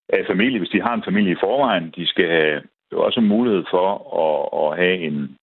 af 0.08 0.26
familie, 0.26 0.58
hvis 0.58 0.68
de 0.68 0.82
har 0.82 0.94
en 0.94 1.02
familie 1.04 1.32
i 1.32 1.42
forvejen. 1.44 1.92
De 1.96 2.06
skal 2.06 2.28
have 2.28 2.62
også 2.92 3.20
mulighed 3.20 3.64
for 3.70 3.88
at, 4.24 4.38
at 4.62 4.78
have 4.84 4.98
en, 4.98 5.36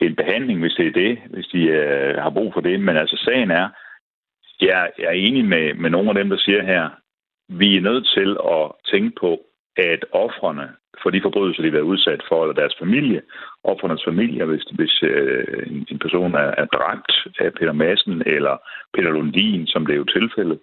en 0.00 0.16
behandling, 0.16 0.60
hvis 0.60 0.72
det 0.72 0.86
er 0.86 0.92
det, 0.92 1.18
hvis 1.30 1.46
de 1.46 1.62
øh, 1.62 2.16
har 2.22 2.30
brug 2.30 2.52
for 2.52 2.60
det. 2.60 2.80
Men 2.80 2.96
altså 2.96 3.16
sagen 3.24 3.50
er, 3.50 3.68
jeg, 4.60 4.90
jeg 4.98 5.06
er 5.06 5.20
enig 5.28 5.44
med, 5.44 5.74
med 5.74 5.90
nogle 5.90 6.08
af 6.08 6.14
dem, 6.14 6.28
der 6.30 6.36
siger 6.36 6.62
her, 6.62 6.90
vi 7.48 7.76
er 7.76 7.80
nødt 7.80 8.06
til 8.16 8.36
at 8.52 8.72
tænke 8.92 9.12
på, 9.20 9.40
at 9.76 10.04
offrene 10.12 10.68
for 11.02 11.10
de 11.10 11.20
forbrydelser, 11.22 11.62
de 11.62 11.68
har 11.68 11.78
været 11.78 11.92
udsat 11.92 12.22
for, 12.28 12.38
eller 12.42 12.60
deres 12.62 12.76
familie, 12.82 13.20
offrenes 13.64 14.04
familie, 14.04 14.44
hvis, 14.44 14.64
hvis 14.78 14.94
øh, 15.02 15.66
en, 15.66 15.86
en 15.92 15.98
person 15.98 16.34
er, 16.34 16.50
er 16.62 16.66
dræbt 16.76 17.12
af 17.44 17.52
Peter 17.58 17.72
Madsen 17.72 18.22
eller 18.26 18.54
Peter 18.94 19.10
Lundin, 19.10 19.66
som 19.66 19.86
det 19.86 19.92
er 19.92 20.02
jo 20.02 20.14
tilfældet, 20.16 20.58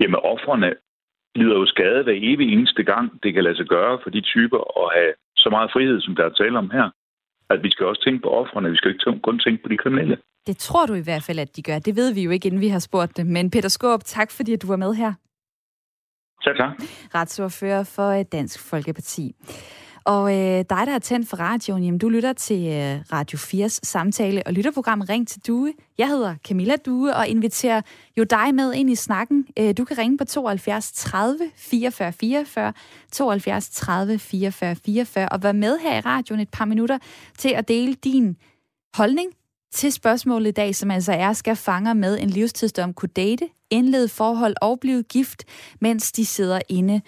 jamen 0.00 0.20
offrene 0.32 0.70
lider 1.34 1.56
jo 1.62 1.66
skade 1.66 2.02
hver 2.02 2.18
evig 2.30 2.52
eneste 2.52 2.82
gang, 2.84 3.22
det 3.22 3.34
kan 3.34 3.44
lade 3.44 3.56
sig 3.56 3.66
gøre 3.66 3.98
for 4.02 4.10
de 4.10 4.20
typer 4.20 4.60
at 4.82 4.88
have 4.98 5.12
så 5.36 5.48
meget 5.50 5.70
frihed, 5.72 6.00
som 6.00 6.16
der 6.16 6.24
er 6.24 6.28
tale 6.28 6.58
om 6.58 6.70
her. 6.70 6.90
At 7.50 7.62
vi 7.62 7.70
skal 7.70 7.86
også 7.86 8.02
tænke 8.04 8.22
på 8.22 8.30
offrene, 8.30 8.70
vi 8.70 8.76
skal 8.76 8.90
ikke 8.90 9.20
kun 9.22 9.38
tænke 9.38 9.62
på 9.62 9.68
de 9.68 9.76
kriminelle. 9.76 10.16
Det 10.46 10.56
tror 10.56 10.86
du 10.86 10.94
i 10.94 11.06
hvert 11.08 11.24
fald, 11.26 11.38
at 11.38 11.56
de 11.56 11.62
gør. 11.62 11.78
Det 11.78 11.96
ved 11.96 12.14
vi 12.14 12.22
jo 12.22 12.30
ikke, 12.30 12.46
inden 12.46 12.60
vi 12.60 12.68
har 12.68 12.78
spurgt 12.78 13.16
det. 13.16 13.26
Men 13.26 13.50
Peter 13.50 13.68
Skåb, 13.68 14.00
tak 14.04 14.30
fordi 14.30 14.56
du 14.56 14.66
var 14.66 14.76
med 14.76 14.94
her. 14.94 15.12
Selv 16.44 16.56
tak. 16.56 16.70
Retsordfører 17.14 17.84
for 17.84 18.08
øh, 18.08 18.24
Dansk 18.32 18.60
Folkeparti. 18.60 19.34
Og 20.04 20.32
øh, 20.32 20.56
dig, 20.56 20.86
der 20.86 20.94
er 20.94 20.98
tændt 20.98 21.28
for 21.28 21.36
radioen, 21.36 21.84
jamen, 21.84 21.98
du 21.98 22.08
lytter 22.08 22.32
til 22.32 22.66
øh, 22.66 23.00
Radio 23.12 23.38
4's 23.38 23.78
samtale- 23.82 24.42
og 24.46 24.52
lytterprogram 24.52 25.00
Ring 25.00 25.28
til 25.28 25.40
Due. 25.46 25.72
Jeg 25.98 26.08
hedder 26.08 26.34
Camilla 26.48 26.76
Due 26.76 27.16
og 27.16 27.28
inviterer 27.28 27.80
jo 28.18 28.24
dig 28.24 28.54
med 28.54 28.72
ind 28.72 28.90
i 28.90 28.94
snakken. 28.94 29.46
Øh, 29.58 29.74
du 29.78 29.84
kan 29.84 29.98
ringe 29.98 30.18
på 30.18 30.24
72 30.24 30.92
30 30.92 31.38
44 31.56 32.12
44, 32.12 32.72
72 33.12 33.70
30 33.70 34.18
44 34.18 34.76
44 34.76 35.28
og 35.28 35.42
være 35.42 35.52
med 35.52 35.78
her 35.78 35.96
i 35.96 36.00
radioen 36.00 36.40
et 36.40 36.48
par 36.48 36.64
minutter 36.64 36.98
til 37.38 37.48
at 37.48 37.68
dele 37.68 37.94
din 37.94 38.36
holdning 38.94 39.30
til 39.74 39.92
spørgsmålet 39.92 40.48
i 40.48 40.52
dag, 40.52 40.74
som 40.74 40.90
altså 40.90 41.12
er, 41.12 41.32
skal 41.32 41.56
fanger 41.56 41.94
med 41.94 42.18
en 42.20 42.30
livstidsdom 42.30 42.94
kunne 42.94 43.08
date, 43.16 43.48
indlede 43.70 44.08
forhold 44.08 44.54
og 44.62 44.80
blive 44.80 45.02
gift, 45.02 45.44
mens 45.80 46.12
de 46.12 46.26
sidder 46.26 46.60
inde 46.68 47.00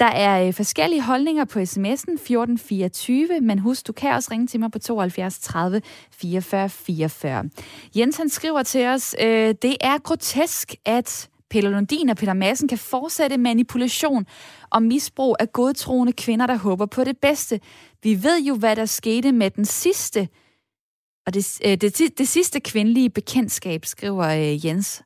Der 0.00 0.08
er 0.08 0.46
øh, 0.46 0.54
forskellige 0.54 1.02
holdninger 1.02 1.44
på 1.44 1.58
sms'en 1.58 2.14
1424, 2.14 3.40
men 3.40 3.58
husk, 3.58 3.86
du 3.86 3.92
kan 3.92 4.12
også 4.12 4.28
ringe 4.32 4.46
til 4.46 4.60
mig 4.60 4.70
på 4.70 4.78
72 4.78 5.38
30 5.38 5.82
44 6.12 6.68
44. 6.68 7.44
Jens 7.96 8.16
han 8.16 8.28
skriver 8.28 8.62
til 8.62 8.86
os, 8.86 9.16
øh, 9.20 9.54
det 9.62 9.76
er 9.80 9.98
grotesk, 9.98 10.74
at 10.84 11.28
Peter 11.50 11.70
Lundin 11.70 12.08
og 12.08 12.16
Peter 12.16 12.32
Madsen 12.32 12.68
kan 12.68 12.78
fortsætte 12.78 13.36
manipulation 13.36 14.26
og 14.70 14.82
misbrug 14.82 15.36
af 15.40 15.52
godtroende 15.52 16.12
kvinder, 16.12 16.46
der 16.46 16.56
håber 16.56 16.86
på 16.86 17.04
det 17.04 17.18
bedste. 17.18 17.60
Vi 18.02 18.22
ved 18.22 18.42
jo, 18.42 18.54
hvad 18.54 18.76
der 18.76 18.84
skete 18.84 19.32
med 19.32 19.50
den 19.50 19.64
sidste, 19.64 20.28
og 21.26 21.34
det, 21.34 21.60
øh, 21.64 21.76
det, 21.76 22.18
det 22.18 22.28
sidste 22.28 22.60
kvindelige 22.60 23.10
bekendtskab, 23.10 23.84
skriver 23.84 24.24
øh, 24.24 24.66
Jens. 24.66 25.02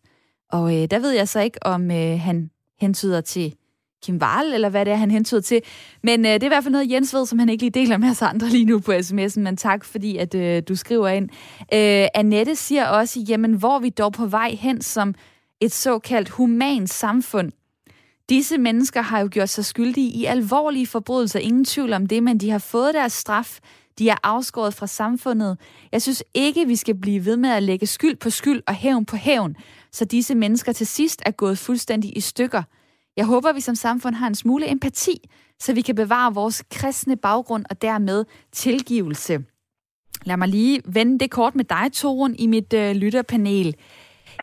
Og 0.52 0.76
øh, 0.76 0.90
der 0.90 0.98
ved 0.98 1.10
jeg 1.10 1.28
så 1.28 1.40
ikke, 1.40 1.66
om 1.66 1.90
øh, 1.90 2.20
han 2.20 2.50
hentyder 2.80 3.20
til 3.20 3.54
Kim 4.02 4.16
Wahl, 4.16 4.52
eller 4.52 4.68
hvad 4.68 4.84
det 4.84 4.92
er, 4.92 4.96
han 4.96 5.10
hentyder 5.10 5.40
til. 5.40 5.62
Men 6.02 6.26
øh, 6.26 6.32
det 6.32 6.42
er 6.42 6.46
i 6.46 6.48
hvert 6.48 6.64
fald 6.64 6.72
noget, 6.72 6.90
Jens 6.90 7.14
ved, 7.14 7.26
som 7.26 7.38
han 7.38 7.48
ikke 7.48 7.62
lige 7.62 7.80
deler 7.80 7.96
med 7.96 8.10
os 8.10 8.22
andre 8.22 8.48
lige 8.48 8.64
nu 8.64 8.80
på 8.80 8.92
sms'en. 8.92 9.40
Men 9.40 9.56
tak, 9.56 9.84
fordi 9.84 10.16
at 10.16 10.34
øh, 10.34 10.62
du 10.68 10.76
skriver 10.76 11.08
ind. 11.08 11.28
Øh, 11.60 12.08
Annette 12.14 12.56
siger 12.56 12.86
også, 12.86 13.20
jamen 13.28 13.54
hvor 13.54 13.78
vi 13.78 13.90
dog 13.90 14.12
på 14.12 14.26
vej 14.26 14.50
hen 14.50 14.82
som 14.82 15.14
et 15.60 15.72
såkaldt 15.72 16.28
human 16.28 16.86
samfund? 16.86 17.52
Disse 18.28 18.58
mennesker 18.58 19.02
har 19.02 19.20
jo 19.20 19.28
gjort 19.32 19.48
sig 19.48 19.64
skyldige 19.64 20.10
i 20.10 20.24
alvorlige 20.24 20.86
forbrydelser. 20.86 21.38
Ingen 21.38 21.64
tvivl 21.64 21.92
om 21.92 22.06
det, 22.06 22.22
men 22.22 22.38
de 22.38 22.50
har 22.50 22.58
fået 22.58 22.94
deres 22.94 23.12
straf. 23.12 23.58
De 23.98 24.08
er 24.08 24.16
afskåret 24.22 24.74
fra 24.74 24.86
samfundet. 24.86 25.58
Jeg 25.92 26.02
synes 26.02 26.24
ikke, 26.34 26.66
vi 26.66 26.76
skal 26.76 26.94
blive 26.94 27.24
ved 27.24 27.36
med 27.36 27.50
at 27.50 27.62
lægge 27.62 27.86
skyld 27.86 28.16
på 28.16 28.30
skyld 28.30 28.62
og 28.66 28.74
hævn 28.74 29.04
på 29.04 29.16
hævn, 29.16 29.56
så 29.92 30.04
disse 30.04 30.34
mennesker 30.34 30.72
til 30.72 30.86
sidst 30.86 31.22
er 31.26 31.30
gået 31.30 31.58
fuldstændig 31.58 32.16
i 32.16 32.20
stykker. 32.20 32.62
Jeg 33.16 33.26
håber, 33.26 33.52
vi 33.52 33.60
som 33.60 33.74
samfund 33.74 34.14
har 34.14 34.26
en 34.26 34.34
smule 34.34 34.70
empati, 34.70 35.28
så 35.60 35.72
vi 35.72 35.80
kan 35.80 35.94
bevare 35.94 36.34
vores 36.34 36.64
kristne 36.70 37.16
baggrund 37.16 37.64
og 37.70 37.82
dermed 37.82 38.24
tilgivelse. 38.52 39.44
Lad 40.24 40.36
mig 40.36 40.48
lige 40.48 40.82
vende 40.84 41.18
det 41.18 41.30
kort 41.30 41.54
med 41.54 41.64
dig, 41.64 41.92
Torun, 41.92 42.34
i 42.38 42.46
mit 42.46 42.72
øh, 42.72 42.96
lytterpanel. 42.96 43.76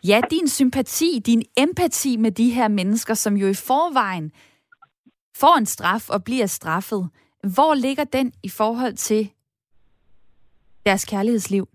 Ja, 0.04 0.20
din 0.30 0.48
sympati, 0.48 1.22
din 1.26 1.42
empati 1.56 2.16
med 2.16 2.30
de 2.30 2.50
her 2.50 2.68
mennesker, 2.68 3.14
som 3.14 3.36
jo 3.36 3.46
i 3.46 3.54
forvejen 3.54 4.32
får 5.36 5.58
en 5.58 5.66
straf 5.66 6.10
og 6.10 6.24
bliver 6.24 6.46
straffet. 6.46 7.08
Hvor 7.54 7.74
ligger 7.74 8.04
den 8.04 8.32
i 8.42 8.48
forhold 8.48 8.94
til 8.96 9.30
deres 10.86 11.04
kærlighedsliv? 11.04 11.66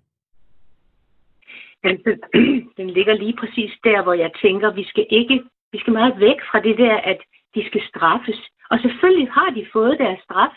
Altså, 1.84 2.18
den 2.78 2.90
ligger 2.90 3.14
lige 3.14 3.36
præcis 3.40 3.72
der, 3.84 4.04
hvor 4.04 4.14
jeg 4.14 4.32
tænker, 4.42 4.74
vi 4.74 4.84
skal 4.84 5.06
ikke, 5.10 5.44
vi 5.72 5.80
skal 5.80 5.94
meget 5.94 6.20
væk 6.20 6.40
fra 6.52 6.60
det 6.60 6.78
der, 6.78 6.96
at 6.98 7.20
de 7.56 7.68
skal 7.68 7.82
straffes. 7.90 8.40
Og 8.70 8.80
selvfølgelig 8.80 9.32
har 9.32 9.50
de 9.50 9.68
fået 9.74 10.00
deres 10.00 10.20
straf. 10.24 10.56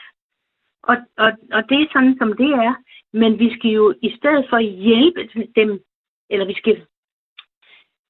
Og, 0.82 0.96
og, 1.18 1.32
og 1.52 1.62
det 1.68 1.78
er 1.82 1.92
sådan, 1.92 2.16
som 2.18 2.36
det 2.36 2.52
er. 2.66 2.74
Men 3.12 3.38
vi 3.38 3.54
skal 3.56 3.70
jo 3.70 3.94
i 4.02 4.16
stedet 4.16 4.46
for 4.50 4.58
hjælpe 4.58 5.28
dem, 5.56 5.84
eller 6.30 6.46
vi 6.46 6.54
skal, 6.54 6.86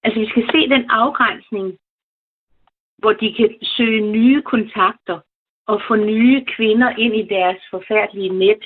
altså 0.03 0.21
vi 0.21 0.29
skal 0.29 0.45
se 0.53 0.69
den 0.69 0.91
afgrænsning, 0.91 1.79
hvor 2.99 3.13
de 3.13 3.35
kan 3.35 3.51
søge 3.63 4.01
nye 4.01 4.43
kontakter 4.43 5.21
og 5.67 5.83
få 5.89 5.97
nye 5.97 6.45
kvinder 6.57 6.91
ind 6.97 7.15
i 7.17 7.23
deres 7.23 7.61
forfærdelige 7.71 8.29
net. 8.29 8.63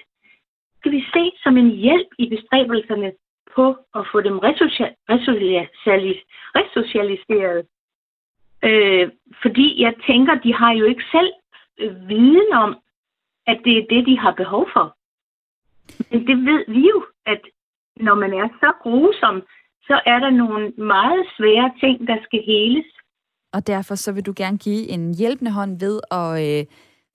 Skal 0.79 0.93
vi 0.93 1.05
se 1.15 1.33
som 1.43 1.57
en 1.57 1.71
hjælp 1.71 2.09
i 2.19 2.29
bestræbelserne 2.29 3.13
på 3.57 3.67
at 3.99 4.03
få 4.13 4.21
dem 4.21 4.39
resocialiseret. 6.59 7.67
Øh, 8.69 9.11
fordi 9.43 9.83
jeg 9.83 9.95
tænker, 10.07 10.35
de 10.35 10.55
har 10.55 10.73
jo 10.73 10.85
ikke 10.85 11.05
selv 11.17 11.33
øh, 11.81 12.09
viden 12.09 12.53
om, 12.53 12.71
at 13.47 13.59
det 13.65 13.79
er 13.79 13.87
det, 13.91 14.07
de 14.07 14.19
har 14.19 14.33
behov 14.43 14.69
for. 14.73 14.87
Men 16.11 16.27
det 16.29 16.37
ved 16.49 16.65
vi 16.69 16.83
jo, 16.95 17.07
at 17.27 17.43
når 17.97 18.15
man 18.15 18.33
er 18.33 18.49
så 18.61 18.73
grusom, 18.83 19.43
så 19.89 20.01
er 20.07 20.19
der 20.19 20.31
nogle 20.31 20.71
meget 20.71 21.27
svære 21.37 21.73
ting, 21.81 22.09
der 22.09 22.17
skal 22.25 22.43
heles. 22.47 22.87
Og 23.53 23.67
derfor 23.67 23.95
så 23.95 24.13
vil 24.13 24.27
du 24.27 24.35
gerne 24.37 24.59
give 24.59 24.89
en 24.89 25.15
hjælpende 25.15 25.53
hånd 25.53 25.81
ved 25.81 26.01
at 26.11 26.31
øh, 26.47 26.67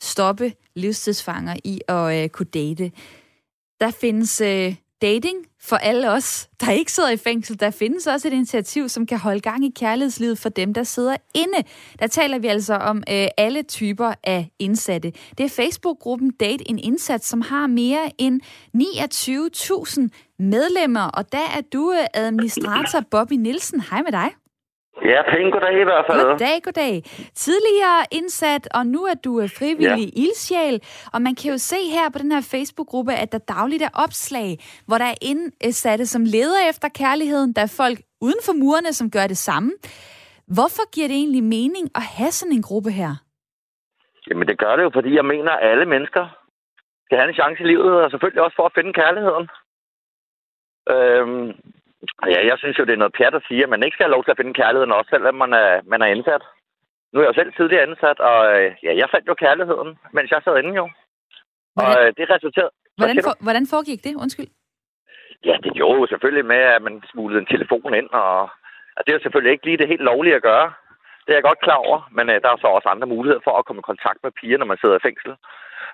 stoppe 0.02 0.52
livstidsfanger 0.76 1.56
i 1.65 1.82
at 1.88 2.24
øh, 2.24 2.30
kunne 2.30 2.54
date. 2.54 2.91
Der 3.82 3.91
findes 3.91 4.41
øh, 4.41 4.76
dating 5.02 5.38
for 5.60 5.76
alle 5.76 6.12
os, 6.12 6.50
der 6.60 6.72
ikke 6.72 6.91
sidder 6.91 7.10
i 7.10 7.17
fængsel. 7.17 7.60
Der 7.60 7.72
findes 7.72 8.08
også 8.08 8.28
et 8.28 8.34
initiativ, 8.34 8.89
som 8.89 9.06
kan 9.06 9.17
holde 9.17 9.39
gang 9.39 9.65
i 9.65 9.72
kærlighedslivet 9.76 10.38
for 10.38 10.50
dem, 10.50 10.74
der 10.74 10.84
sidder 10.84 11.15
inde. 11.34 11.67
Der 12.00 12.08
taler 12.08 12.39
vi 12.39 12.48
altså 12.48 12.74
om 12.74 12.98
øh, 12.98 13.28
alle 13.38 13.63
typer 13.63 14.13
af 14.24 14.52
indsatte. 14.60 15.13
Det 15.38 15.44
er 15.44 15.50
Facebook-gruppen 15.50 16.32
Date 16.32 16.70
en 16.70 16.80
Indsats, 16.80 17.28
som 17.28 17.41
har 17.41 17.67
mere 17.67 18.12
end 18.17 18.41
29.000 18.78 20.36
medlemmer, 20.39 21.04
og 21.04 21.32
der 21.32 21.48
er 21.58 21.62
du 21.74 21.91
øh, 21.91 22.06
administrator 22.13 23.04
Bobby 23.12 23.34
Nielsen. 23.34 23.82
Hej 23.82 24.02
med 24.02 24.12
dig. 24.12 24.30
Ja, 25.05 25.21
pænt 25.31 25.53
goddag 25.53 25.81
i 25.81 25.83
hvert 25.83 26.05
fald. 26.07 26.19
Goddag, 26.21 26.61
goddag. 26.63 27.03
Tidligere 27.45 27.99
indsat, 28.11 28.67
og 28.77 28.85
nu 28.85 28.99
er 29.11 29.13
du 29.25 29.41
øh, 29.41 29.49
frivillig 29.59 30.07
ja. 30.13 30.21
ildsjæl. 30.23 30.75
Og 31.13 31.21
man 31.21 31.35
kan 31.35 31.51
jo 31.51 31.57
se 31.57 31.79
her 31.95 32.09
på 32.13 32.19
den 32.23 32.31
her 32.31 32.43
Facebook-gruppe, 32.53 33.13
at 33.13 33.31
der 33.31 33.37
dagligt 33.37 33.83
er 33.83 33.93
opslag, 34.05 34.49
hvor 34.87 34.97
der 34.97 35.05
er 35.05 35.17
indsatte, 35.21 36.05
som 36.05 36.21
leder 36.25 36.69
efter 36.69 36.87
kærligheden. 37.01 37.53
Der 37.53 37.61
er 37.61 37.73
folk 37.81 37.97
uden 38.21 38.41
for 38.45 38.53
murene, 38.53 38.93
som 38.93 39.11
gør 39.11 39.27
det 39.27 39.37
samme. 39.37 39.71
Hvorfor 40.57 40.85
giver 40.95 41.07
det 41.07 41.17
egentlig 41.21 41.43
mening 41.43 41.85
at 41.95 42.05
have 42.17 42.31
sådan 42.31 42.55
en 42.57 42.67
gruppe 42.69 42.91
her? 42.91 43.11
Jamen, 44.27 44.47
det 44.47 44.57
gør 44.59 44.75
det 44.75 44.83
jo, 44.83 44.91
fordi 44.93 45.15
jeg 45.15 45.25
mener, 45.25 45.51
at 45.51 45.71
alle 45.71 45.85
mennesker 45.85 46.23
skal 47.05 47.17
have 47.17 47.29
en 47.29 47.39
chance 47.41 47.63
i 47.63 47.67
livet, 47.67 47.93
og 48.03 48.11
selvfølgelig 48.11 48.43
også 48.43 48.55
for 48.55 48.65
at 48.65 48.75
finde 48.77 48.93
kærligheden. 48.93 49.47
Øhm, 50.93 51.47
Ja, 52.33 52.39
jeg 52.49 52.57
synes 52.57 52.79
jo, 52.79 52.85
det 52.85 52.93
er 52.93 53.03
noget 53.03 53.17
pjat 53.17 53.35
at 53.35 53.47
sige, 53.47 53.63
at 53.63 53.69
man 53.73 53.83
ikke 53.83 53.95
skal 53.95 54.05
have 54.05 54.15
lov 54.15 54.23
til 54.23 54.31
at 54.33 54.39
finde 54.39 54.59
kærligheden 54.61 54.91
også, 54.97 55.09
selvom 55.09 55.35
man 55.43 55.53
er, 55.53 55.81
man 55.91 56.01
er 56.01 56.09
indsat. 56.15 56.43
Nu 57.11 57.15
er 57.19 57.23
jeg 57.23 57.31
jo 57.31 57.39
selv 57.39 57.53
tidligere 57.53 57.87
ansat, 57.87 58.19
og 58.29 58.39
øh, 58.53 58.67
ja, 58.85 58.91
jeg 59.01 59.07
fandt 59.13 59.27
jo 59.27 59.33
kærligheden, 59.33 59.89
mens 60.15 60.31
jeg 60.31 60.41
sad 60.43 60.57
inde 60.57 60.73
jo. 60.81 60.85
Hvordan, 61.75 61.97
og 61.97 62.05
øh, 62.05 62.13
det 62.17 62.29
resulterede... 62.35 62.71
Hvordan, 62.97 63.17
for, 63.27 63.33
hvordan 63.45 63.65
foregik 63.73 63.99
det? 64.07 64.13
Undskyld. 64.23 64.49
Ja, 65.45 65.55
det 65.63 65.71
gjorde 65.77 65.99
jo 65.99 66.07
selvfølgelig 66.07 66.45
med, 66.53 66.61
at 66.75 66.81
man 66.81 66.95
smuglede 67.11 67.41
en 67.41 67.51
telefon 67.53 67.93
ind, 67.99 68.09
og, 68.23 68.41
og 68.95 69.01
det 69.01 69.09
er 69.09 69.17
jo 69.17 69.25
selvfølgelig 69.25 69.53
ikke 69.53 69.65
lige 69.65 69.77
det 69.81 69.91
helt 69.93 70.07
lovlige 70.11 70.35
at 70.35 70.47
gøre. 70.49 70.67
Det 71.25 71.31
er 71.31 71.39
jeg 71.39 71.49
godt 71.49 71.63
klar 71.65 71.79
over, 71.87 71.97
men 72.17 72.25
øh, 72.29 72.41
der 72.41 72.49
er 72.49 72.57
så 72.61 72.67
også 72.67 72.89
andre 72.89 73.07
muligheder 73.13 73.41
for 73.43 73.53
at 73.57 73.65
komme 73.65 73.79
i 73.79 73.89
kontakt 73.91 74.19
med 74.23 74.31
piger, 74.39 74.57
når 74.57 74.69
man 74.71 74.81
sidder 74.81 74.97
i 74.97 75.05
fængsel. 75.07 75.31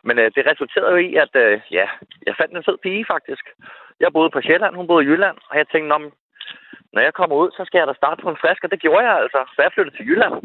Men 0.03 0.19
øh, 0.19 0.31
det 0.35 0.47
resulterede 0.51 0.91
jo 0.91 0.97
i, 0.97 1.15
at 1.15 1.33
øh, 1.35 1.61
ja, 1.71 1.87
jeg 2.27 2.35
fandt 2.37 2.53
en 2.57 2.63
fed 2.67 2.77
pige 2.83 3.05
faktisk. 3.13 3.45
Jeg 3.99 4.13
boede 4.13 4.29
på 4.29 4.41
Sjælland, 4.41 4.75
hun 4.75 4.87
boede 4.87 5.05
i 5.05 5.07
Jylland, 5.07 5.37
og 5.49 5.57
jeg 5.57 5.67
tænkte, 5.67 5.89
når 6.93 7.01
jeg 7.01 7.13
kommer 7.13 7.35
ud, 7.35 7.49
så 7.51 7.61
skal 7.65 7.79
jeg 7.79 7.87
da 7.87 7.93
starte 7.93 8.21
på 8.21 8.29
en 8.29 8.41
frisk, 8.41 8.63
og 8.63 8.71
det 8.71 8.79
gjorde 8.79 9.05
jeg 9.07 9.15
altså. 9.21 9.39
Så 9.55 9.61
jeg 9.61 9.71
flyttede 9.73 9.95
til 9.97 10.07
Jylland. 10.09 10.35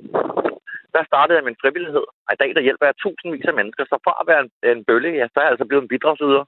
Der 0.95 1.05
startede 1.11 1.37
jeg 1.39 1.45
min 1.45 1.63
frivillighed, 1.63 2.05
og 2.27 2.31
i 2.33 2.41
dag 2.43 2.51
der 2.55 2.67
hjælper 2.67 2.87
jeg 2.87 2.97
tusindvis 2.97 3.51
af 3.51 3.59
mennesker. 3.61 3.85
Så 3.85 3.97
for 4.07 4.15
at 4.21 4.29
være 4.31 4.41
en, 4.45 4.51
en 4.73 4.85
bølle, 4.85 5.11
ja, 5.21 5.27
så 5.29 5.37
er 5.37 5.45
jeg 5.45 5.55
altså 5.55 5.65
blevet 5.65 5.83
en 5.83 5.93
bidragsyder. 5.95 6.45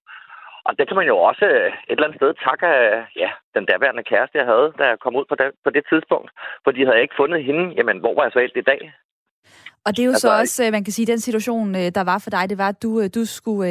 Og 0.66 0.72
det 0.78 0.84
kan 0.88 0.96
man 0.96 1.06
jo 1.06 1.16
også 1.18 1.46
øh, 1.46 1.66
et 1.66 1.96
eller 1.96 2.04
andet 2.04 2.20
sted 2.20 2.34
takke 2.46 2.66
øh, 2.66 3.02
ja, 3.22 3.30
den 3.54 3.64
daværende 3.70 4.04
kæreste, 4.10 4.38
jeg 4.38 4.46
havde, 4.46 4.72
da 4.78 4.84
jeg 4.88 4.98
kom 5.00 5.16
ud 5.16 5.24
på 5.28 5.34
det, 5.34 5.48
på 5.64 5.70
det 5.70 5.84
tidspunkt. 5.90 6.30
Fordi 6.64 6.78
havde 6.84 6.96
jeg 6.96 7.02
ikke 7.02 7.20
fundet 7.22 7.44
hende, 7.44 7.74
jamen 7.78 7.98
hvor 7.98 8.14
var 8.14 8.22
jeg 8.22 8.32
så 8.32 8.38
alt 8.38 8.56
i 8.56 8.68
dag? 8.72 8.80
Og 9.86 9.96
det 9.96 10.02
er 10.02 10.06
jo 10.06 10.10
altså, 10.10 10.28
så 10.28 10.38
også, 10.40 10.64
øh, 10.66 10.72
man 10.72 10.84
kan 10.84 10.92
sige, 10.92 11.06
den 11.06 11.20
situation, 11.20 11.74
øh, 11.74 11.90
der 11.94 12.04
var 12.04 12.18
for 12.18 12.30
dig, 12.30 12.50
det 12.50 12.58
var, 12.58 12.68
at 12.68 12.82
du, 12.82 13.06
du 13.06 13.24
skulle 13.24 13.68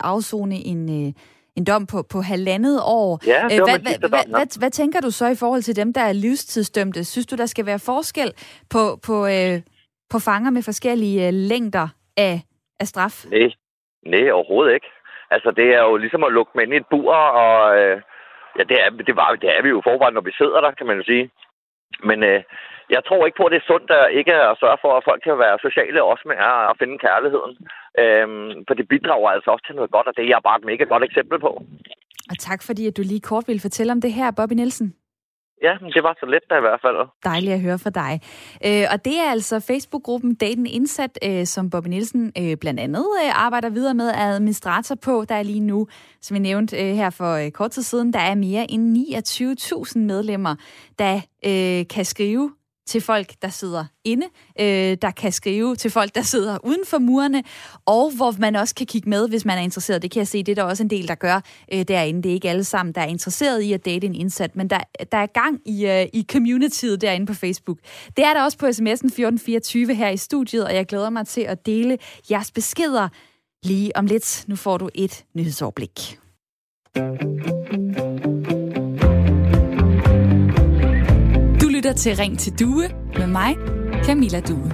afzone 0.00 0.54
en, 0.54 1.14
en 1.56 1.64
dom 1.64 1.86
på, 1.86 2.02
på 2.12 2.20
halvandet 2.20 2.80
år. 2.82 3.20
Ja, 3.26 3.48
det 3.50 3.60
var 3.60 3.66
hvad, 3.66 3.78
hvad, 3.78 3.98
hvad, 3.98 4.08
hvad, 4.08 4.24
hvad, 4.28 4.58
hvad 4.58 4.70
tænker 4.70 5.00
du 5.00 5.10
så 5.10 5.26
i 5.26 5.36
forhold 5.36 5.62
til 5.62 5.76
dem, 5.76 5.92
der 5.92 6.00
er 6.00 6.12
livstidsdømte? 6.12 7.04
Synes 7.04 7.26
du, 7.26 7.36
der 7.36 7.46
skal 7.46 7.66
være 7.66 7.78
forskel 7.78 8.32
på, 8.70 8.82
på, 9.06 9.26
øh, 9.26 9.56
på 10.10 10.18
fanger 10.18 10.50
med 10.50 10.62
forskellige 10.62 11.26
øh, 11.26 11.32
længder 11.32 11.88
af, 12.16 12.40
af 12.80 12.86
straf? 12.86 13.24
Nej, 13.30 13.50
nej, 14.06 14.30
overhovedet 14.30 14.74
ikke. 14.74 14.86
Altså, 15.30 15.50
det 15.50 15.66
er 15.74 15.82
jo 15.82 15.96
ligesom 15.96 16.24
at 16.24 16.32
lukke 16.32 16.62
ind 16.62 16.74
i 16.74 16.76
et 16.76 16.86
bur, 16.90 17.14
og 17.14 17.78
øh, 17.78 17.96
ja, 18.58 18.62
det 18.62 18.76
er, 18.82 18.90
det, 18.90 19.16
var, 19.16 19.34
det 19.42 19.50
er 19.56 19.62
vi 19.62 19.68
jo 19.68 19.80
forvejen, 19.84 20.14
når 20.14 20.20
vi 20.20 20.32
sidder 20.32 20.60
der, 20.60 20.70
kan 20.70 20.86
man 20.86 20.96
jo 20.96 21.04
sige. 21.04 21.30
Men 22.08 22.24
øh, 22.24 22.42
jeg 22.90 23.02
tror 23.04 23.26
ikke 23.26 23.38
på, 23.38 23.46
at 23.46 23.52
det 23.52 23.60
er 23.60 23.70
sundt 23.72 23.90
at 23.90 24.12
ikke 24.20 24.34
at 24.34 24.58
sørge 24.62 24.78
for, 24.84 24.90
at 24.96 25.06
folk 25.08 25.20
kan 25.22 25.38
være 25.44 25.64
sociale 25.66 26.02
også 26.02 26.24
med 26.30 26.36
at 26.70 26.78
finde 26.80 26.96
kærligheden. 27.06 27.52
Øhm, 28.02 28.52
for 28.66 28.74
det 28.74 28.88
bidrager 28.88 29.30
altså 29.30 29.50
også 29.50 29.64
til 29.66 29.76
noget 29.78 29.90
godt, 29.90 30.06
og 30.06 30.14
det 30.16 30.24
er 30.24 30.32
jeg 30.34 30.46
bare 30.48 30.58
et 30.60 30.68
mega 30.70 30.84
godt 30.84 31.04
eksempel 31.04 31.38
på. 31.46 31.52
Og 32.30 32.36
tak 32.38 32.60
fordi, 32.68 32.86
at 32.86 32.96
du 32.96 33.02
lige 33.02 33.28
kort 33.30 33.44
ville 33.48 33.66
fortælle 33.66 33.92
om 33.92 34.00
det 34.00 34.12
her, 34.12 34.30
Bobby 34.36 34.52
Nielsen. 34.52 34.94
Ja, 35.62 35.74
det 35.94 36.02
var 36.02 36.16
så 36.20 36.26
let 36.26 36.44
da 36.50 36.56
i 36.56 36.60
hvert 36.60 36.80
fald. 36.80 37.08
Dejligt 37.24 37.54
at 37.54 37.60
høre 37.60 37.78
fra 37.78 37.90
dig. 37.90 38.20
Øh, 38.66 38.86
og 38.92 39.04
det 39.04 39.16
er 39.20 39.30
altså 39.30 39.60
Facebook-gruppen 39.60 40.34
Daten 40.34 40.66
Indsat, 40.66 41.18
øh, 41.28 41.44
som 41.44 41.70
Bobby 41.70 41.88
Nielsen 41.88 42.32
øh, 42.38 42.56
blandt 42.56 42.80
andet 42.80 43.06
øh, 43.24 43.44
arbejder 43.44 43.68
videre 43.70 43.94
med 43.94 44.08
at 44.10 44.34
administrator 44.34 44.94
på. 44.94 45.24
Der 45.28 45.34
er 45.34 45.42
lige 45.42 45.60
nu, 45.60 45.88
som 46.20 46.34
vi 46.34 46.38
nævnte 46.38 46.76
øh, 46.76 46.94
her 46.94 47.10
for 47.10 47.32
øh, 47.44 47.50
kort 47.50 47.70
tid 47.70 47.82
siden, 47.82 48.12
der 48.12 48.18
er 48.18 48.34
mere 48.34 48.66
end 48.70 48.96
29.000 49.96 49.98
medlemmer, 49.98 50.54
der 50.98 51.14
øh, 51.46 51.88
kan 51.94 52.04
skrive 52.04 52.50
til 52.86 53.00
folk, 53.00 53.32
der 53.42 53.48
sidder 53.48 53.84
inde, 54.04 54.26
øh, 54.60 54.96
der 55.02 55.10
kan 55.10 55.32
skrive 55.32 55.76
til 55.76 55.90
folk, 55.90 56.14
der 56.14 56.22
sidder 56.22 56.58
uden 56.64 56.86
for 56.86 56.98
murene, 56.98 57.42
og 57.86 58.10
hvor 58.16 58.34
man 58.38 58.56
også 58.56 58.74
kan 58.74 58.86
kigge 58.86 59.08
med, 59.08 59.28
hvis 59.28 59.44
man 59.44 59.58
er 59.58 59.62
interesseret. 59.62 60.02
Det 60.02 60.10
kan 60.10 60.18
jeg 60.18 60.28
se, 60.28 60.42
det 60.42 60.52
er 60.52 60.62
der 60.62 60.62
også 60.62 60.82
en 60.82 60.90
del, 60.90 61.08
der 61.08 61.14
gør 61.14 61.40
øh, 61.72 61.84
derinde. 61.88 62.22
Det 62.22 62.30
er 62.30 62.34
ikke 62.34 62.50
alle 62.50 62.64
sammen, 62.64 62.94
der 62.94 63.00
er 63.00 63.06
interesseret 63.06 63.60
i 63.60 63.72
at 63.72 63.84
date 63.84 64.06
en 64.06 64.14
indsat, 64.14 64.56
men 64.56 64.70
der, 64.70 64.78
der 65.12 65.18
er 65.18 65.26
gang 65.26 65.60
i, 65.64 65.86
øh, 65.86 66.06
i 66.12 66.26
communityet 66.32 67.00
derinde 67.00 67.26
på 67.26 67.34
Facebook. 67.34 67.78
Det 68.16 68.24
er 68.24 68.34
der 68.34 68.42
også 68.42 68.58
på 68.58 68.66
sms'en 68.66 68.90
1424 68.90 69.94
her 69.94 70.08
i 70.08 70.16
studiet, 70.16 70.64
og 70.64 70.74
jeg 70.74 70.86
glæder 70.86 71.10
mig 71.10 71.26
til 71.26 71.40
at 71.40 71.66
dele 71.66 71.98
jeres 72.30 72.50
beskeder 72.50 73.08
lige 73.64 73.96
om 73.96 74.06
lidt. 74.06 74.44
Nu 74.46 74.56
får 74.56 74.78
du 74.78 74.88
et 74.94 75.24
nyhedsoverblik. 75.34 76.18
Lytter 81.84 81.98
til 81.98 82.16
Ring 82.16 82.38
til 82.38 82.58
Due 82.58 82.88
med 83.18 83.26
mig, 83.26 83.56
Camilla 84.04 84.40
Due. 84.40 84.72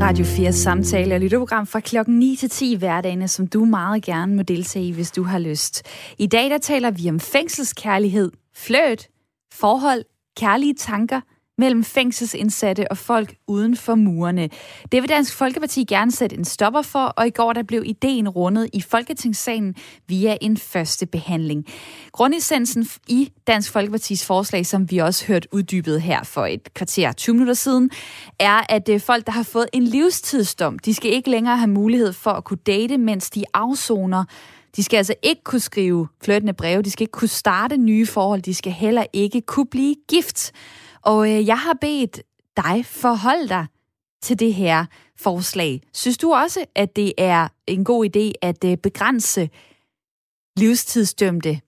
Radio 0.00 0.24
4 0.24 0.52
samtale 0.52 1.14
og 1.14 1.20
lytterprogram 1.20 1.66
fra 1.66 1.80
klokken 1.80 2.18
9 2.18 2.36
til 2.36 2.50
10 2.50 2.74
hverdagene, 2.74 3.28
som 3.28 3.46
du 3.46 3.64
meget 3.64 4.04
gerne 4.04 4.36
må 4.36 4.42
deltage 4.42 4.84
i, 4.84 4.92
hvis 4.92 5.10
du 5.10 5.22
har 5.22 5.38
lyst. 5.38 5.82
I 6.18 6.26
dag 6.26 6.50
der 6.50 6.58
taler 6.58 6.90
vi 6.90 7.08
om 7.08 7.20
fængselskærlighed, 7.20 8.32
fløt, 8.54 9.08
forhold, 9.52 10.04
kærlige 10.36 10.74
tanker– 10.74 11.20
mellem 11.58 11.84
fængselsindsatte 11.84 12.90
og 12.90 12.98
folk 12.98 13.34
uden 13.46 13.76
for 13.76 13.94
murene. 13.94 14.48
Det 14.92 15.02
vil 15.02 15.08
Dansk 15.08 15.34
Folkeparti 15.34 15.84
gerne 15.84 16.12
sætte 16.12 16.36
en 16.36 16.44
stopper 16.44 16.82
for, 16.82 17.04
og 17.04 17.26
i 17.26 17.30
går 17.30 17.52
der 17.52 17.62
blev 17.62 17.82
ideen 17.86 18.28
rundet 18.28 18.70
i 18.72 18.80
Folketingssalen 18.80 19.74
via 20.06 20.36
en 20.40 20.56
første 20.56 21.06
behandling. 21.06 21.66
Grundessensen 22.12 22.88
i 23.08 23.32
Dansk 23.46 23.72
Folkepartis 23.72 24.26
forslag, 24.26 24.66
som 24.66 24.90
vi 24.90 24.98
også 24.98 25.26
hørt 25.26 25.46
uddybet 25.52 26.02
her 26.02 26.22
for 26.22 26.46
et 26.46 26.74
kvarter 26.74 27.12
20 27.12 27.34
minutter 27.34 27.54
siden, 27.54 27.90
er, 28.38 28.60
at 28.68 28.88
øh, 28.88 29.00
folk, 29.00 29.26
der 29.26 29.32
har 29.32 29.42
fået 29.42 29.66
en 29.72 29.82
livstidsdom, 29.82 30.78
de 30.78 30.94
skal 30.94 31.12
ikke 31.12 31.30
længere 31.30 31.56
have 31.56 31.70
mulighed 31.70 32.12
for 32.12 32.30
at 32.30 32.44
kunne 32.44 32.60
date, 32.66 32.98
mens 32.98 33.30
de 33.30 33.44
afsoner 33.54 34.24
de 34.76 34.82
skal 34.82 34.96
altså 34.96 35.14
ikke 35.22 35.44
kunne 35.44 35.60
skrive 35.60 36.08
flirtende 36.22 36.52
breve, 36.52 36.82
de 36.82 36.90
skal 36.90 37.02
ikke 37.02 37.12
kunne 37.12 37.28
starte 37.28 37.76
nye 37.76 38.06
forhold, 38.06 38.42
de 38.42 38.54
skal 38.54 38.72
heller 38.72 39.04
ikke 39.12 39.40
kunne 39.40 39.66
blive 39.66 39.94
gift. 40.08 40.52
Og 41.02 41.32
øh, 41.32 41.46
jeg 41.46 41.58
har 41.58 41.74
bedt 41.80 42.22
dig 42.56 42.86
forholde 42.86 43.48
dig 43.48 43.66
til 44.22 44.38
det 44.38 44.54
her 44.54 44.84
forslag. 45.16 45.82
Synes 45.94 46.18
du 46.18 46.32
også, 46.32 46.64
at 46.74 46.96
det 46.96 47.12
er 47.18 47.48
en 47.66 47.84
god 47.84 48.06
idé 48.06 48.32
at 48.42 48.64
øh, 48.64 48.76
begrænse 48.76 49.50
livstidsdømte 50.56 51.60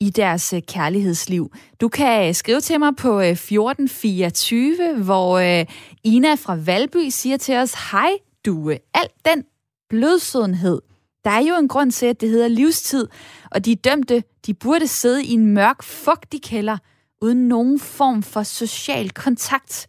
i 0.00 0.10
deres 0.10 0.52
øh, 0.52 0.62
kærlighedsliv. 0.62 1.52
Du 1.80 1.88
kan 1.88 2.28
øh, 2.28 2.34
skrive 2.34 2.60
til 2.60 2.78
mig 2.78 2.96
på 2.96 3.20
øh, 3.20 3.28
1424, 3.28 5.02
hvor 5.04 5.38
øh, 5.38 5.66
Ina 6.04 6.34
fra 6.34 6.54
Valby 6.54 7.08
siger 7.08 7.36
til 7.36 7.56
os, 7.56 7.74
Hej 7.90 8.10
du, 8.46 8.70
øh, 8.70 8.76
alt 8.94 9.12
den 9.24 9.44
blødsødenhed. 9.88 10.82
Der 11.24 11.30
er 11.30 11.40
jo 11.40 11.54
en 11.54 11.68
grund 11.68 11.92
til, 11.92 12.06
at 12.06 12.20
det 12.20 12.28
hedder 12.28 12.48
livstid, 12.48 13.08
og 13.50 13.64
de 13.64 13.74
dømte, 13.74 14.22
de 14.46 14.54
burde 14.54 14.86
sidde 14.86 15.24
i 15.24 15.32
en 15.32 15.46
mørk, 15.46 15.82
fugtig 15.82 16.42
kælder– 16.42 16.78
uden 17.22 17.48
nogen 17.48 17.80
form 17.80 18.22
for 18.22 18.42
social 18.42 19.10
kontakt. 19.10 19.86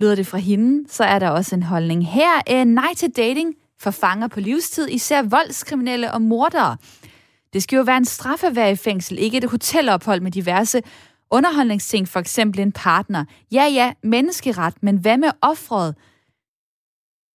Lyder 0.00 0.14
det 0.14 0.26
fra 0.26 0.38
hende, 0.38 0.88
så 0.88 1.04
er 1.04 1.18
der 1.18 1.30
også 1.30 1.54
en 1.54 1.62
holdning 1.62 2.08
her. 2.08 2.40
Øh, 2.50 2.64
nej 2.64 2.94
til 2.96 3.10
dating 3.10 3.54
for 3.80 3.90
fanger 3.90 4.28
på 4.28 4.40
livstid, 4.40 4.88
især 4.88 5.22
voldskriminelle 5.22 6.12
og 6.12 6.22
mordere. 6.22 6.76
Det 7.52 7.62
skal 7.62 7.76
jo 7.76 7.82
være 7.82 7.96
en 7.96 8.04
straf 8.04 8.44
at 8.44 8.56
være 8.56 8.72
i 8.72 8.76
fængsel, 8.76 9.18
ikke 9.18 9.38
et 9.38 9.50
hotelophold 9.50 10.20
med 10.20 10.30
diverse 10.30 10.82
underholdningsting, 11.30 12.08
for 12.08 12.20
eksempel 12.20 12.60
en 12.60 12.72
partner. 12.72 13.24
Ja, 13.52 13.64
ja, 13.64 13.92
menneskeret, 14.02 14.74
men 14.82 14.96
hvad 14.96 15.18
med 15.18 15.30
offret? 15.40 15.94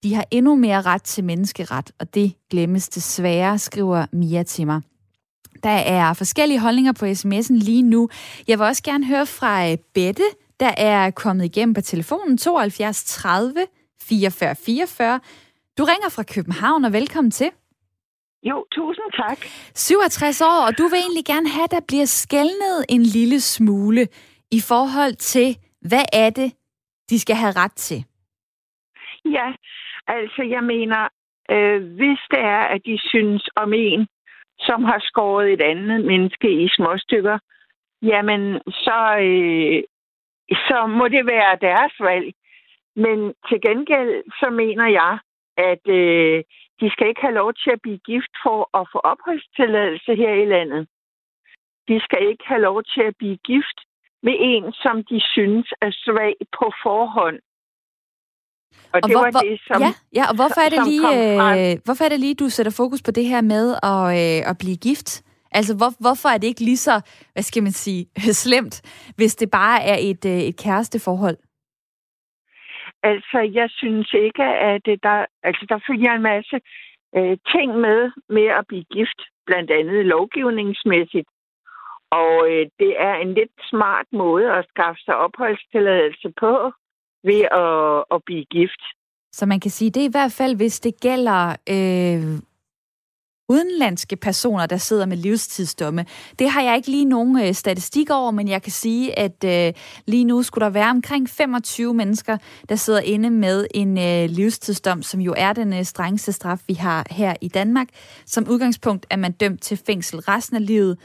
De 0.04 0.14
har 0.14 0.26
endnu 0.32 0.56
mere 0.56 0.82
ret 0.82 1.04
til 1.04 1.24
menneskeret, 1.24 1.92
og 2.00 2.14
det 2.14 2.34
glemmes 2.50 2.90
desværre, 2.90 3.60
skriver 3.60 4.06
Mia 4.14 4.44
til 4.44 4.66
mig. 4.66 4.82
Der 5.64 5.80
er 5.96 6.14
forskellige 6.14 6.60
holdninger 6.60 6.94
på 7.00 7.06
sms'en 7.06 7.58
lige 7.70 7.84
nu. 7.84 8.10
Jeg 8.48 8.60
vil 8.60 8.66
også 8.66 8.84
gerne 8.84 9.06
høre 9.06 9.26
fra 9.26 9.72
øh, 9.72 9.78
Bette, 9.94 10.24
der 10.60 10.74
er 10.78 11.12
kommet 11.12 11.46
igennem 11.46 11.74
på 11.74 11.82
telefonen 11.82 12.38
72 12.38 13.04
30 13.04 13.54
44 14.02 14.56
44. 14.66 15.20
Du 15.78 15.84
ringer 15.84 16.10
fra 16.10 16.24
København, 16.36 16.86
og 16.86 16.94
velkommen 16.94 17.32
til. 17.32 17.50
Jo, 18.44 18.66
tusind 18.72 19.12
tak. 19.22 19.38
67 19.76 20.42
år, 20.42 20.66
og 20.68 20.78
du 20.78 20.84
vil 20.84 21.00
egentlig 21.06 21.26
gerne 21.26 21.50
have, 21.50 21.64
at 21.64 21.72
der 21.72 21.88
bliver 21.88 22.06
skældnet 22.06 22.78
en 22.90 23.04
lille 23.04 23.40
smule 23.40 24.08
i 24.52 24.60
forhold 24.72 25.16
til, 25.16 25.58
hvad 25.90 26.06
er 26.14 26.30
det, 26.30 26.50
de 27.10 27.20
skal 27.20 27.36
have 27.36 27.54
ret 27.62 27.76
til? 27.76 28.00
Ja, 29.26 29.48
altså 30.08 30.42
jeg 30.56 30.64
mener, 30.64 31.02
øh, 31.54 31.80
hvis 31.98 32.22
det 32.32 32.42
er, 32.58 32.64
at 32.74 32.82
de 32.86 32.96
synes 33.12 33.50
om 33.56 33.74
en, 33.74 34.08
som 34.68 34.84
har 34.84 35.00
skåret 35.00 35.54
et 35.54 35.62
andet 35.62 36.06
menneske 36.06 36.64
i 36.64 36.70
små 36.70 36.98
stykker, 36.98 37.38
jamen 38.02 38.62
så, 38.86 39.00
øh, 39.28 39.84
så 40.68 40.88
må 40.88 41.08
det 41.08 41.26
være 41.26 41.58
deres 41.62 41.94
valg. 42.00 42.34
Men 42.96 43.34
til 43.50 43.62
gengæld 43.62 44.24
så 44.40 44.50
mener 44.50 44.88
jeg, 44.88 45.18
at 45.58 45.88
øh, 45.88 46.44
de 46.82 46.92
skal 46.92 47.08
ikke 47.08 47.22
have 47.22 47.40
lov 47.42 47.54
til 47.54 47.72
at 47.72 47.82
blive 47.82 47.98
gift 47.98 48.34
for 48.44 48.78
at 48.80 48.88
få 48.92 49.00
opholdstilladelse 49.12 50.16
her 50.16 50.34
i 50.34 50.46
landet. 50.46 50.88
De 51.88 52.00
skal 52.04 52.28
ikke 52.28 52.44
have 52.48 52.62
lov 52.62 52.84
til 52.84 53.02
at 53.02 53.16
blive 53.18 53.38
gift 53.38 53.78
med 54.24 54.36
en, 54.40 54.74
som 54.74 55.04
de 55.04 55.22
synes 55.34 55.74
er 55.82 55.92
svag 55.92 56.36
på 56.58 56.72
forhånd. 56.84 57.40
Og, 58.94 59.00
og 59.04 59.10
det 59.10 59.16
hvor, 59.16 59.22
var 59.22 59.32
det, 59.32 59.62
som 59.68 59.82
Ja, 59.82 59.92
ja 60.16 60.24
og 60.30 60.36
hvorfor 60.36 60.62
er, 60.66 60.70
det 60.70 60.80
lige, 60.92 61.08
øh, 61.18 61.78
hvorfor 61.86 62.04
er 62.06 62.10
det 62.10 62.20
lige, 62.20 62.36
du 62.36 62.50
sætter 62.50 62.74
fokus 62.82 63.02
på 63.04 63.12
det 63.12 63.26
her 63.26 63.42
med 63.42 63.66
at, 63.92 64.04
øh, 64.20 64.50
at 64.50 64.56
blive 64.58 64.78
gift? 64.78 65.24
Altså, 65.52 65.78
hvor, 65.78 65.92
hvorfor 66.06 66.30
er 66.30 66.38
det 66.38 66.48
ikke 66.48 66.66
lige 66.70 66.78
så, 66.78 66.96
hvad 67.34 67.44
skal 67.44 67.64
man 67.64 67.72
sige, 67.72 68.06
slemt, 68.44 68.76
hvis 69.16 69.36
det 69.36 69.52
bare 69.52 69.84
er 69.84 69.98
et, 70.00 70.26
øh, 70.26 70.40
et 70.50 70.58
kæresteforhold? 70.64 71.38
Altså, 73.04 73.40
jeg 73.60 73.70
synes 73.70 74.14
ikke, 74.14 74.44
at 74.44 74.82
det 74.86 75.04
der, 75.04 75.26
altså, 75.44 75.66
der 75.70 75.80
følger 75.88 76.12
en 76.14 76.22
masse 76.22 76.58
øh, 77.18 77.38
ting 77.54 77.70
med 77.86 78.12
med 78.30 78.48
at 78.60 78.68
blive 78.68 78.84
gift, 78.84 79.22
blandt 79.46 79.72
andet 79.72 80.06
lovgivningsmæssigt. 80.06 81.30
Og 82.12 82.34
øh, 82.52 82.66
det 82.80 82.92
er 83.08 83.16
en 83.16 83.34
lidt 83.34 83.56
smart 83.70 84.06
måde 84.12 84.52
at 84.52 84.66
skaffe 84.70 85.02
sig 85.02 85.16
opholdstilladelse 85.16 86.34
på 86.40 86.72
ved 87.24 87.42
at, 87.52 88.16
at 88.16 88.22
blive 88.26 88.46
gift. 88.46 88.82
Så 89.34 89.46
man 89.46 89.60
kan 89.60 89.72
sige, 89.72 89.92
det 89.92 90.02
er 90.02 90.08
i 90.08 90.12
hvert 90.12 90.32
fald, 90.32 90.56
hvis 90.56 90.80
det 90.80 91.00
gælder 91.00 91.56
øh, 91.70 92.42
udenlandske 93.52 94.16
personer, 94.16 94.66
der 94.66 94.78
sidder 94.78 95.06
med 95.06 95.18
livstidsdomme. 95.18 96.06
Det 96.40 96.50
har 96.50 96.62
jeg 96.62 96.76
ikke 96.76 96.92
lige 96.92 97.06
nogen 97.06 97.40
øh, 97.42 97.54
statistik 97.54 98.10
over, 98.10 98.32
men 98.32 98.48
jeg 98.48 98.62
kan 98.62 98.72
sige, 98.72 99.20
at 99.20 99.44
øh, 99.46 99.74
lige 100.08 100.24
nu 100.24 100.44
skulle 100.44 100.66
der 100.66 100.72
være 100.72 100.90
omkring 100.90 101.30
25 101.30 101.94
mennesker, 101.94 102.38
der 102.70 102.76
sidder 102.76 103.00
inde 103.00 103.30
med 103.30 103.68
en 103.74 103.98
øh, 103.98 104.30
livstidsdom, 104.30 105.02
som 105.02 105.20
jo 105.20 105.34
er 105.38 105.54
den 105.54 105.74
øh, 105.74 105.84
strengeste 105.84 106.32
straf, 106.34 106.60
vi 106.68 106.74
har 106.74 107.06
her 107.10 107.34
i 107.42 107.48
Danmark. 107.48 107.88
Som 108.26 108.48
udgangspunkt 108.50 109.06
er 109.10 109.18
man 109.18 109.32
dømt 109.32 109.62
til 109.62 109.78
fængsel 109.86 110.20
resten 110.20 110.56
af 110.56 110.66
livet. 110.66 110.98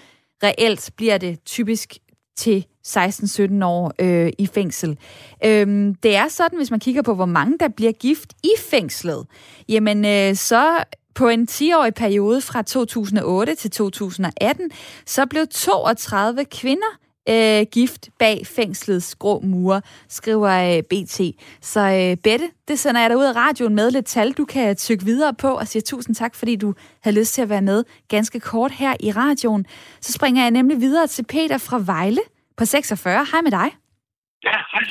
Reelt 0.42 0.90
bliver 0.96 1.18
det 1.18 1.44
typisk 1.44 1.98
til 2.36 2.66
16-17 2.86 3.64
år 3.64 3.92
øh, 3.98 4.32
i 4.38 4.46
fængsel. 4.46 4.98
Øhm, 5.44 5.94
det 5.94 6.16
er 6.16 6.28
sådan, 6.28 6.58
hvis 6.58 6.70
man 6.70 6.80
kigger 6.80 7.02
på, 7.02 7.14
hvor 7.14 7.26
mange 7.26 7.58
der 7.60 7.68
bliver 7.68 7.92
gift 7.92 8.32
i 8.44 8.50
fængslet, 8.58 9.26
jamen 9.68 10.04
øh, 10.04 10.34
så 10.34 10.84
på 11.14 11.28
en 11.28 11.48
10-årig 11.50 11.94
periode 11.94 12.40
fra 12.40 12.62
2008 12.62 13.54
til 13.54 13.70
2018, 13.70 14.70
så 15.06 15.26
blev 15.26 15.46
32 15.50 16.44
kvinder 16.44 16.98
øh, 17.28 17.66
gift 17.72 18.08
bag 18.18 18.46
fængslets 18.46 19.14
grå 19.14 19.40
mure, 19.40 19.82
skriver 20.08 20.76
øh, 20.76 20.82
BT. 20.82 21.20
Så 21.62 21.80
øh, 21.80 22.16
Bette, 22.16 22.50
det 22.68 22.78
sender 22.78 23.00
jeg 23.00 23.10
dig 23.10 23.18
ud 23.18 23.24
af 23.24 23.36
radioen 23.36 23.74
med 23.74 23.90
lidt 23.90 24.06
tal, 24.06 24.32
du 24.32 24.44
kan 24.44 24.76
tykke 24.76 25.04
videre 25.04 25.34
på, 25.34 25.48
og 25.48 25.68
siger 25.68 25.82
tusind 25.82 26.16
tak, 26.16 26.34
fordi 26.34 26.56
du 26.56 26.74
havde 27.00 27.18
lyst 27.18 27.34
til 27.34 27.42
at 27.42 27.48
være 27.48 27.62
med 27.62 27.84
ganske 28.08 28.40
kort 28.40 28.72
her 28.72 28.94
i 29.00 29.12
radioen. 29.12 29.66
Så 30.00 30.12
springer 30.12 30.42
jeg 30.42 30.50
nemlig 30.50 30.80
videre 30.80 31.06
til 31.06 31.24
Peter 31.24 31.58
fra 31.58 31.82
Vejle 31.84 32.20
på 32.58 32.64
46. 32.64 33.26
Hej 33.32 33.40
med 33.40 33.50
dig. 33.50 33.68
Ja, 34.44 34.56
hej 34.72 34.82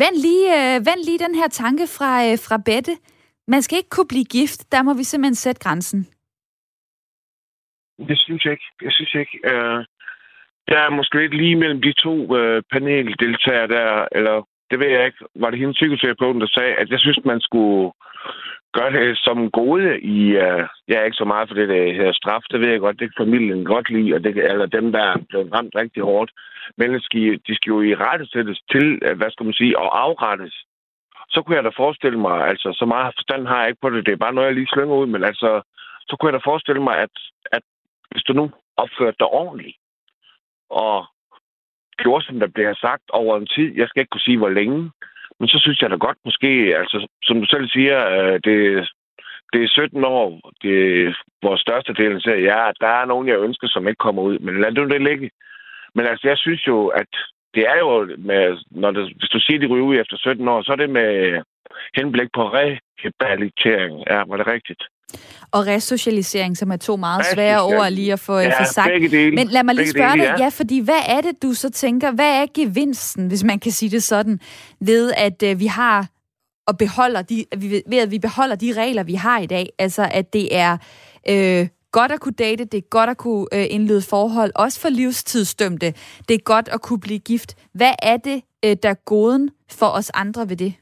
Vend 0.00 0.16
lige, 0.26 0.46
øh, 0.58 0.76
vend 0.86 1.00
lige 1.04 1.18
den 1.26 1.34
her 1.34 1.48
tanke 1.48 1.86
fra, 1.96 2.10
øh, 2.26 2.38
fra 2.46 2.56
Bette. 2.66 2.94
Man 3.48 3.62
skal 3.62 3.78
ikke 3.78 3.94
kunne 3.94 4.12
blive 4.14 4.24
gift. 4.24 4.72
Der 4.72 4.82
må 4.82 4.94
vi 4.94 5.04
simpelthen 5.04 5.34
sætte 5.34 5.60
grænsen. 5.64 6.00
Det 8.08 8.18
synes 8.18 8.44
jeg 8.44 8.52
ikke. 8.52 8.68
Jeg 8.82 8.92
synes 8.92 9.14
ikke. 9.14 9.36
Øh, 9.44 9.84
der 10.68 10.78
er 10.78 10.90
måske 10.90 11.18
lidt 11.18 11.34
lige 11.34 11.56
mellem 11.56 11.80
de 11.82 11.92
to 11.92 12.36
øh, 12.38 12.62
paneldeltagere 12.72 13.68
der, 13.68 14.08
eller 14.12 14.48
det 14.70 14.78
ved 14.78 14.88
jeg 14.96 15.06
ikke, 15.06 15.24
var 15.34 15.50
det 15.50 15.58
hende 15.58 15.72
psykoterapeuten, 15.72 16.40
der 16.40 16.46
sagde, 16.46 16.74
at 16.74 16.90
jeg 16.90 17.00
synes, 17.00 17.20
man 17.24 17.40
skulle 17.40 17.92
gør 18.76 18.88
det 18.90 19.18
som 19.18 19.50
gode 19.50 20.00
i, 20.00 20.18
uh, 20.44 20.62
jeg 20.88 20.96
er 20.98 21.04
ikke 21.04 21.22
så 21.22 21.28
meget 21.32 21.48
for 21.48 21.54
det, 21.54 21.68
der 21.68 21.94
her 22.00 22.12
straf, 22.12 22.42
det 22.50 22.60
ved 22.60 22.68
jeg 22.68 22.80
godt, 22.80 23.00
det 23.00 23.08
kan 23.08 23.24
familien 23.24 23.64
godt 23.64 23.90
lide, 23.90 24.14
og 24.14 24.24
det, 24.24 24.30
eller 24.50 24.66
dem, 24.66 24.92
der 24.92 25.02
er 25.02 25.16
blevet 25.28 25.52
ramt 25.54 25.74
rigtig 25.74 26.02
hårdt, 26.02 26.30
men 26.78 26.94
de 26.94 27.00
skal, 27.02 27.40
de 27.46 27.54
skal 27.56 27.70
jo 27.70 27.80
i 27.80 27.94
rette 27.94 28.26
sættes 28.26 28.60
til, 28.72 28.86
øh, 29.02 29.16
hvad 29.16 29.30
skal 29.30 29.44
man 29.44 29.54
sige, 29.60 29.78
og 29.78 29.88
afrettes. 30.04 30.54
Så 31.28 31.42
kunne 31.42 31.56
jeg 31.56 31.64
da 31.64 31.70
forestille 31.76 32.18
mig, 32.18 32.36
altså 32.50 32.68
så 32.80 32.84
meget 32.84 33.14
forstand 33.16 33.46
har 33.46 33.60
jeg 33.60 33.68
ikke 33.68 33.80
på 33.82 33.90
det, 33.90 34.06
det 34.06 34.12
er 34.12 34.24
bare 34.24 34.34
noget, 34.34 34.46
jeg 34.46 34.54
lige 34.54 34.72
slynger 34.74 34.94
ud, 34.94 35.06
men 35.06 35.24
altså, 35.24 35.62
så 36.08 36.16
kunne 36.16 36.28
jeg 36.28 36.38
da 36.38 36.50
forestille 36.50 36.82
mig, 36.82 36.96
at, 36.98 37.14
at 37.52 37.62
hvis 38.10 38.22
du 38.22 38.32
nu 38.32 38.50
opførte 38.76 39.16
dig 39.20 39.26
ordentligt, 39.26 39.76
og 40.70 41.06
gjorde, 41.96 42.24
som 42.24 42.40
der 42.40 42.46
bliver 42.46 42.74
sagt 42.74 43.10
over 43.10 43.36
en 43.36 43.46
tid, 43.46 43.68
jeg 43.76 43.88
skal 43.88 44.00
ikke 44.00 44.10
kunne 44.10 44.28
sige, 44.28 44.38
hvor 44.38 44.48
længe, 44.48 44.90
men 45.40 45.48
så 45.48 45.58
synes 45.58 45.82
jeg 45.82 45.90
da 45.90 45.96
godt 45.96 46.18
måske, 46.24 46.48
altså 46.80 47.06
som 47.22 47.40
du 47.40 47.46
selv 47.46 47.68
siger, 47.68 47.98
øh, 48.08 48.40
det, 48.44 48.88
det 49.52 49.62
er 49.62 49.68
17 49.68 50.04
år, 50.04 50.50
det, 50.62 51.16
hvor 51.40 51.56
størstedelen 51.56 52.20
siger, 52.20 52.36
ja, 52.36 52.70
der 52.80 52.86
er 52.86 53.04
nogen, 53.04 53.28
jeg 53.28 53.38
ønsker, 53.38 53.68
som 53.68 53.88
ikke 53.88 54.04
kommer 54.06 54.22
ud, 54.22 54.38
men 54.38 54.60
lad 54.60 54.72
nu 54.72 54.88
det 54.88 55.02
ligge. 55.02 55.30
Men 55.94 56.06
altså, 56.06 56.28
jeg 56.28 56.38
synes 56.38 56.66
jo, 56.66 56.86
at 56.86 57.12
det 57.54 57.62
er 57.72 57.78
jo, 57.78 58.16
med, 58.18 58.58
når 58.70 58.90
det, 58.90 59.02
hvis 59.18 59.30
du 59.30 59.40
siger, 59.40 59.58
de 59.58 59.66
ryger 59.66 59.84
ud 59.84 59.96
efter 59.96 60.16
17 60.16 60.48
år, 60.48 60.62
så 60.62 60.72
er 60.72 60.76
det 60.76 60.90
med 60.90 61.42
henblik 61.96 62.28
på 62.34 62.42
rehabilitering. 62.48 64.04
Ja, 64.10 64.22
var 64.28 64.36
det 64.36 64.46
rigtigt? 64.46 64.82
Og 65.50 65.66
resocialisering, 65.66 66.56
som 66.56 66.70
er 66.70 66.76
to 66.76 66.96
meget 66.96 67.26
svære 67.34 67.62
ord 67.62 67.90
lige 67.90 68.12
at 68.12 68.20
få, 68.20 68.38
ja, 68.38 68.60
få 68.60 68.72
sagt. 68.72 68.90
Men 69.12 69.48
lad 69.48 69.62
mig 69.62 69.74
lige 69.74 69.90
spørge 69.90 70.12
dele, 70.12 70.24
dig, 70.24 70.36
ja, 70.38 70.48
fordi 70.48 70.78
hvad 70.78 71.00
er 71.06 71.20
det, 71.20 71.42
du 71.42 71.54
så 71.54 71.70
tænker, 71.70 72.10
hvad 72.10 72.42
er 72.42 72.46
gevinsten, 72.54 73.26
hvis 73.26 73.44
man 73.44 73.58
kan 73.58 73.72
sige 73.72 73.90
det 73.90 74.02
sådan, 74.02 74.40
ved 74.80 75.12
at 75.16 75.42
øh, 75.42 75.60
vi 75.60 75.66
har 75.66 76.06
og 76.66 76.78
beholder 76.78 77.22
de, 77.22 77.44
ved 77.86 77.98
at 77.98 78.10
vi 78.10 78.18
beholder 78.18 78.56
de 78.56 78.72
regler, 78.72 79.02
vi 79.02 79.14
har 79.14 79.38
i 79.38 79.46
dag. 79.46 79.68
Altså, 79.78 80.08
at 80.12 80.32
det 80.32 80.56
er 80.56 80.76
øh, 81.28 81.68
godt 81.92 82.12
at 82.12 82.20
kunne 82.20 82.34
date, 82.38 82.64
det 82.64 82.78
er 82.78 82.88
godt 82.90 83.10
at 83.10 83.16
kunne 83.16 83.46
øh, 83.52 83.66
indlede 83.70 84.02
forhold, 84.02 84.52
også 84.54 84.80
for 84.80 84.88
livstidsdømte. 84.88 85.94
Det 86.28 86.34
er 86.34 86.38
godt 86.38 86.68
at 86.68 86.82
kunne 86.82 87.00
blive 87.00 87.18
gift. 87.18 87.56
Hvad 87.72 87.92
er 88.02 88.16
det, 88.16 88.42
øh, 88.64 88.76
der 88.82 88.88
er 88.88 89.04
goden 89.04 89.50
for 89.70 89.86
os 89.86 90.10
andre 90.14 90.48
ved 90.48 90.56
det? 90.56 90.74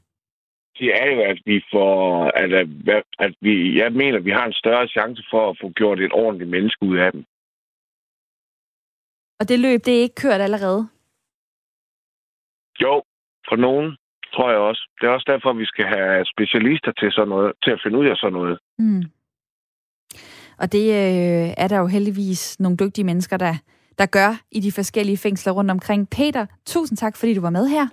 Det 0.83 0.91
er 1.03 1.07
jo, 1.15 1.19
at 1.33 1.39
vi 1.47 1.57
får, 1.73 1.95
at, 2.43 2.53
at, 2.53 3.05
at 3.19 3.35
vi, 3.41 3.55
jeg 3.81 3.93
mener, 3.93 4.17
at 4.19 4.25
vi 4.25 4.31
har 4.31 4.47
en 4.47 4.61
større 4.63 4.87
chance 4.89 5.23
for 5.31 5.51
at 5.51 5.59
få 5.61 5.67
gjort 5.71 6.01
et 6.01 6.13
ordentligt 6.13 6.51
menneske 6.51 6.83
ud 6.91 6.99
af 6.99 7.13
dem. 7.13 7.25
Og 9.41 9.49
det 9.49 9.59
løb, 9.59 9.81
det 9.85 9.95
er 9.95 10.03
ikke 10.03 10.23
kørt 10.25 10.41
allerede? 10.41 10.81
Jo, 12.83 13.03
for 13.49 13.57
nogen 13.57 13.97
tror 14.35 14.51
jeg 14.51 14.59
også. 14.59 14.83
Det 15.01 15.07
er 15.07 15.11
også 15.11 15.29
derfor, 15.33 15.53
vi 15.53 15.65
skal 15.65 15.85
have 15.85 16.25
specialister 16.35 16.93
til, 16.93 17.13
sådan 17.13 17.29
noget, 17.29 17.53
til 17.65 17.71
at 17.71 17.81
finde 17.83 17.99
ud 17.99 18.07
af 18.07 18.17
sådan 18.17 18.33
noget. 18.33 18.59
Mm. 18.79 19.03
Og 20.63 20.73
det 20.73 20.87
øh, 21.01 21.49
er 21.63 21.69
der 21.69 21.79
jo 21.79 21.87
heldigvis 21.87 22.61
nogle 22.61 22.77
dygtige 22.77 23.05
mennesker, 23.05 23.37
der, 23.37 23.55
der 23.99 24.07
gør 24.07 24.31
i 24.51 24.61
de 24.61 24.73
forskellige 24.73 25.19
fængsler 25.19 25.53
rundt 25.53 25.71
omkring. 25.71 26.11
Peter, 26.11 26.47
tusind 26.67 26.97
tak, 26.99 27.17
fordi 27.17 27.35
du 27.35 27.41
var 27.41 27.51
med 27.51 27.69
her. 27.69 27.87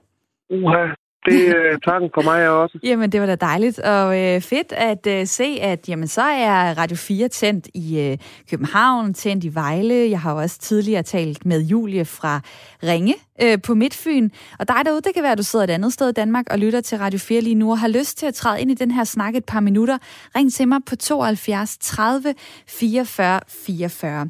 Uha, 0.49 0.87
det 1.25 1.49
er 1.49 1.71
øh, 1.71 1.79
takken 1.85 2.09
for 2.13 2.21
mig 2.21 2.49
også. 2.49 2.79
Jamen, 2.83 3.11
det 3.11 3.21
var 3.21 3.27
da 3.27 3.35
dejligt 3.35 3.79
og 3.79 4.19
øh, 4.19 4.41
fedt 4.41 4.71
at 4.71 5.07
øh, 5.07 5.27
se, 5.27 5.57
at 5.61 5.89
jamen, 5.89 6.07
så 6.07 6.21
er 6.21 6.77
Radio 6.77 6.97
4 6.97 7.27
tændt 7.27 7.67
i 7.73 7.99
øh, 7.99 8.17
København, 8.49 9.13
tændt 9.13 9.43
i 9.43 9.55
Vejle. 9.55 10.09
Jeg 10.09 10.21
har 10.21 10.31
jo 10.31 10.37
også 10.37 10.59
tidligere 10.59 11.03
talt 11.03 11.45
med 11.45 11.61
Julie 11.61 12.05
fra 12.05 12.41
Ringe 12.83 13.15
øh, 13.41 13.61
på 13.61 13.73
Midtfyn. 13.73 14.29
Og 14.59 14.67
dig 14.67 14.77
derude, 14.85 15.01
det 15.01 15.13
kan 15.13 15.23
være, 15.23 15.31
at 15.31 15.37
du 15.37 15.43
sidder 15.43 15.63
et 15.65 15.69
andet 15.69 15.93
sted 15.93 16.09
i 16.09 16.13
Danmark 16.13 16.45
og 16.51 16.59
lytter 16.59 16.81
til 16.81 16.97
Radio 16.97 17.19
4 17.19 17.41
lige 17.41 17.55
nu 17.55 17.71
og 17.71 17.79
har 17.79 17.87
lyst 17.87 18.17
til 18.17 18.25
at 18.25 18.33
træde 18.33 18.61
ind 18.61 18.71
i 18.71 18.73
den 18.75 18.91
her 18.91 19.03
snak 19.03 19.35
et 19.35 19.45
par 19.45 19.59
minutter. 19.59 19.97
Ring 20.35 20.53
til 20.53 20.67
mig 20.67 20.79
på 20.85 20.95
72 20.95 21.77
30 21.77 22.35
44 22.67 23.39
44. 23.47 24.29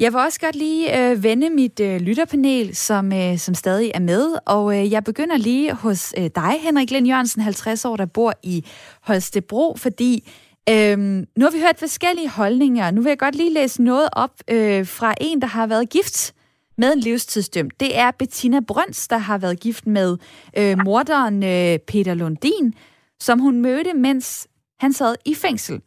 Jeg 0.00 0.12
vil 0.12 0.20
også 0.20 0.40
godt 0.40 0.56
lige 0.56 1.10
øh, 1.10 1.22
vende 1.22 1.50
mit 1.50 1.80
øh, 1.80 2.00
lytterpanel, 2.00 2.76
som, 2.76 3.12
øh, 3.12 3.38
som 3.38 3.54
stadig 3.54 3.90
er 3.94 4.00
med, 4.00 4.36
og 4.46 4.78
øh, 4.78 4.92
jeg 4.92 5.04
begynder 5.04 5.36
lige 5.36 5.74
hos 5.74 6.14
øh, 6.18 6.30
dig, 6.34 6.54
Henrik 6.60 6.90
Lind 6.90 7.06
Jørgensen, 7.06 7.42
50 7.42 7.84
år, 7.84 7.96
der 7.96 8.06
bor 8.06 8.32
i 8.42 8.64
Holstebro, 9.00 9.76
fordi 9.76 10.32
øh, 10.70 10.98
nu 10.98 11.44
har 11.44 11.50
vi 11.50 11.60
hørt 11.60 11.78
forskellige 11.78 12.28
holdninger. 12.28 12.90
Nu 12.90 13.00
vil 13.00 13.10
jeg 13.10 13.18
godt 13.18 13.34
lige 13.34 13.52
læse 13.52 13.82
noget 13.82 14.08
op 14.12 14.30
øh, 14.50 14.86
fra 14.86 15.14
en, 15.20 15.40
der 15.40 15.46
har 15.46 15.66
været 15.66 15.90
gift 15.90 16.34
med 16.78 16.92
en 16.92 17.00
livstidsdømt. 17.00 17.80
Det 17.80 17.98
er 17.98 18.10
Bettina 18.10 18.60
Brøns, 18.60 19.08
der 19.08 19.18
har 19.18 19.38
været 19.38 19.60
gift 19.60 19.86
med 19.86 20.16
øh, 20.56 20.78
morderen 20.84 21.42
øh, 21.42 21.78
Peter 21.78 22.14
Lundin, 22.14 22.74
som 23.20 23.38
hun 23.38 23.62
mødte, 23.62 23.94
mens 23.94 24.48
han 24.80 24.92
sad 24.92 25.14
i 25.24 25.34
fængsel. 25.34 25.80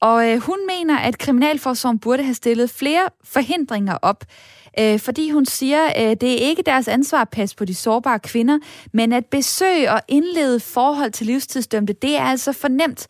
Og 0.00 0.30
øh, 0.30 0.40
hun 0.40 0.58
mener, 0.66 0.98
at 0.98 1.18
Kriminalforsorgen 1.18 1.98
burde 1.98 2.22
have 2.22 2.34
stillet 2.34 2.70
flere 2.70 3.08
forhindringer 3.24 3.94
op, 4.02 4.24
øh, 4.80 4.98
fordi 4.98 5.30
hun 5.30 5.46
siger, 5.46 5.84
øh, 5.86 6.16
det 6.20 6.32
er 6.32 6.48
ikke 6.48 6.62
deres 6.62 6.88
ansvar 6.88 7.20
at 7.20 7.28
passe 7.28 7.56
på 7.56 7.64
de 7.64 7.74
sårbare 7.74 8.18
kvinder, 8.18 8.58
men 8.92 9.12
at 9.12 9.26
besøge 9.26 9.92
og 9.92 10.00
indlede 10.08 10.60
forhold 10.60 11.10
til 11.10 11.26
livstidsdømte, 11.26 11.92
det 11.92 12.16
er 12.16 12.22
altså 12.22 12.52
fornemt. 12.52 13.06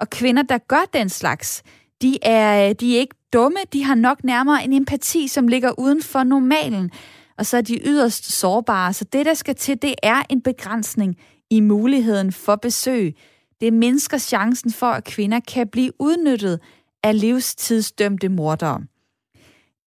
Og 0.00 0.10
kvinder, 0.10 0.42
der 0.42 0.58
gør 0.58 0.84
den 0.92 1.08
slags, 1.08 1.62
de 2.02 2.18
er, 2.22 2.68
øh, 2.68 2.74
de 2.80 2.96
er 2.96 3.00
ikke 3.00 3.14
dumme, 3.32 3.58
de 3.72 3.84
har 3.84 3.94
nok 3.94 4.24
nærmere 4.24 4.64
en 4.64 4.72
empati, 4.72 5.28
som 5.28 5.48
ligger 5.48 5.78
uden 5.78 6.02
for 6.02 6.22
normalen. 6.22 6.90
Og 7.38 7.46
så 7.46 7.56
er 7.56 7.60
de 7.60 7.80
yderst 7.84 8.32
sårbare, 8.38 8.92
så 8.92 9.04
det, 9.04 9.26
der 9.26 9.34
skal 9.34 9.54
til, 9.54 9.82
det 9.82 9.94
er 10.02 10.22
en 10.30 10.42
begrænsning 10.42 11.16
i 11.50 11.60
muligheden 11.60 12.32
for 12.32 12.56
besøg 12.56 13.14
det 13.62 13.72
mindsker 13.72 14.18
chancen 14.18 14.72
for, 14.72 14.86
at 14.86 15.04
kvinder 15.04 15.40
kan 15.40 15.68
blive 15.68 15.92
udnyttet 15.98 16.60
af 17.02 17.20
livstidsdømte 17.20 18.28
mordere. 18.28 18.82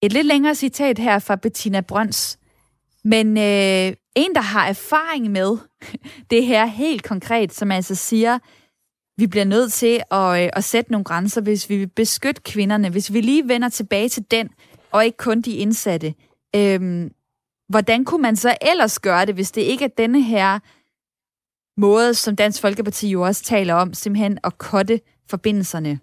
Et 0.01 0.13
lidt 0.13 0.27
længere 0.27 0.55
citat 0.55 0.99
her 0.99 1.19
fra 1.19 1.35
Bettina 1.35 1.81
Brøns. 1.81 2.39
Men 3.03 3.37
øh, 3.37 3.93
en, 4.15 4.35
der 4.35 4.41
har 4.41 4.67
erfaring 4.67 5.31
med 5.31 5.57
det 6.31 6.45
her 6.45 6.65
helt 6.65 7.03
konkret, 7.03 7.53
som 7.53 7.71
altså 7.71 7.95
siger, 7.95 8.39
vi 9.17 9.27
bliver 9.27 9.45
nødt 9.45 9.73
til 9.73 10.01
at, 10.11 10.43
øh, 10.43 10.49
at 10.53 10.63
sætte 10.63 10.91
nogle 10.91 11.05
grænser, 11.05 11.41
hvis 11.41 11.69
vi 11.69 11.77
vil 11.77 11.87
beskytte 11.87 12.41
kvinderne, 12.41 12.89
hvis 12.89 13.13
vi 13.13 13.21
lige 13.21 13.47
vender 13.47 13.69
tilbage 13.69 14.09
til 14.09 14.23
den, 14.31 14.49
og 14.91 15.05
ikke 15.05 15.17
kun 15.17 15.41
de 15.41 15.51
indsatte. 15.51 16.13
Øhm, 16.55 17.11
hvordan 17.69 18.05
kunne 18.05 18.21
man 18.21 18.35
så 18.35 18.57
ellers 18.61 18.99
gøre 18.99 19.25
det, 19.25 19.35
hvis 19.35 19.51
det 19.51 19.61
ikke 19.61 19.85
er 19.85 19.89
denne 19.97 20.21
her 20.21 20.59
måde, 21.77 22.13
som 22.13 22.35
Dansk 22.35 22.61
Folkeparti 22.61 23.09
jo 23.09 23.21
også 23.21 23.43
taler 23.43 23.73
om, 23.73 23.93
simpelthen 23.93 24.37
at 24.43 24.57
kotte 24.57 24.99
forbindelserne? 25.29 25.99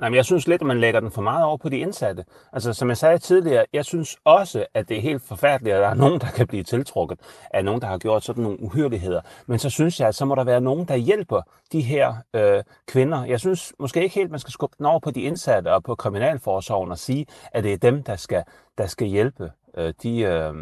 Nej, 0.00 0.08
men 0.08 0.16
jeg 0.16 0.24
synes 0.24 0.48
lidt, 0.48 0.62
at 0.62 0.66
man 0.66 0.80
lægger 0.80 1.00
den 1.00 1.10
for 1.10 1.22
meget 1.22 1.44
over 1.44 1.56
på 1.56 1.68
de 1.68 1.78
indsatte. 1.78 2.24
Altså, 2.52 2.72
som 2.72 2.88
jeg 2.88 2.96
sagde 2.96 3.18
tidligere, 3.18 3.64
jeg 3.72 3.84
synes 3.84 4.16
også, 4.24 4.66
at 4.74 4.88
det 4.88 4.96
er 4.96 5.00
helt 5.00 5.22
forfærdeligt, 5.22 5.76
at 5.76 5.82
der 5.82 5.88
er 5.88 5.94
nogen, 5.94 6.20
der 6.20 6.26
kan 6.30 6.46
blive 6.46 6.62
tiltrukket 6.62 7.18
af 7.50 7.64
nogen, 7.64 7.80
der 7.80 7.86
har 7.86 7.98
gjort 7.98 8.24
sådan 8.24 8.42
nogle 8.42 8.62
uhyreligheder. 8.62 9.20
Men 9.46 9.58
så 9.58 9.70
synes 9.70 10.00
jeg, 10.00 10.08
at 10.08 10.14
så 10.14 10.24
må 10.24 10.34
der 10.34 10.44
være 10.44 10.60
nogen, 10.60 10.88
der 10.88 10.96
hjælper 10.96 11.42
de 11.72 11.80
her 11.80 12.14
øh, 12.34 12.62
kvinder. 12.86 13.24
Jeg 13.24 13.40
synes 13.40 13.72
måske 13.78 14.02
ikke 14.02 14.14
helt, 14.14 14.30
man 14.30 14.40
skal 14.40 14.52
skubbe 14.52 14.74
den 14.78 14.86
over 14.86 14.98
på 14.98 15.10
de 15.10 15.22
indsatte 15.22 15.72
og 15.72 15.84
på 15.84 15.94
kriminalforsorgen 15.94 16.90
og 16.90 16.98
sige, 16.98 17.26
at 17.52 17.64
det 17.64 17.72
er 17.72 17.76
dem, 17.78 18.02
der 18.02 18.16
skal, 18.16 18.42
der 18.78 18.86
skal 18.86 19.06
hjælpe 19.06 19.50
øh, 19.78 19.94
de... 20.02 20.18
Øh, 20.20 20.54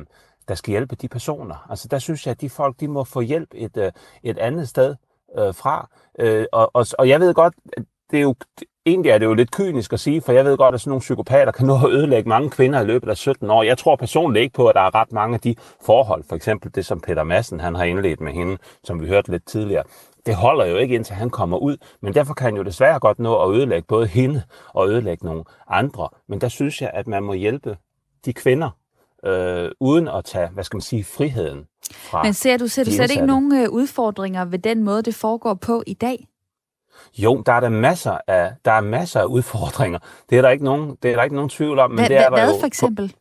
der 0.48 0.54
skal 0.54 0.70
hjælpe 0.70 0.96
de 0.96 1.08
personer. 1.08 1.66
Altså 1.70 1.88
der 1.88 1.98
synes 1.98 2.26
jeg, 2.26 2.30
at 2.30 2.40
de 2.40 2.50
folk, 2.50 2.80
de 2.80 2.88
må 2.88 3.04
få 3.04 3.20
hjælp 3.20 3.48
et, 3.54 3.76
øh, 3.76 3.92
et 4.22 4.38
andet 4.38 4.68
sted 4.68 4.96
øh, 5.38 5.54
fra. 5.54 5.88
Øh, 6.18 6.46
og, 6.52 6.70
og, 6.74 6.86
og 6.98 7.08
jeg 7.08 7.20
ved 7.20 7.34
godt, 7.34 7.54
at 7.72 7.84
det 8.10 8.18
er 8.18 8.22
jo, 8.22 8.34
egentlig 8.86 9.10
er 9.10 9.18
det 9.18 9.26
jo 9.26 9.34
lidt 9.34 9.50
kynisk 9.50 9.92
at 9.92 10.00
sige, 10.00 10.20
for 10.20 10.32
jeg 10.32 10.44
ved 10.44 10.56
godt, 10.56 10.74
at 10.74 10.80
sådan 10.80 10.90
nogle 10.90 11.00
psykopater 11.00 11.52
kan 11.52 11.66
nå 11.72 11.74
at 11.86 11.92
ødelægge 11.92 12.28
mange 12.28 12.50
kvinder 12.50 12.80
i 12.80 12.84
løbet 12.84 13.08
af 13.08 13.16
17 13.16 13.50
år. 13.50 13.62
Jeg 13.62 13.78
tror 13.78 13.96
personligt 13.96 14.42
ikke 14.42 14.54
på, 14.54 14.68
at 14.68 14.74
der 14.74 14.80
er 14.80 14.94
ret 14.94 15.12
mange 15.12 15.34
af 15.34 15.40
de 15.40 15.54
forhold, 15.86 16.24
for 16.28 16.36
eksempel 16.36 16.74
det, 16.74 16.86
som 16.86 17.00
Peter 17.00 17.24
Madsen 17.24 17.60
han 17.60 17.74
har 17.74 17.84
indledt 17.84 18.20
med 18.20 18.32
hende, 18.32 18.58
som 18.84 19.00
vi 19.00 19.06
hørte 19.06 19.30
lidt 19.30 19.46
tidligere. 19.46 19.84
Det 20.26 20.34
holder 20.34 20.64
jo 20.64 20.76
ikke 20.76 20.94
indtil 20.94 21.14
han 21.14 21.30
kommer 21.30 21.58
ud, 21.58 21.76
men 22.00 22.14
derfor 22.14 22.34
kan 22.34 22.44
han 22.44 22.56
jo 22.56 22.62
desværre 22.62 22.98
godt 22.98 23.18
nå 23.18 23.42
at 23.42 23.56
ødelægge 23.56 23.86
både 23.88 24.06
hende 24.06 24.42
og 24.74 24.88
ødelægge 24.88 25.26
nogle 25.26 25.44
andre. 25.68 26.08
Men 26.28 26.40
der 26.40 26.48
synes 26.48 26.82
jeg, 26.82 26.90
at 26.94 27.06
man 27.06 27.22
må 27.22 27.32
hjælpe 27.32 27.76
de 28.24 28.32
kvinder, 28.32 28.70
øh, 29.26 29.70
uden 29.80 30.08
at 30.08 30.24
tage, 30.24 30.48
hvad 30.48 30.64
skal 30.64 30.76
man 30.76 30.82
sige, 30.82 31.04
friheden 31.04 31.66
fra 31.92 32.22
Men 32.22 32.34
ser 32.34 32.56
du, 32.56 32.68
ser 32.68 32.84
du 32.84 32.90
slet 32.90 33.10
ikke 33.10 33.26
nogen 33.26 33.54
øh, 33.54 33.70
udfordringer 33.70 34.44
ved 34.44 34.58
den 34.58 34.84
måde, 34.84 35.02
det 35.02 35.14
foregår 35.14 35.54
på 35.54 35.82
i 35.86 35.94
dag? 35.94 36.28
Jo, 37.18 37.42
der 37.46 37.52
er 37.52 37.60
der 37.60 37.68
masser 37.68 38.18
af, 38.26 38.52
der 38.64 38.72
er 38.72 38.80
masser 38.80 39.20
af 39.20 39.24
udfordringer. 39.24 39.98
Det 40.30 40.38
er 40.38 40.42
der 40.42 40.50
ikke 40.50 40.64
nogen, 40.64 40.96
det 41.02 41.10
er 41.10 41.16
der 41.16 41.22
ikke 41.22 41.36
nogen 41.36 41.50
tvivl 41.50 41.78
om. 41.78 41.90
Men 41.90 41.98
Hva, 41.98 42.08
det 42.08 42.16
er 42.16 42.28
hvad 42.28 42.38
der 42.38 42.52
jo 42.52 42.60
for 42.60 42.66
eksempel? 42.66 43.08
På, 43.08 43.18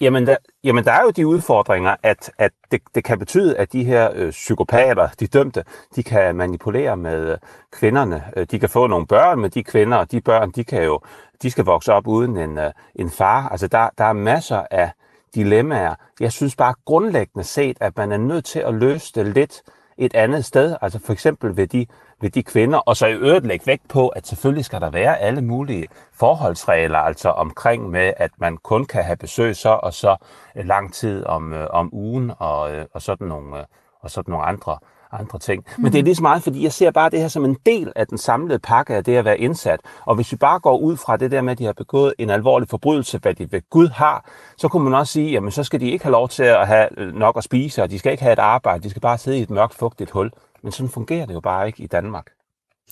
jamen, 0.00 0.26
der, 0.26 0.36
jamen, 0.64 0.84
der 0.84 0.92
er 0.92 1.02
jo 1.02 1.10
de 1.10 1.26
udfordringer, 1.26 1.96
at, 2.02 2.30
at 2.38 2.52
det, 2.70 2.80
det 2.94 3.04
kan 3.04 3.18
betyde, 3.18 3.56
at 3.56 3.72
de 3.72 3.84
her 3.84 4.10
øh, 4.14 4.30
psykopater, 4.30 5.08
de 5.20 5.26
dømte, 5.26 5.64
de 5.96 6.02
kan 6.02 6.36
manipulere 6.36 6.96
med 6.96 7.32
øh, 7.32 7.38
kvinderne. 7.72 8.24
Øh, 8.36 8.46
de 8.50 8.58
kan 8.58 8.68
få 8.68 8.86
nogle 8.86 9.06
børn 9.06 9.40
med 9.40 9.50
de 9.50 9.64
kvinder, 9.64 9.96
og 9.96 10.12
de 10.12 10.20
børn, 10.20 10.50
de 10.50 10.64
kan 10.64 10.84
jo, 10.84 11.00
de 11.42 11.50
skal 11.50 11.64
vokse 11.64 11.92
op 11.92 12.06
uden 12.06 12.36
en, 12.36 12.58
øh, 12.58 12.70
en 12.94 13.10
far. 13.10 13.48
Altså, 13.48 13.66
der, 13.66 13.88
der 13.98 14.04
er 14.04 14.12
masser 14.12 14.62
af 14.70 14.92
dilemmaer. 15.34 15.94
Jeg 16.20 16.32
synes 16.32 16.56
bare 16.56 16.74
grundlæggende 16.84 17.44
set, 17.44 17.76
at 17.80 17.96
man 17.96 18.12
er 18.12 18.16
nødt 18.16 18.44
til 18.44 18.58
at 18.58 18.74
løse 18.74 19.12
det 19.14 19.26
lidt 19.26 19.62
et 19.98 20.14
andet 20.14 20.44
sted, 20.44 20.76
altså 20.80 20.98
for 20.98 21.12
eksempel 21.12 21.56
ved 21.56 21.66
de, 21.66 21.86
ved 22.20 22.30
de 22.30 22.42
kvinder, 22.42 22.78
og 22.78 22.96
så 22.96 23.06
i 23.06 23.14
øvrigt 23.14 23.46
lægge 23.46 23.66
vægt 23.66 23.88
på, 23.88 24.08
at 24.08 24.26
selvfølgelig 24.26 24.64
skal 24.64 24.80
der 24.80 24.90
være 24.90 25.18
alle 25.18 25.42
mulige 25.42 25.88
forholdsregler, 26.12 26.98
altså 26.98 27.28
omkring 27.28 27.90
med, 27.90 28.12
at 28.16 28.30
man 28.38 28.56
kun 28.56 28.84
kan 28.84 29.04
have 29.04 29.16
besøg 29.16 29.56
så 29.56 29.68
og 29.82 29.94
så 29.94 30.16
lang 30.54 30.94
tid 30.94 31.24
om, 31.24 31.52
øh, 31.52 31.66
om 31.70 31.94
ugen, 31.94 32.32
og, 32.38 32.74
øh, 32.74 32.86
og 32.94 33.02
sådan 33.02 33.28
nogle, 33.28 33.58
øh, 33.58 33.64
og 34.00 34.10
sådan 34.10 34.32
nogle 34.32 34.46
andre 34.46 34.78
andre 35.12 35.38
ting. 35.38 35.64
Men 35.76 35.84
mm. 35.84 35.90
det 35.90 35.98
er 35.98 36.02
lige 36.02 36.14
så 36.14 36.22
meget, 36.22 36.42
fordi 36.42 36.62
jeg 36.62 36.72
ser 36.72 36.90
bare 36.90 37.10
det 37.10 37.20
her 37.20 37.28
som 37.28 37.44
en 37.44 37.56
del 37.66 37.92
af 37.96 38.06
den 38.06 38.18
samlede 38.18 38.58
pakke 38.58 38.94
af 38.94 39.04
det 39.04 39.16
at 39.16 39.24
være 39.24 39.38
indsat. 39.38 39.80
Og 40.04 40.14
hvis 40.14 40.32
vi 40.32 40.36
bare 40.36 40.60
går 40.60 40.78
ud 40.78 40.96
fra 40.96 41.16
det 41.16 41.30
der 41.30 41.40
med, 41.40 41.52
at 41.52 41.58
de 41.58 41.64
har 41.64 41.72
begået 41.72 42.14
en 42.18 42.30
alvorlig 42.30 42.68
forbrydelse, 42.68 43.18
hvad 43.18 43.34
de 43.34 43.52
ved 43.52 43.62
Gud 43.70 43.88
har, 43.88 44.30
så 44.58 44.68
kunne 44.68 44.84
man 44.84 44.94
også 44.94 45.12
sige, 45.12 45.30
jamen 45.30 45.50
så 45.50 45.64
skal 45.64 45.80
de 45.80 45.90
ikke 45.90 46.04
have 46.04 46.12
lov 46.12 46.28
til 46.28 46.42
at 46.42 46.66
have 46.66 46.88
nok 47.12 47.36
at 47.36 47.44
spise, 47.44 47.82
og 47.82 47.90
de 47.90 47.98
skal 47.98 48.12
ikke 48.12 48.22
have 48.22 48.32
et 48.32 48.38
arbejde, 48.38 48.82
de 48.82 48.90
skal 48.90 49.02
bare 49.02 49.18
sidde 49.18 49.38
i 49.38 49.42
et 49.42 49.50
mørkt, 49.50 49.74
fugtigt 49.74 50.10
hul. 50.10 50.30
Men 50.62 50.72
sådan 50.72 50.90
fungerer 50.90 51.26
det 51.26 51.34
jo 51.34 51.40
bare 51.40 51.66
ikke 51.66 51.82
i 51.82 51.86
Danmark. 51.86 52.26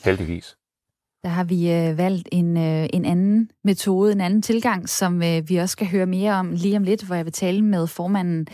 Heldigvis. 0.05 0.57
Der 1.23 1.29
har 1.29 1.45
vi 1.45 1.73
øh, 1.73 1.99
valgt 1.99 2.29
en, 2.33 2.57
øh, 2.57 2.89
en 2.93 3.05
anden 3.05 3.51
metode, 3.65 4.13
en 4.13 4.21
anden 4.21 4.43
tilgang, 4.43 4.89
som 4.89 5.23
øh, 5.23 5.49
vi 5.49 5.57
også 5.57 5.73
skal 5.73 5.87
høre 5.87 6.07
mere 6.07 6.33
om 6.33 6.53
lige 6.53 6.77
om 6.77 6.83
lidt, 6.83 7.05
hvor 7.05 7.15
jeg 7.15 7.25
vil 7.25 7.33
tale 7.33 7.63
med 7.63 7.87
formanden 7.87 8.47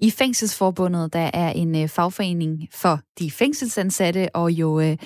i 0.00 0.10
Fængselsforbundet, 0.10 1.12
der 1.12 1.30
er 1.34 1.50
en 1.50 1.82
øh, 1.82 1.88
fagforening 1.88 2.68
for 2.72 3.00
de 3.18 3.30
fængselsansatte, 3.30 4.28
og 4.34 4.50
jo 4.50 4.80
øh, 4.80 4.96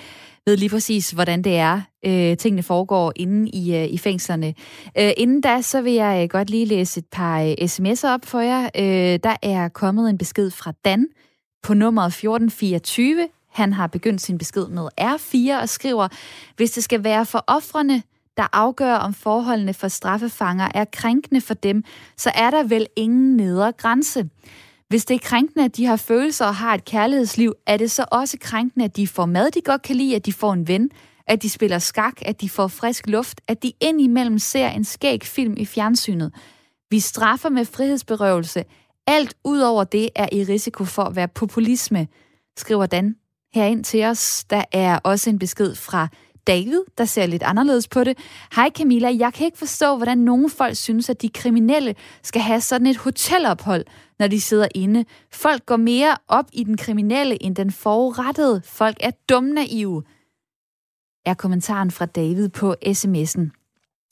ved 0.45 0.57
lige 0.57 0.69
præcis, 0.69 1.11
hvordan 1.11 1.41
det 1.41 1.55
er, 1.57 1.81
øh, 2.05 2.37
tingene 2.37 2.63
foregår 2.63 3.13
inde 3.15 3.49
i, 3.49 3.75
øh, 3.75 3.85
i 3.85 3.97
fængslerne. 3.97 4.53
Øh, 4.97 5.11
inden 5.17 5.41
da, 5.41 5.61
så 5.61 5.81
vil 5.81 5.93
jeg 5.93 6.23
øh, 6.23 6.29
godt 6.29 6.49
lige 6.49 6.65
læse 6.65 6.99
et 6.99 7.05
par 7.11 7.41
øh, 7.41 7.51
sms'er 7.61 8.07
op 8.07 8.25
for 8.25 8.39
jer. 8.39 8.63
Øh, 8.75 9.19
der 9.23 9.35
er 9.41 9.67
kommet 9.69 10.09
en 10.09 10.17
besked 10.17 10.51
fra 10.51 10.73
Dan 10.85 11.07
på 11.63 11.73
nummeret 11.73 12.07
1424. 12.07 13.27
Han 13.51 13.73
har 13.73 13.87
begyndt 13.87 14.21
sin 14.21 14.37
besked 14.37 14.67
med 14.67 14.87
R4 15.01 15.61
og 15.61 15.69
skriver, 15.69 16.07
hvis 16.55 16.71
det 16.71 16.83
skal 16.83 17.03
være 17.03 17.25
for 17.25 17.43
offrene, 17.47 18.03
der 18.37 18.47
afgør, 18.53 18.93
om 18.95 19.13
forholdene 19.13 19.73
for 19.73 19.87
straffefanger 19.87 20.67
er 20.75 20.85
krænkende 20.85 21.41
for 21.41 21.53
dem, 21.53 21.83
så 22.17 22.31
er 22.35 22.49
der 22.49 22.63
vel 22.63 22.87
ingen 22.95 23.37
nedre 23.37 23.71
grænse. 23.71 24.29
Hvis 24.87 25.05
det 25.05 25.15
er 25.15 25.19
krænkende, 25.19 25.65
at 25.65 25.77
de 25.77 25.85
har 25.85 25.95
følelser 25.95 26.45
og 26.45 26.55
har 26.55 26.73
et 26.73 26.85
kærlighedsliv, 26.85 27.53
er 27.67 27.77
det 27.77 27.91
så 27.91 28.05
også 28.11 28.37
krænkende, 28.41 28.85
at 28.85 28.95
de 28.95 29.07
får 29.07 29.25
mad, 29.25 29.51
de 29.51 29.61
godt 29.61 29.81
kan 29.81 29.95
lide, 29.95 30.15
at 30.15 30.25
de 30.25 30.33
får 30.33 30.53
en 30.53 30.67
ven, 30.67 30.89
at 31.27 31.41
de 31.41 31.49
spiller 31.49 31.79
skak, 31.79 32.13
at 32.21 32.41
de 32.41 32.49
får 32.49 32.67
frisk 32.67 33.07
luft, 33.07 33.41
at 33.47 33.63
de 33.63 33.71
indimellem 33.81 34.39
ser 34.39 34.69
en 34.69 34.83
skæg 34.83 35.23
film 35.23 35.53
i 35.57 35.65
fjernsynet. 35.65 36.33
Vi 36.89 36.99
straffer 36.99 37.49
med 37.49 37.65
frihedsberøvelse. 37.65 38.63
Alt 39.07 39.33
ud 39.43 39.59
over 39.59 39.83
det 39.83 40.09
er 40.15 40.27
i 40.31 40.43
risiko 40.43 40.85
for 40.85 41.03
at 41.03 41.15
være 41.15 41.27
populisme, 41.27 42.07
skriver 42.57 42.85
Dan 42.85 43.15
herind 43.53 43.83
til 43.83 44.03
os. 44.03 44.43
Der 44.49 44.63
er 44.71 44.99
også 45.03 45.29
en 45.29 45.39
besked 45.39 45.75
fra 45.75 46.07
David, 46.47 46.81
der 46.97 47.05
ser 47.05 47.25
lidt 47.25 47.43
anderledes 47.43 47.87
på 47.87 48.03
det. 48.03 48.17
Hej 48.55 48.69
Camilla, 48.77 49.11
jeg 49.17 49.33
kan 49.33 49.45
ikke 49.45 49.57
forstå, 49.57 49.95
hvordan 49.95 50.17
nogle 50.17 50.49
folk 50.49 50.75
synes, 50.75 51.09
at 51.09 51.21
de 51.21 51.29
kriminelle 51.29 51.95
skal 52.23 52.41
have 52.41 52.61
sådan 52.61 52.87
et 52.87 52.97
hotelophold, 52.97 53.85
når 54.19 54.27
de 54.27 54.41
sidder 54.41 54.67
inde. 54.75 55.05
Folk 55.31 55.65
går 55.65 55.77
mere 55.77 56.17
op 56.27 56.45
i 56.53 56.63
den 56.63 56.77
kriminelle 56.77 57.43
end 57.43 57.55
den 57.55 57.71
forurettede. 57.71 58.61
Folk 58.65 58.97
er 58.99 59.11
dumme 59.29 59.53
naive, 59.53 60.03
er 61.25 61.33
kommentaren 61.33 61.91
fra 61.91 62.05
David 62.05 62.49
på 62.49 62.75
sms'en. 62.85 63.49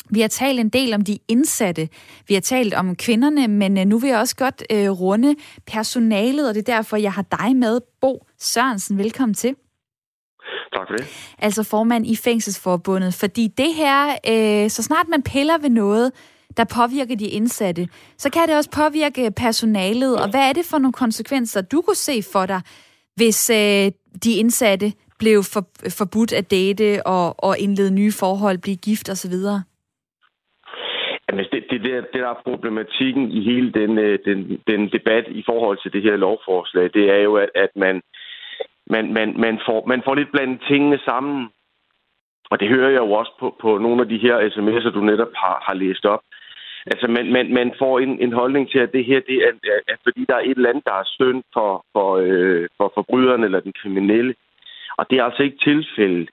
Vi 0.10 0.22
har 0.22 0.28
talt 0.28 0.60
en 0.60 0.70
del 0.70 0.93
om 0.93 1.01
de 1.01 1.20
indsatte. 1.28 1.89
Vi 2.28 2.34
har 2.34 2.41
talt 2.41 2.74
om 2.74 2.95
kvinderne, 2.95 3.47
men 3.47 3.78
øh, 3.78 3.86
nu 3.86 3.97
vil 3.97 4.10
jeg 4.10 4.20
også 4.20 4.36
godt 4.36 4.64
øh, 4.72 4.89
runde 4.89 5.36
personalet, 5.68 6.49
og 6.49 6.56
det 6.56 6.70
er 6.70 6.76
derfor, 6.76 6.97
jeg 6.97 7.14
har 7.14 7.22
dig 7.22 7.56
med, 7.56 7.80
Bo 8.01 8.28
Sørensen. 8.39 8.97
Velkommen 8.97 9.34
til. 9.34 9.56
Tak 10.74 10.88
for 10.88 10.95
det. 10.95 11.34
Altså 11.39 11.64
formand 11.64 12.08
i 12.08 12.16
Fængselsforbundet, 12.16 13.14
fordi 13.14 13.47
det 13.47 13.74
her, 13.74 14.10
øh, 14.10 14.70
så 14.70 14.84
snart 14.84 15.08
man 15.08 15.24
piller 15.24 15.58
ved 15.58 15.70
noget, 15.70 16.12
der 16.58 16.66
påvirker 16.78 17.16
de 17.16 17.28
indsatte, 17.28 17.88
så 18.18 18.32
kan 18.32 18.47
det 18.47 18.58
også 18.58 18.72
påvirke 18.82 19.32
personalet. 19.32 20.22
Og 20.22 20.30
hvad 20.30 20.49
er 20.49 20.54
det 20.54 20.66
for 20.72 20.78
nogle 20.78 20.93
konsekvenser, 20.93 21.62
du 21.62 21.82
kunne 21.82 22.04
se 22.10 22.16
for 22.34 22.45
dig, 22.45 22.62
hvis 23.16 23.49
øh, 23.49 23.91
de 24.24 24.32
indsatte 24.41 24.93
blev 25.20 25.43
for, 25.54 25.64
forbudt 25.99 26.34
at 26.34 26.51
date 26.51 26.88
og, 27.06 27.43
og 27.47 27.60
indlede 27.60 27.91
nye 27.91 28.14
forhold, 28.20 28.58
blive 28.58 28.78
gift 28.88 29.10
osv.? 29.10 29.36
Jamen, 31.28 31.45
det, 31.51 31.64
det, 31.70 31.82
det, 31.84 31.91
det 32.14 32.22
der 32.22 32.30
er 32.30 32.43
problematikken 32.43 33.32
i 33.32 33.39
hele 33.49 33.72
den, 33.72 33.97
øh, 33.97 34.20
den, 34.26 34.39
den 34.68 34.82
debat 34.91 35.26
i 35.28 35.43
forhold 35.45 35.78
til 35.82 35.93
det 35.93 36.01
her 36.01 36.16
lovforslag, 36.16 36.89
det 36.93 37.10
er 37.10 37.22
jo, 37.28 37.36
at, 37.36 37.49
at 37.56 37.70
man, 37.76 38.01
man, 38.89 39.14
man, 39.14 39.34
man, 39.45 39.60
får, 39.66 39.86
man 39.88 40.01
får 40.06 40.16
lidt 40.16 40.32
blandet 40.32 40.60
tingene 40.70 40.99
sammen. 41.06 41.49
Og 42.51 42.60
det 42.60 42.68
hører 42.70 42.89
jeg 42.89 42.99
jo 42.99 43.12
også 43.12 43.32
på, 43.39 43.56
på 43.62 43.78
nogle 43.78 44.01
af 44.01 44.08
de 44.10 44.18
her 44.18 44.36
sms'er, 44.54 44.89
du 44.89 45.01
netop 45.01 45.34
har, 45.36 45.64
har 45.68 45.74
læst 45.74 46.06
op. 46.06 46.22
Altså, 46.92 47.08
man, 47.08 47.32
man, 47.32 47.54
man 47.54 47.74
får 47.80 48.00
en, 48.00 48.20
en 48.20 48.34
holdning 48.34 48.72
til, 48.72 48.80
at 48.80 48.94
det 48.94 49.06
her, 49.06 49.20
det 49.20 49.38
er, 49.48 49.54
er, 49.74 49.80
er 49.88 49.98
fordi 50.04 50.26
der 50.30 50.36
er 50.36 50.46
et 50.46 50.58
eller 50.58 50.70
andet, 50.70 50.86
der 50.86 50.94
er 50.94 51.14
synd 51.18 51.44
for, 51.54 51.86
for, 51.94 52.10
øh, 52.26 52.68
for 52.78 52.92
forbryderen 52.96 53.44
eller 53.44 53.60
den 53.60 53.74
kriminelle. 53.82 54.34
Og 54.98 55.06
det 55.10 55.20
er 55.20 55.24
altså 55.24 55.44
ikke 55.44 55.58
tilfældet. 55.64 56.30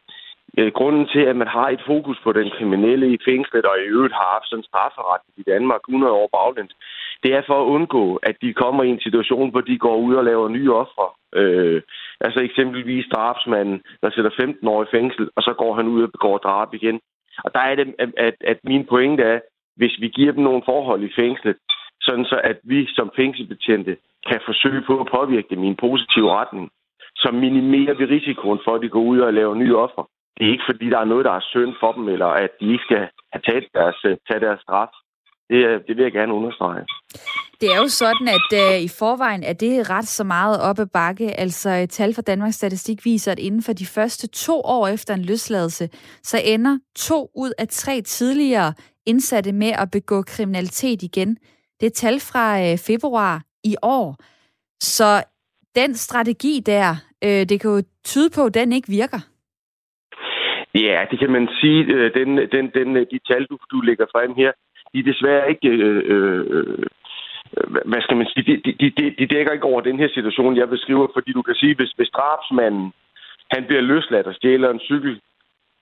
Øh, 0.58 0.72
grunden 0.72 1.06
til, 1.14 1.20
at 1.30 1.36
man 1.36 1.46
har 1.48 1.68
et 1.68 1.82
fokus 1.86 2.18
på 2.24 2.32
den 2.32 2.50
kriminelle 2.56 3.06
i 3.14 3.18
fængslet, 3.28 3.64
og 3.64 3.76
i 3.78 3.90
øvrigt 3.94 4.14
har 4.14 4.28
haft 4.34 4.48
sådan 4.50 4.68
strafferet 4.70 5.20
i 5.36 5.42
Danmark 5.42 5.80
100 5.88 6.12
år 6.12 6.28
baglæns, 6.36 6.74
det 7.22 7.34
er 7.34 7.42
for 7.46 7.62
at 7.62 7.70
undgå, 7.76 8.16
at 8.16 8.36
de 8.42 8.54
kommer 8.54 8.82
i 8.84 8.88
en 8.88 9.00
situation, 9.00 9.50
hvor 9.50 9.60
de 9.60 9.78
går 9.78 9.96
ud 9.96 10.14
og 10.14 10.24
laver 10.24 10.48
nye 10.48 10.72
ofre. 10.72 11.08
Øh, 11.40 11.82
altså 12.20 12.40
eksempelvis 12.40 13.06
drabsmanden, 13.14 13.82
der 14.02 14.10
sætter 14.10 14.30
15 14.40 14.68
år 14.68 14.82
i 14.82 14.92
fængsel, 14.96 15.28
og 15.36 15.42
så 15.42 15.52
går 15.58 15.74
han 15.74 15.86
ud 15.88 16.02
og 16.02 16.12
begår 16.12 16.38
drab 16.38 16.74
igen. 16.74 17.00
Og 17.44 17.54
der 17.54 17.60
er 17.60 17.74
det, 17.74 17.94
at, 17.98 18.10
at, 18.16 18.34
at 18.40 18.58
min 18.64 18.86
pointe 18.86 19.22
er, 19.22 19.40
hvis 19.76 19.94
vi 20.00 20.08
giver 20.08 20.32
dem 20.32 20.42
nogle 20.44 20.62
forhold 20.64 21.02
i 21.04 21.16
fængslet, 21.20 21.56
sådan 22.00 22.24
så 22.24 22.40
at 22.44 22.58
vi 22.62 22.86
som 22.88 23.10
fængselsbetjente 23.16 23.96
kan 24.28 24.40
forsøge 24.48 24.82
på 24.86 25.00
at 25.00 25.10
påvirke 25.16 25.48
dem 25.50 25.64
i 25.64 25.66
en 25.66 25.82
positiv 25.86 26.24
retning, 26.38 26.70
så 27.16 27.28
minimerer 27.32 27.94
vi 27.94 28.04
risikoen 28.04 28.60
for, 28.64 28.74
at 28.74 28.82
de 28.82 28.88
går 28.88 29.04
ud 29.12 29.18
og 29.18 29.34
laver 29.34 29.54
nye 29.54 29.76
offer. 29.76 30.04
Det 30.36 30.46
er 30.46 30.52
ikke, 30.52 30.68
fordi 30.70 30.90
der 30.90 30.98
er 30.98 31.12
noget, 31.12 31.24
der 31.24 31.32
er 31.32 31.48
synd 31.52 31.74
for 31.80 31.92
dem, 31.92 32.08
eller 32.08 32.26
at 32.26 32.50
de 32.60 32.72
ikke 32.72 32.84
skal 32.84 33.02
have 33.32 33.42
taget 33.48 33.66
deres, 33.74 33.98
øh, 34.04 34.16
tage 34.28 34.40
deres 34.40 34.60
straf. 34.60 34.92
Det, 35.50 35.58
det 35.86 35.96
vil 35.96 36.02
jeg 36.02 36.12
gerne 36.12 36.34
understrege. 36.34 36.84
Det 37.60 37.72
er 37.72 37.76
jo 37.76 37.88
sådan, 37.88 38.28
at 38.28 38.48
uh, 38.62 38.82
i 38.82 38.88
forvejen 38.98 39.42
er 39.42 39.52
det 39.52 39.90
ret 39.90 40.08
så 40.08 40.24
meget 40.24 40.60
op 40.60 40.78
ad 40.78 40.86
bakke. 40.86 41.40
Altså 41.40 41.86
tal 41.90 42.14
fra 42.14 42.22
Danmarks 42.22 42.56
Statistik 42.56 43.04
viser, 43.04 43.32
at 43.32 43.38
inden 43.38 43.62
for 43.62 43.72
de 43.72 43.86
første 43.86 44.26
to 44.28 44.60
år 44.64 44.88
efter 44.88 45.14
en 45.14 45.24
løsladelse, 45.24 45.88
så 46.22 46.40
ender 46.44 46.78
to 46.96 47.30
ud 47.36 47.52
af 47.58 47.68
tre 47.68 48.02
tidligere 48.02 48.72
indsatte 49.12 49.52
med 49.52 49.72
at 49.82 49.88
begå 49.96 50.22
kriminalitet 50.22 51.02
igen. 51.02 51.30
Det 51.80 51.86
er 51.86 51.98
tal 52.02 52.16
fra 52.30 52.46
øh, 52.64 52.78
februar 52.88 53.34
i 53.64 53.74
år. 53.82 54.08
Så 54.80 55.10
den 55.80 55.94
strategi 55.94 56.54
der, 56.72 56.88
øh, 57.24 57.42
det 57.50 57.56
kan 57.60 57.70
jo 57.70 57.82
tyde 58.10 58.30
på, 58.36 58.42
at 58.46 58.54
den 58.54 58.72
ikke 58.72 58.88
virker. 59.00 59.20
Ja, 60.74 60.98
det 61.10 61.18
kan 61.18 61.30
man 61.36 61.48
sige. 61.60 61.80
Øh, 61.94 62.14
den, 62.14 62.28
den, 62.54 62.64
den, 62.78 62.88
øh, 62.96 63.06
de 63.12 63.18
tal, 63.28 63.44
du, 63.50 63.56
du 63.70 63.80
lægger 63.80 64.06
frem 64.14 64.34
her, 64.40 64.52
de 64.92 64.98
er 64.98 65.10
desværre 65.12 65.50
ikke... 65.50 65.68
Øh, 65.68 66.02
øh, 66.12 66.44
øh 66.50 66.88
hvad 67.90 68.02
skal 68.02 68.16
man 68.16 68.26
sige, 68.26 68.44
de, 68.48 68.72
de, 68.80 68.90
de, 68.98 69.14
de 69.18 69.26
dækker 69.34 69.52
ikke 69.52 69.70
over 69.72 69.80
den 69.80 69.98
her 69.98 70.08
situation, 70.14 70.56
jeg 70.56 70.68
beskriver, 70.68 71.06
fordi 71.14 71.32
du 71.32 71.42
kan 71.42 71.54
sige, 71.54 71.74
hvis, 71.74 71.92
hvis 71.96 72.10
drabsmanden 72.16 72.92
han 73.54 73.64
bliver 73.68 73.80
løsladt 73.80 74.26
og 74.26 74.34
stjæler 74.34 74.70
en 74.70 74.80
cykel, 74.80 75.20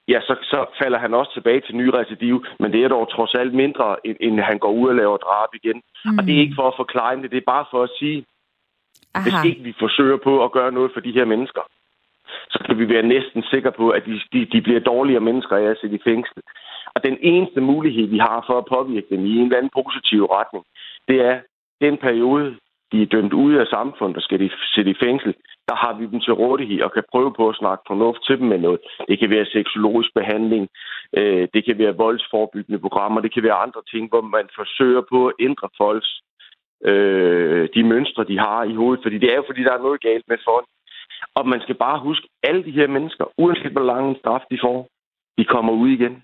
ja, 0.09 0.20
så, 0.20 0.34
så 0.42 0.66
falder 0.82 0.98
han 0.98 1.14
også 1.14 1.32
tilbage 1.32 1.61
til 1.61 1.76
ny 1.76 1.86
recidiv, 1.88 2.44
men 2.59 2.72
det 2.72 2.84
er 2.84 2.88
dog 2.88 3.11
trods 3.11 3.34
alt 3.34 3.54
mindre, 3.54 3.96
end, 4.06 4.16
end 4.20 4.40
han 4.40 4.59
går 4.59 4.72
ud 4.72 4.88
og 4.88 4.94
laver 4.94 5.16
drab 5.16 5.48
igen. 5.54 5.82
Mm. 6.04 6.18
Og 6.18 6.26
det 6.26 6.34
er 6.34 6.40
ikke 6.40 6.59
for 6.61 6.68
at 6.68 6.76
forklare 6.76 7.22
det, 7.22 7.30
det 7.30 7.36
er 7.36 7.52
bare 7.54 7.66
for 7.70 7.82
at 7.82 7.90
sige, 7.98 8.24
Aha. 9.14 9.24
hvis 9.24 9.50
ikke 9.50 9.62
vi 9.62 9.74
forsøger 9.78 10.16
på 10.16 10.44
at 10.44 10.52
gøre 10.52 10.72
noget 10.72 10.90
for 10.94 11.00
de 11.00 11.12
her 11.12 11.24
mennesker, 11.24 11.61
så 12.50 12.59
kan 12.66 12.78
vi 12.78 12.88
være 12.88 13.02
næsten 13.02 13.42
sikre 13.42 13.72
på, 13.72 13.90
at 13.90 14.02
de, 14.06 14.20
de, 14.32 14.44
de 14.44 14.61
bliver 14.62 14.80
dårligere 14.80 15.20
mennesker 15.20 15.56
af 15.56 15.62
at 15.62 15.78
sætte 15.80 15.96
i 15.96 16.04
fængsel. 16.04 16.42
Og 16.94 17.04
den 17.04 17.18
eneste 17.20 17.61
mulighed, 17.61 18.06
vi 18.06 18.18
har 18.18 18.44
for 18.46 18.59
at 18.59 18.66
påvirke 18.74 19.06
dem 19.11 19.26
i 19.26 19.36
en 19.36 19.44
eller 19.44 19.56
anden 19.56 19.72
positiv 19.74 20.24
retning, 20.24 20.64
det 21.09 21.20
er 21.20 21.40
den 21.80 21.96
periode, 21.96 22.56
de 22.92 23.02
er 23.02 23.06
dømt 23.06 23.32
ude 23.32 23.61
af 23.61 23.66
samfundet 23.66 24.16
og 24.16 24.22
skal 24.22 24.40
de 24.40 24.50
sætte 24.74 24.90
i 24.90 25.00
fængsel, 25.00 25.34
der 25.69 25.77
har 25.85 25.93
vi 25.99 26.05
dem 26.12 26.21
til 26.21 26.33
rådighed 26.33 26.81
og 26.83 26.93
kan 26.93 27.11
prøve 27.12 27.33
på 27.39 27.49
at 27.49 27.57
snakke 27.57 27.83
fornuft 27.87 28.21
til 28.27 28.39
dem 28.39 28.47
med 28.49 28.59
noget. 28.59 28.81
Det 29.09 29.19
kan 29.19 29.31
være 29.31 29.47
seksologisk 29.47 30.11
behandling, 30.14 30.69
øh, 31.19 31.49
det 31.55 31.64
kan 31.64 31.79
være 31.79 32.01
voldsforebyggende 32.05 32.79
programmer, 32.79 33.21
det 33.21 33.35
kan 33.35 33.43
være 33.43 33.62
andre 33.64 33.83
ting, 33.93 34.09
hvor 34.09 34.21
man 34.21 34.47
forsøger 34.59 35.03
på 35.12 35.19
at 35.29 35.35
ændre 35.41 35.69
folks 35.81 36.11
øh, 36.85 37.69
de 37.75 37.83
mønstre, 37.85 38.25
de 38.25 38.39
har 38.39 38.64
i 38.64 38.75
hovedet. 38.75 39.03
Fordi 39.03 39.19
det 39.19 39.33
er 39.33 39.37
jo, 39.37 39.45
fordi 39.47 39.62
der 39.64 39.73
er 39.73 39.87
noget 39.87 40.01
galt 40.01 40.29
med 40.29 40.39
folk. 40.45 40.66
Og 41.35 41.49
man 41.49 41.61
skal 41.61 41.75
bare 41.75 41.99
huske, 42.01 42.29
alle 42.43 42.64
de 42.64 42.71
her 42.71 42.87
mennesker, 42.87 43.25
uanset 43.39 43.73
hvor 43.73 43.87
lang 43.93 44.09
en 44.09 44.19
straf 44.21 44.45
de 44.51 44.59
får, 44.64 44.89
de 45.39 45.45
kommer 45.45 45.73
ud 45.73 45.89
igen. 45.89 46.23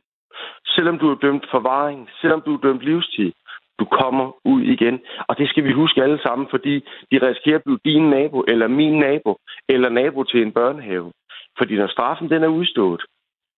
Selvom 0.67 0.99
du 0.99 1.11
er 1.11 1.15
dømt 1.15 1.47
forvaring, 1.51 2.09
selvom 2.21 2.41
du 2.47 2.55
er 2.55 2.61
dømt 2.61 2.83
livstid, 2.83 3.33
du 3.79 3.85
kommer 3.85 4.27
ud 4.45 4.63
igen. 4.63 5.01
Og 5.29 5.39
det 5.39 5.49
skal 5.49 5.65
vi 5.65 5.73
huske 5.73 6.03
alle 6.03 6.21
sammen, 6.23 6.47
fordi 6.51 6.75
de 7.11 7.17
risikerer 7.29 7.59
at 7.59 7.65
blive 7.65 7.79
din 7.85 8.11
nabo, 8.11 8.45
eller 8.49 8.69
min 8.69 8.99
nabo, 8.99 9.39
eller 9.69 9.89
nabo 9.89 10.25
til 10.25 10.43
en 10.43 10.53
børnehave. 10.53 11.13
Fordi 11.59 11.77
når 11.77 11.87
straffen 11.87 12.31
den 12.31 12.43
er 12.43 12.57
udstået, 12.59 13.03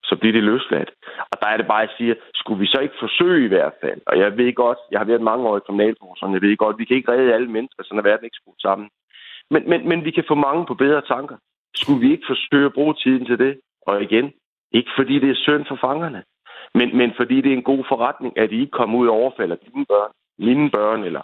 så 0.04 0.16
bliver 0.20 0.32
det 0.32 0.42
løsladt. 0.42 0.90
Og 1.30 1.36
der 1.40 1.46
er 1.46 1.56
det 1.56 1.66
bare, 1.66 1.82
at 1.82 1.88
jeg 1.88 1.96
siger, 1.98 2.14
skulle 2.34 2.60
vi 2.60 2.66
så 2.66 2.78
ikke 2.80 3.00
forsøge 3.00 3.44
i 3.44 3.48
hvert 3.48 3.72
fald? 3.80 4.00
Og 4.06 4.18
jeg 4.18 4.36
ved 4.36 4.54
godt, 4.54 4.78
jeg 4.90 5.00
har 5.00 5.04
været 5.04 5.28
mange 5.30 5.48
år 5.48 5.56
i 5.56 5.66
kriminalforsorgen, 5.66 6.34
jeg 6.34 6.42
ved 6.42 6.56
godt, 6.56 6.78
vi 6.78 6.84
kan 6.84 6.96
ikke 6.96 7.12
redde 7.12 7.34
alle 7.34 7.50
mennesker, 7.56 7.82
sådan 7.82 7.98
er 7.98 8.08
verden 8.10 8.24
ikke 8.24 8.40
skruet 8.40 8.60
sammen. 8.60 8.88
Men, 9.50 9.68
men, 9.70 9.88
men 9.88 10.04
vi 10.04 10.10
kan 10.10 10.24
få 10.28 10.34
mange 10.34 10.66
på 10.66 10.74
bedre 10.74 11.02
tanker. 11.02 11.36
Skulle 11.74 12.00
vi 12.00 12.10
ikke 12.12 12.30
forsøge 12.32 12.66
at 12.66 12.72
bruge 12.72 12.94
tiden 12.94 13.26
til 13.26 13.38
det? 13.38 13.60
Og 13.86 14.02
igen, 14.02 14.32
ikke 14.72 14.90
fordi 14.98 15.14
det 15.18 15.30
er 15.30 15.42
synd 15.46 15.64
for 15.68 15.78
fangerne, 15.86 16.22
men, 16.78 16.96
men 16.96 17.10
fordi 17.16 17.36
det 17.40 17.50
er 17.52 17.56
en 17.56 17.70
god 17.72 17.82
forretning, 17.88 18.38
at 18.38 18.50
de 18.50 18.60
ikke 18.60 18.78
kommer 18.80 18.98
ud 18.98 19.08
og 19.08 19.14
overfalder 19.14 19.56
dine 19.56 19.84
børn, 19.92 20.10
mine 20.38 20.70
børn, 20.70 21.04
eller 21.04 21.22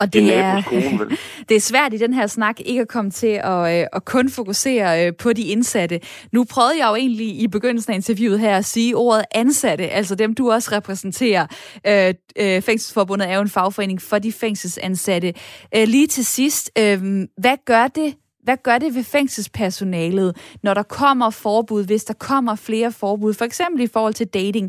og 0.00 0.12
det 0.12 0.36
er, 0.36 0.62
det 1.48 1.56
er 1.56 1.60
svært 1.60 1.94
i 1.94 1.96
den 1.96 2.14
her 2.14 2.26
snak 2.26 2.60
ikke 2.60 2.80
at 2.80 2.88
komme 2.88 3.10
til 3.10 3.40
at, 3.44 3.80
øh, 3.80 3.86
at 3.92 4.04
kun 4.04 4.30
fokusere 4.30 5.06
øh, 5.06 5.12
på 5.16 5.32
de 5.32 5.42
indsatte. 5.42 6.00
Nu 6.32 6.44
prøvede 6.50 6.78
jeg 6.78 6.88
jo 6.90 6.94
egentlig 6.94 7.40
i 7.40 7.48
begyndelsen 7.48 7.92
af 7.92 7.96
interviewet 7.96 8.40
her 8.40 8.56
at 8.56 8.64
sige 8.64 8.96
ordet 8.96 9.24
ansatte, 9.34 9.88
altså 9.88 10.14
dem 10.14 10.34
du 10.34 10.50
også 10.52 10.70
repræsenterer. 10.76 11.46
Øh, 11.86 12.14
øh, 12.38 12.62
Fængselsforbundet 12.62 13.30
er 13.30 13.34
jo 13.34 13.40
en 13.40 13.48
fagforening 13.48 14.02
for 14.02 14.18
de 14.18 14.32
fængselsansatte. 14.32 15.34
Øh, 15.76 15.84
lige 15.88 16.06
til 16.06 16.26
sidst, 16.26 16.70
øh, 16.78 16.98
hvad 17.38 17.56
gør 17.64 17.86
det 17.86 18.14
hvad 18.46 18.58
gør 18.68 18.78
det 18.78 18.94
ved 18.96 19.04
fængselspersonalet, 19.16 20.28
når 20.62 20.74
der 20.74 20.82
kommer 20.82 21.30
forbud, 21.30 21.82
hvis 21.86 22.04
der 22.04 22.14
kommer 22.30 22.54
flere 22.68 22.92
forbud, 23.02 23.32
for 23.34 23.44
eksempel 23.44 23.80
i 23.82 23.90
forhold 23.94 24.14
til 24.14 24.26
dating 24.26 24.66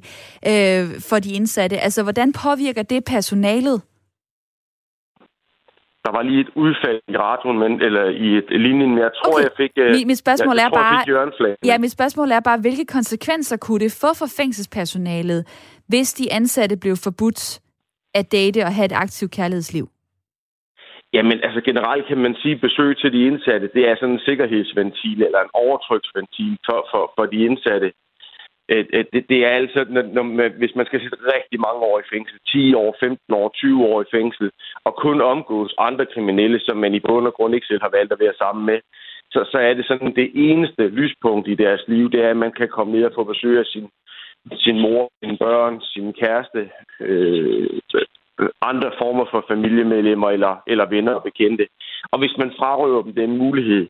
øh, 0.51 0.83
for 1.09 1.19
de 1.19 1.29
indsatte? 1.39 1.77
Altså, 1.77 2.03
hvordan 2.03 2.29
påvirker 2.33 2.83
det 2.83 3.05
personalet? 3.05 3.77
Der 6.05 6.11
var 6.17 6.21
lige 6.21 6.41
et 6.41 6.51
udfald 6.65 6.99
i 7.13 7.15
radioen, 7.17 7.57
men, 7.63 7.71
eller 7.87 8.05
i 8.25 8.27
et 8.39 8.49
linjen, 8.65 8.89
men 8.89 8.99
jeg 9.07 9.11
tror, 9.19 9.33
okay. 9.33 9.43
jeg 9.43 9.51
fik... 9.57 9.71
Øh, 9.77 9.91
mit, 9.91 10.07
mit 10.07 10.17
spørgsmål 10.17 10.55
jeg, 10.55 10.61
jeg 10.61 10.65
er 10.65 10.69
tror, 10.69 11.47
bare... 11.47 11.55
Ja, 11.65 11.77
mit 11.77 11.91
spørgsmål 11.91 12.31
er 12.31 12.39
bare, 12.39 12.59
hvilke 12.65 12.85
konsekvenser 12.85 13.57
kunne 13.57 13.79
det 13.79 13.91
få 14.01 14.09
for 14.21 14.29
fængselspersonalet, 14.39 15.47
hvis 15.87 16.13
de 16.13 16.25
ansatte 16.33 16.77
blev 16.77 16.95
forbudt 16.95 17.59
at 18.13 18.31
date 18.31 18.59
og 18.63 18.73
have 18.73 18.85
et 18.85 18.91
aktivt 19.05 19.31
kærlighedsliv? 19.31 19.89
Jamen, 21.13 21.43
altså 21.43 21.61
generelt 21.61 22.05
kan 22.07 22.17
man 22.17 22.35
sige, 22.35 22.55
at 22.55 22.61
besøg 22.61 22.97
til 22.97 23.13
de 23.13 23.25
indsatte, 23.25 23.69
det 23.73 23.89
er 23.89 23.95
sådan 23.95 24.15
en 24.15 24.25
sikkerhedsventil 24.27 25.23
eller 25.23 25.41
en 25.41 25.49
overtryksventil 25.53 26.57
for, 26.65 26.87
for, 26.91 27.13
for 27.15 27.25
de 27.25 27.45
indsatte. 27.45 27.91
Øh, 28.71 28.85
øh, 28.93 29.05
det, 29.13 29.29
det 29.29 29.39
er 29.45 29.49
altså, 29.49 29.85
når, 29.89 30.01
når, 30.01 30.49
hvis 30.57 30.75
man 30.75 30.85
skal 30.85 30.99
sidde 30.99 31.31
rigtig 31.35 31.59
mange 31.59 31.81
år 31.89 31.99
i 31.99 32.09
fængsel, 32.13 32.37
10 32.47 32.73
år, 32.73 32.95
15 32.99 33.33
år, 33.33 33.49
20 33.49 33.85
år 33.85 34.01
i 34.01 34.11
fængsel, 34.11 34.51
og 34.83 34.95
kun 34.95 35.21
omgås 35.21 35.73
andre 35.77 36.05
kriminelle, 36.05 36.59
som 36.59 36.77
man 36.77 36.93
i 36.93 36.99
bund 36.99 37.27
og 37.27 37.33
grund 37.33 37.55
ikke 37.55 37.67
selv 37.67 37.81
har 37.81 37.93
valgt 37.97 38.13
at 38.13 38.19
være 38.19 38.33
sammen 38.37 38.65
med, 38.65 38.79
så, 39.31 39.39
så 39.51 39.57
er 39.57 39.73
det 39.73 39.85
sådan 39.85 40.15
det 40.15 40.31
eneste 40.35 40.83
lyspunkt 40.87 41.47
i 41.47 41.55
deres 41.55 41.83
liv, 41.87 42.11
det 42.11 42.19
er, 42.23 42.29
at 42.29 42.37
man 42.37 42.51
kan 42.51 42.69
komme 42.69 42.93
ned 42.93 43.05
og 43.05 43.11
få 43.15 43.23
besøg 43.23 43.59
af 43.59 43.65
sin, 43.65 43.87
sin 44.55 44.79
mor, 44.79 45.11
sine 45.23 45.37
børn, 45.37 45.81
sin 45.81 46.13
kæreste, 46.13 46.69
øh, 46.99 47.69
andre 48.61 48.91
former 49.01 49.25
for 49.31 49.45
familiemedlemmer 49.47 50.29
eller, 50.29 50.53
eller 50.67 50.85
venner 50.85 51.13
og 51.13 51.23
bekendte. 51.23 51.67
Og 52.11 52.19
hvis 52.19 52.37
man 52.37 52.51
frarøver 52.59 53.01
dem 53.03 53.13
den 53.13 53.37
mulighed, 53.37 53.87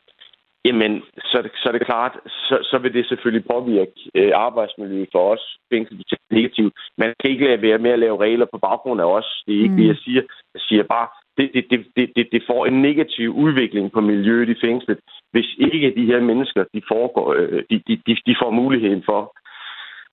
jamen, 0.66 1.02
så, 1.18 1.50
så 1.56 1.66
er 1.70 1.72
det 1.72 1.86
klart, 1.86 2.14
så, 2.26 2.56
så 2.70 2.78
vil 2.78 2.94
det 2.94 3.06
selvfølgelig 3.06 3.46
påvirke 3.54 3.92
øh, 4.16 4.32
arbejdsmiljøet 4.36 5.10
for 5.12 5.34
os 5.34 5.44
fængselsbetjente 5.72 6.34
negativt. 6.40 6.74
Man 6.98 7.14
kan 7.20 7.30
ikke 7.32 7.46
lade 7.46 7.62
være 7.62 7.78
med 7.78 7.92
at 7.92 8.00
lave 8.00 8.22
regler 8.26 8.48
på 8.54 8.58
baggrund 8.58 9.02
af 9.02 9.10
os. 9.18 9.44
Det 9.46 9.54
er 9.56 9.62
ikke 9.62 9.76
mm. 9.76 9.82
det, 9.82 9.88
jeg 9.88 9.98
siger. 10.06 10.22
Jeg 10.54 10.62
siger 10.68 10.84
bare, 10.84 11.08
det, 11.38 11.52
det, 11.54 11.86
det, 11.96 12.12
det, 12.16 12.28
det 12.32 12.44
får 12.50 12.66
en 12.66 12.82
negativ 12.82 13.30
udvikling 13.46 13.92
på 13.92 14.02
miljøet 14.02 14.50
i 14.50 14.62
fængslet, 14.66 15.00
hvis 15.32 15.50
ikke 15.58 15.94
de 15.98 16.06
her 16.06 16.22
mennesker, 16.22 16.64
de, 16.74 16.82
foregår, 16.88 17.34
øh, 17.34 17.64
de, 17.70 17.82
de, 17.88 17.96
de, 18.08 18.14
de 18.28 18.36
får 18.42 18.52
muligheden 18.52 19.04
for 19.06 19.22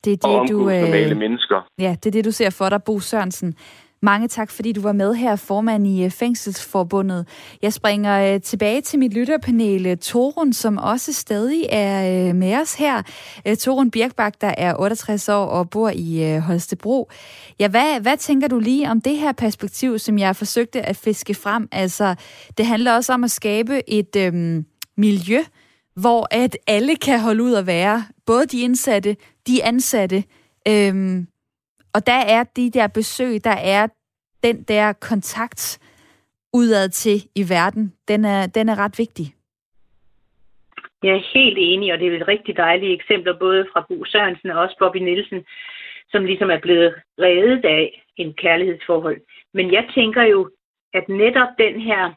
det 0.04 0.12
er 0.12 0.40
det, 0.40 0.50
du, 0.50 0.70
øh, 0.70 1.16
mennesker. 1.16 1.68
Ja, 1.78 1.96
det 2.00 2.06
er 2.06 2.10
det, 2.10 2.24
du 2.24 2.30
ser 2.30 2.50
for 2.58 2.68
dig, 2.68 2.80
Bo 2.86 3.00
Sørensen. 3.00 3.54
Mange 4.04 4.28
tak, 4.28 4.50
fordi 4.50 4.72
du 4.72 4.80
var 4.80 4.92
med 4.92 5.14
her, 5.14 5.36
formand 5.36 5.86
i 5.86 6.04
øh, 6.04 6.10
Fængselsforbundet. 6.10 7.26
Jeg 7.62 7.72
springer 7.72 8.34
øh, 8.34 8.40
tilbage 8.40 8.80
til 8.80 8.98
mit 8.98 9.14
lytterpanel, 9.14 9.86
øh, 9.86 9.96
Torun, 9.96 10.52
som 10.52 10.78
også 10.78 11.12
stadig 11.12 11.66
er 11.70 12.32
med 12.32 12.54
os 12.56 12.74
her. 12.74 13.02
Torun 13.58 13.90
Birkbak, 13.90 14.40
der 14.40 14.54
er 14.58 14.74
68 14.78 15.28
år 15.28 15.44
og 15.44 15.70
bor 15.70 15.90
i 15.94 16.38
Holstebro. 16.38 17.10
Ja, 17.60 17.68
hvad, 17.68 18.00
hvad 18.00 18.16
tænker 18.16 18.48
du 18.48 18.58
lige 18.58 18.90
om 18.90 19.00
det 19.00 19.16
her 19.16 19.32
perspektiv, 19.32 19.98
som 19.98 20.18
jeg 20.18 20.36
forsøgte 20.36 20.82
at 20.82 20.96
fiske 20.96 21.34
frem? 21.34 21.68
Altså, 21.72 22.14
det 22.58 22.66
handler 22.66 22.92
også 22.92 23.12
om 23.12 23.24
at 23.24 23.30
skabe 23.30 23.90
et 23.90 24.16
øhm, 24.16 24.64
miljø, 24.96 25.38
hvor 25.96 26.28
at 26.30 26.56
alle 26.66 26.96
kan 26.96 27.20
holde 27.20 27.42
ud 27.42 27.54
at 27.54 27.66
være. 27.66 28.04
Både 28.26 28.46
de 28.46 28.60
indsatte, 28.60 29.16
de 29.46 29.64
ansatte. 29.64 30.24
Øhm, 30.68 31.26
og 31.94 32.06
der 32.06 32.20
er 32.36 32.44
de 32.56 32.70
der 32.70 32.86
besøg, 32.86 33.44
der 33.44 33.56
er 33.76 33.86
den 34.42 34.62
der 34.62 34.92
kontakt 34.92 35.78
udad 36.52 36.88
til 36.88 37.18
i 37.34 37.42
verden, 37.48 37.92
den 38.08 38.24
er, 38.24 38.46
den 38.46 38.68
er 38.68 38.78
ret 38.78 38.98
vigtig. 38.98 39.26
Jeg 41.02 41.14
er 41.14 41.30
helt 41.34 41.58
enig, 41.60 41.92
og 41.92 41.98
det 41.98 42.06
er 42.08 42.16
et 42.20 42.28
rigtig 42.28 42.56
dejligt 42.56 42.92
eksempel, 43.00 43.34
både 43.38 43.66
fra 43.72 43.86
Bo 43.88 44.04
Sørensen 44.04 44.50
og 44.50 44.60
også 44.60 44.76
Bobby 44.78 44.96
Nielsen, 44.96 45.44
som 46.10 46.24
ligesom 46.24 46.50
er 46.50 46.60
blevet 46.60 46.94
reddet 47.18 47.64
af 47.64 48.02
en 48.16 48.34
kærlighedsforhold. 48.34 49.20
Men 49.54 49.72
jeg 49.72 49.84
tænker 49.94 50.22
jo, 50.22 50.50
at 50.94 51.08
netop 51.08 51.48
den 51.58 51.80
her 51.80 52.12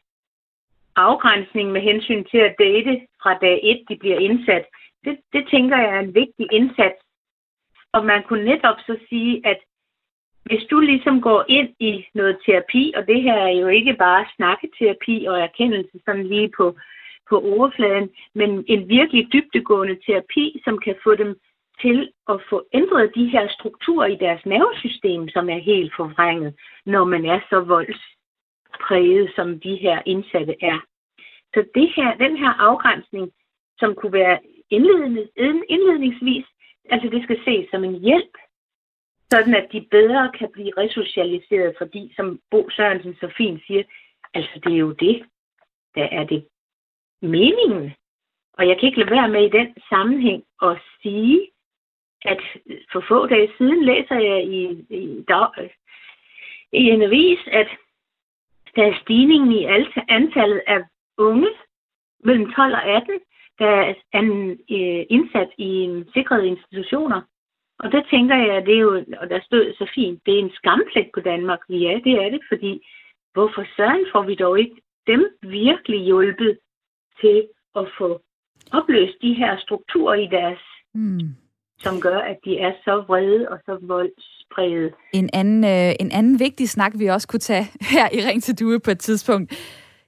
afgrænsning 0.96 1.72
med 1.72 1.82
hensyn 1.82 2.24
til 2.32 2.38
at 2.38 2.56
date 2.60 2.94
fra 3.22 3.34
dag 3.42 3.60
1, 3.64 3.86
de 3.90 3.96
bliver 3.96 4.20
indsat, 4.20 4.66
det, 5.06 5.18
det 5.34 5.48
tænker 5.52 5.78
jeg 5.78 5.96
er 5.96 6.00
en 6.00 6.16
vigtig 6.16 6.48
indsats. 6.52 7.00
Og 7.94 8.06
man 8.06 8.24
kunne 8.24 8.46
netop 8.46 8.78
så 8.88 8.98
sige, 9.10 9.42
at 9.46 9.60
hvis 10.50 10.64
du 10.72 10.80
ligesom 10.80 11.22
går 11.22 11.46
ind 11.48 11.70
i 11.80 12.08
noget 12.14 12.38
terapi, 12.46 12.94
og 12.98 13.08
det 13.08 13.22
her 13.22 13.34
er 13.34 13.56
jo 13.62 13.68
ikke 13.68 13.94
bare 13.94 14.26
snakketerapi 14.36 15.26
og 15.30 15.40
erkendelse 15.40 16.00
sådan 16.06 16.28
lige 16.28 16.52
på, 16.58 16.76
på 17.30 17.36
overfladen, 17.54 18.10
men 18.36 18.66
en 18.68 18.90
virkelig 18.90 19.28
dybtegående 19.34 19.98
terapi, 20.06 20.62
som 20.66 20.78
kan 20.78 20.96
få 21.04 21.16
dem 21.16 21.40
til 21.82 22.12
at 22.30 22.40
få 22.50 22.66
ændret 22.74 23.16
de 23.16 23.26
her 23.34 23.48
strukturer 23.48 24.08
i 24.08 24.16
deres 24.16 24.46
nervesystem, 24.46 25.30
som 25.30 25.50
er 25.50 25.58
helt 25.72 25.94
forvrænget, 25.96 26.54
når 26.86 27.04
man 27.04 27.26
er 27.26 27.40
så 27.50 27.60
voldspræget, 27.60 29.32
som 29.36 29.60
de 29.60 29.76
her 29.76 30.02
indsatte 30.06 30.56
er. 30.62 30.80
Så 31.54 31.66
det 31.76 31.90
her, 31.96 32.16
den 32.16 32.38
her 32.38 32.54
afgrænsning, 32.68 33.32
som 33.80 33.96
kunne 33.96 34.14
være 34.14 34.40
indledende, 34.70 35.28
indledningsvis, 35.70 36.46
altså 36.90 37.10
det 37.10 37.24
skal 37.24 37.40
ses 37.46 37.70
som 37.72 37.84
en 37.84 38.00
hjælp 38.00 38.34
sådan 39.32 39.56
at 39.56 39.68
de 39.72 39.88
bedre 39.92 40.32
kan 40.40 40.50
blive 40.54 40.72
resocialiseret, 40.78 41.76
fordi, 41.78 42.14
som 42.16 42.40
Bo 42.52 42.70
Sørensen 42.70 43.16
så 43.16 43.34
fint 43.38 43.62
siger, 43.68 43.84
altså 44.34 44.60
det 44.64 44.74
er 44.74 44.78
jo 44.78 44.92
det, 44.92 45.26
der 45.96 46.08
er 46.12 46.24
det 46.24 46.48
meningen. 47.22 47.94
Og 48.54 48.68
jeg 48.68 48.76
kan 48.80 48.88
ikke 48.88 49.00
lade 49.00 49.12
være 49.12 49.30
med 49.30 49.46
i 49.46 49.58
den 49.58 49.76
sammenhæng 49.90 50.44
at 50.62 50.78
sige, 51.02 51.50
at 52.22 52.42
for 52.92 53.04
få 53.08 53.28
dage 53.28 53.52
siden 53.58 53.86
læser 53.86 54.16
jeg 54.16 54.44
i, 54.44 54.62
i, 54.90 55.24
dag, 55.28 55.72
i 56.74 56.84
en 56.90 57.02
avis, 57.02 57.40
at 57.52 57.68
der 58.76 58.86
er 58.86 59.00
stigningen 59.02 59.52
i 59.52 59.66
antallet 60.10 60.62
af 60.68 60.80
unge 61.18 61.50
mellem 62.20 62.52
12 62.52 62.74
og 62.74 62.84
18, 62.84 63.20
der 63.60 63.94
er 64.14 64.22
øh, 64.72 65.06
indsat 65.10 65.50
i 65.58 66.04
sikrede 66.14 66.48
institutioner, 66.48 67.22
og 67.80 67.92
der 67.92 68.02
tænker 68.12 68.36
jeg, 68.36 68.56
at 68.56 68.66
det 68.66 68.76
er 68.76 68.86
jo, 68.88 69.06
og 69.22 69.30
der 69.30 69.40
stod 69.42 69.74
så 69.78 69.86
fint, 69.96 70.26
det 70.26 70.34
er 70.34 70.40
en 70.40 70.58
skamplet 70.60 71.10
på 71.14 71.20
Danmark. 71.20 71.60
Ja, 71.70 71.94
det 72.06 72.14
er 72.24 72.30
det, 72.30 72.42
fordi 72.52 72.88
hvorfor 73.34 73.64
søren 73.76 74.06
får 74.12 74.24
vi 74.30 74.36
dog 74.36 74.60
ikke 74.60 74.78
dem 75.08 75.22
virkelig 75.42 76.00
hjulpet 76.00 76.58
til 77.22 77.48
at 77.76 77.86
få 77.98 78.22
opløst 78.72 79.18
de 79.22 79.34
her 79.34 79.58
strukturer 79.60 80.16
i 80.16 80.28
deres, 80.28 80.60
mm. 80.94 81.20
som 81.80 82.02
gør, 82.02 82.20
at 82.20 82.38
de 82.46 82.60
er 82.60 82.74
så 82.84 83.04
vrede 83.08 83.50
og 83.50 83.60
så 83.66 83.78
voldspræget. 83.82 84.94
En 85.14 85.30
anden, 85.34 85.64
øh, 85.64 85.94
en 86.00 86.12
anden 86.12 86.40
vigtig 86.40 86.70
snak, 86.70 86.94
vi 87.00 87.08
også 87.08 87.28
kunne 87.28 87.40
tage 87.40 87.66
her 87.96 88.08
i 88.14 88.20
Ring 88.28 88.44
til 88.44 88.60
Due 88.60 88.80
på 88.80 88.92
et 88.92 89.00
tidspunkt. 89.00 89.48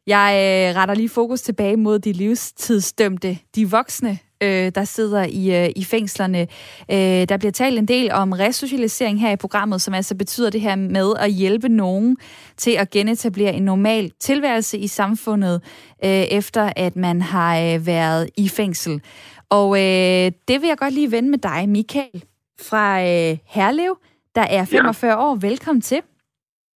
Jeg 0.08 0.30
øh, 0.44 0.76
retter 0.80 0.96
lige 0.96 1.10
fokus 1.10 1.42
tilbage 1.42 1.78
mod 1.78 2.00
de 2.00 2.14
livstidsdømte, 2.14 3.38
de 3.56 3.70
voksne 3.72 4.20
øh, 4.42 4.72
der 4.76 4.84
sidder 4.84 5.24
i, 5.24 5.64
øh, 5.64 5.70
i 5.76 5.84
fængslerne. 5.84 6.48
Øh, 6.92 7.30
der 7.30 7.38
bliver 7.38 7.52
talt 7.52 7.78
en 7.78 7.88
del 7.88 8.12
om 8.12 8.32
resocialisering 8.32 9.22
her 9.22 9.32
i 9.32 9.36
programmet, 9.36 9.82
som 9.82 9.94
altså 9.94 10.16
betyder 10.16 10.50
det 10.50 10.62
her 10.62 10.76
med 10.76 11.14
at 11.20 11.32
hjælpe 11.32 11.70
nogen 11.70 12.18
til 12.58 12.72
at 12.72 12.90
genetablere 12.90 13.54
en 13.54 13.66
normal 13.66 14.12
tilværelse 14.20 14.78
i 14.78 14.88
samfundet, 14.88 15.62
øh, 16.04 16.10
efter 16.10 16.74
at 16.76 16.96
man 16.96 17.22
har 17.22 17.60
øh, 17.60 17.88
været 17.88 18.30
i 18.38 18.50
fængsel. 18.50 19.02
Og 19.50 19.78
øh, 19.78 20.32
det 20.48 20.62
vil 20.62 20.68
jeg 20.68 20.78
godt 20.78 20.94
lige 20.94 21.12
vende 21.12 21.30
med 21.30 21.40
dig, 21.40 21.70
Michael, 21.70 22.24
fra 22.62 23.02
øh, 23.02 23.38
Herlev, 23.46 23.98
der 24.36 24.42
er 24.42 24.66
45 24.66 25.12
ja. 25.12 25.18
år. 25.18 25.36
Velkommen 25.36 25.82
til. 25.82 26.02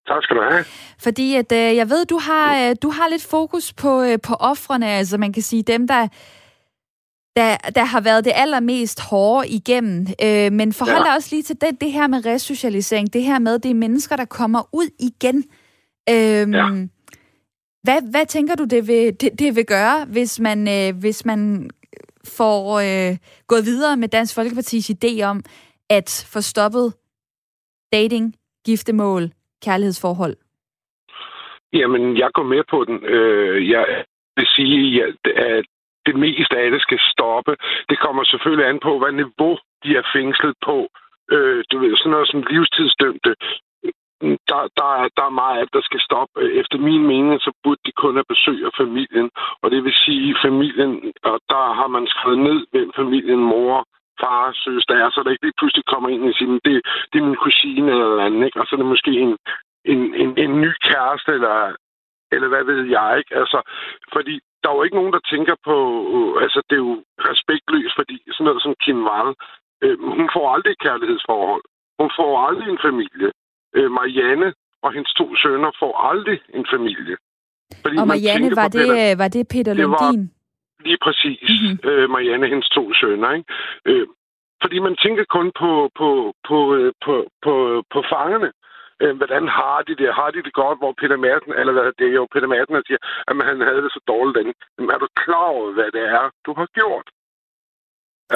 Tak 0.08 0.24
skal 0.24 0.36
du 0.36 0.42
have. 0.52 0.66
Fordi 1.00 1.36
at, 1.36 1.52
øh, 1.52 1.76
jeg 1.76 1.90
ved, 1.90 2.06
du 2.06 2.18
har, 2.18 2.70
øh, 2.70 2.76
du 2.82 2.90
har 2.90 3.08
lidt 3.10 3.26
fokus 3.30 3.74
på, 3.74 4.02
øh, 4.02 4.18
på 4.24 4.34
offrene, 4.34 4.88
altså 4.88 5.18
man 5.18 5.34
kan 5.34 5.44
sige 5.44 5.64
dem, 5.64 5.88
der, 5.88 6.08
der, 7.36 7.58
der 7.76 7.84
har 7.84 8.02
været 8.02 8.26
det 8.26 8.34
allermest 8.36 9.00
hårde 9.10 9.48
igennem. 9.48 10.08
Øh, 10.24 10.52
men 10.52 10.74
forhold 10.74 10.98
ja. 10.98 11.04
dig 11.04 11.16
også 11.16 11.30
lige 11.32 11.44
til 11.44 11.62
det, 11.62 11.82
det 11.82 11.92
her 11.92 12.08
med 12.08 12.26
resocialisering, 12.26 13.14
det 13.14 13.24
her 13.24 13.40
med, 13.40 13.60
det 13.60 13.72
er 13.72 13.76
mennesker, 13.76 14.16
der 14.16 14.26
kommer 14.26 14.62
ud 14.74 14.90
igen. 15.00 15.38
Øh, 16.10 16.54
ja. 16.54 16.68
hvad, 17.84 18.12
hvad 18.12 18.26
tænker 18.26 18.56
du, 18.56 18.66
det 18.66 18.88
vil, 18.88 19.22
det, 19.22 19.40
det 19.40 19.56
vil 19.56 19.66
gøre, 19.66 20.06
hvis 20.06 20.40
man, 20.40 20.68
øh, 20.68 21.00
hvis 21.00 21.26
man 21.26 21.70
får 22.26 22.80
øh, 22.80 23.18
gået 23.48 23.66
videre 23.66 23.98
med 23.98 24.08
Dansk 24.08 24.36
Folkepartis 24.36 24.90
idé 24.90 25.22
om 25.24 25.44
at 25.90 26.28
få 26.34 26.42
stoppet 26.42 26.94
dating, 27.94 28.36
giftemål, 28.66 29.24
kærlighedsforhold? 29.66 30.38
Jamen, 31.74 32.18
jeg 32.18 32.30
går 32.34 32.44
med 32.44 32.64
på 32.70 32.86
den. 32.86 33.06
Øh, 33.06 33.70
jeg 33.70 33.86
vil 34.38 34.48
sige, 34.48 35.04
at 35.36 35.66
det 36.06 36.16
meste 36.16 36.58
af 36.58 36.72
det 36.72 36.82
skal 36.82 37.00
stoppe. 37.14 37.54
Det 37.90 38.00
kommer 38.00 38.24
selvfølgelig 38.24 38.68
an 38.68 38.80
på, 38.80 39.00
hvad 39.00 39.12
niveau 39.12 39.58
de 39.84 39.90
er 40.00 40.06
fængslet 40.16 40.56
på. 40.66 40.78
Øh, 41.34 41.64
du 41.72 41.76
ved, 41.80 41.98
sådan 41.98 42.12
noget 42.12 42.28
som 42.28 42.44
livstidsdømte. 42.50 43.36
Der, 44.50 44.62
der, 44.78 44.88
der 45.18 45.26
er 45.30 45.40
meget 45.44 45.60
af 45.60 45.68
der 45.74 45.82
skal 45.82 46.02
stoppe. 46.08 46.54
Efter 46.62 46.78
min 46.78 47.04
mening, 47.12 47.42
så 47.42 47.52
burde 47.64 47.82
de 47.86 47.92
kun 47.92 48.16
have 48.16 48.32
besøg 48.34 48.60
af 48.66 48.74
familien. 48.78 49.30
Og 49.62 49.72
det 49.72 49.84
vil 49.84 49.94
sige, 50.06 50.36
familien, 50.46 50.92
og 51.24 51.40
der 51.50 51.74
har 51.80 51.88
man 51.88 52.08
skrevet 52.08 52.40
ned, 52.40 52.60
hvem 52.72 52.92
familien, 52.96 53.40
mor, 53.40 53.86
far, 54.22 54.52
søster 54.66 54.96
er, 55.02 55.10
så 55.10 55.24
der 55.24 55.32
ikke 55.32 55.46
lige 55.46 55.60
pludselig 55.60 55.86
kommer 55.94 56.10
ind 56.10 56.24
og 56.30 56.34
siger, 56.34 56.52
det, 56.68 56.76
det 57.10 57.18
er 57.20 57.28
min 57.30 57.44
kusine 57.46 57.92
eller 57.92 58.26
andet, 58.26 58.46
ikke? 58.46 58.60
og 58.60 58.66
så 58.66 58.76
er 58.76 58.82
det 58.82 58.94
måske 58.94 59.12
en, 59.26 59.34
en, 59.92 60.02
en, 60.22 60.32
en 60.44 60.54
ny 60.64 60.72
kæreste, 60.88 61.32
eller, 61.38 61.58
eller 62.32 62.48
hvad 62.48 62.64
ved 62.72 62.82
jeg, 62.98 63.10
ikke? 63.20 63.34
Altså, 63.42 63.60
fordi 64.14 64.36
der 64.62 64.70
er 64.70 64.76
jo 64.76 64.84
ikke 64.84 65.00
nogen, 65.00 65.14
der 65.14 65.30
tænker 65.34 65.56
på, 65.70 65.78
altså 66.44 66.60
det 66.70 66.76
er 66.76 66.86
jo 66.90 66.96
respektløst, 67.30 67.96
fordi 68.00 68.16
sådan 68.32 68.46
noget 68.48 68.62
som 68.66 68.74
Kim 68.84 69.00
Wall, 69.08 69.30
øh, 69.84 69.96
hun 70.18 70.28
får 70.36 70.46
aldrig 70.54 70.72
et 70.72 70.84
kærlighedsforhold. 70.88 71.64
Hun 72.02 72.10
får 72.18 72.32
aldrig 72.48 72.68
en 72.70 72.82
familie. 72.88 73.30
Øh, 73.78 73.92
Marianne 74.00 74.50
og 74.86 74.90
hendes 74.96 75.14
to 75.20 75.26
sønner 75.36 75.72
får 75.82 75.94
aldrig 76.12 76.40
en 76.60 76.66
familie. 76.74 77.16
Fordi 77.84 77.98
og 77.98 78.08
Marianne, 78.08 78.56
var 78.62 78.68
det, 78.68 78.88
Peter, 78.88 79.16
var 79.22 79.28
det 79.36 79.44
Peter 79.54 79.74
Lundin? 79.74 80.22
Det 80.22 80.30
var 80.80 80.88
lige 80.90 81.02
præcis 81.06 81.50
mm-hmm. 81.50 81.90
øh, 81.90 82.10
Marianne, 82.10 82.48
hendes 82.48 82.70
to 82.70 82.94
sønner. 82.94 83.32
Ikke? 83.38 83.48
Øh, 83.86 84.08
fordi 84.62 84.80
man 84.80 84.96
tænker 85.04 85.24
kun 85.36 85.52
på, 85.62 85.90
på, 86.00 86.10
på, 86.48 86.58
øh, 86.76 86.94
på, 87.06 87.14
på, 87.44 87.54
på 87.94 88.00
fangerne 88.14 88.50
øh, 89.02 89.14
hvordan 89.20 89.48
har 89.48 89.78
de 89.88 89.96
det? 90.02 90.14
Har 90.20 90.30
de 90.32 90.44
det 90.48 90.54
godt? 90.54 90.78
Hvor 90.82 90.94
Peter 91.02 91.18
Madsen, 91.26 91.54
eller 91.60 91.74
hvad 91.74 91.92
det 92.00 92.08
er 92.08 92.18
jo, 92.22 92.28
Peter 92.34 92.48
Madsen 92.48 92.84
siger, 92.88 93.02
at 93.28 93.34
han 93.50 93.62
havde 93.68 93.82
det 93.86 93.92
så 93.92 94.02
dårligt 94.08 94.38
den. 94.40 94.54
Men 94.78 94.90
er 94.90 94.98
du 94.98 95.08
klar 95.24 95.48
over, 95.56 95.72
hvad 95.72 95.92
det 95.98 96.04
er, 96.20 96.26
du 96.46 96.52
har 96.60 96.68
gjort? 96.80 97.08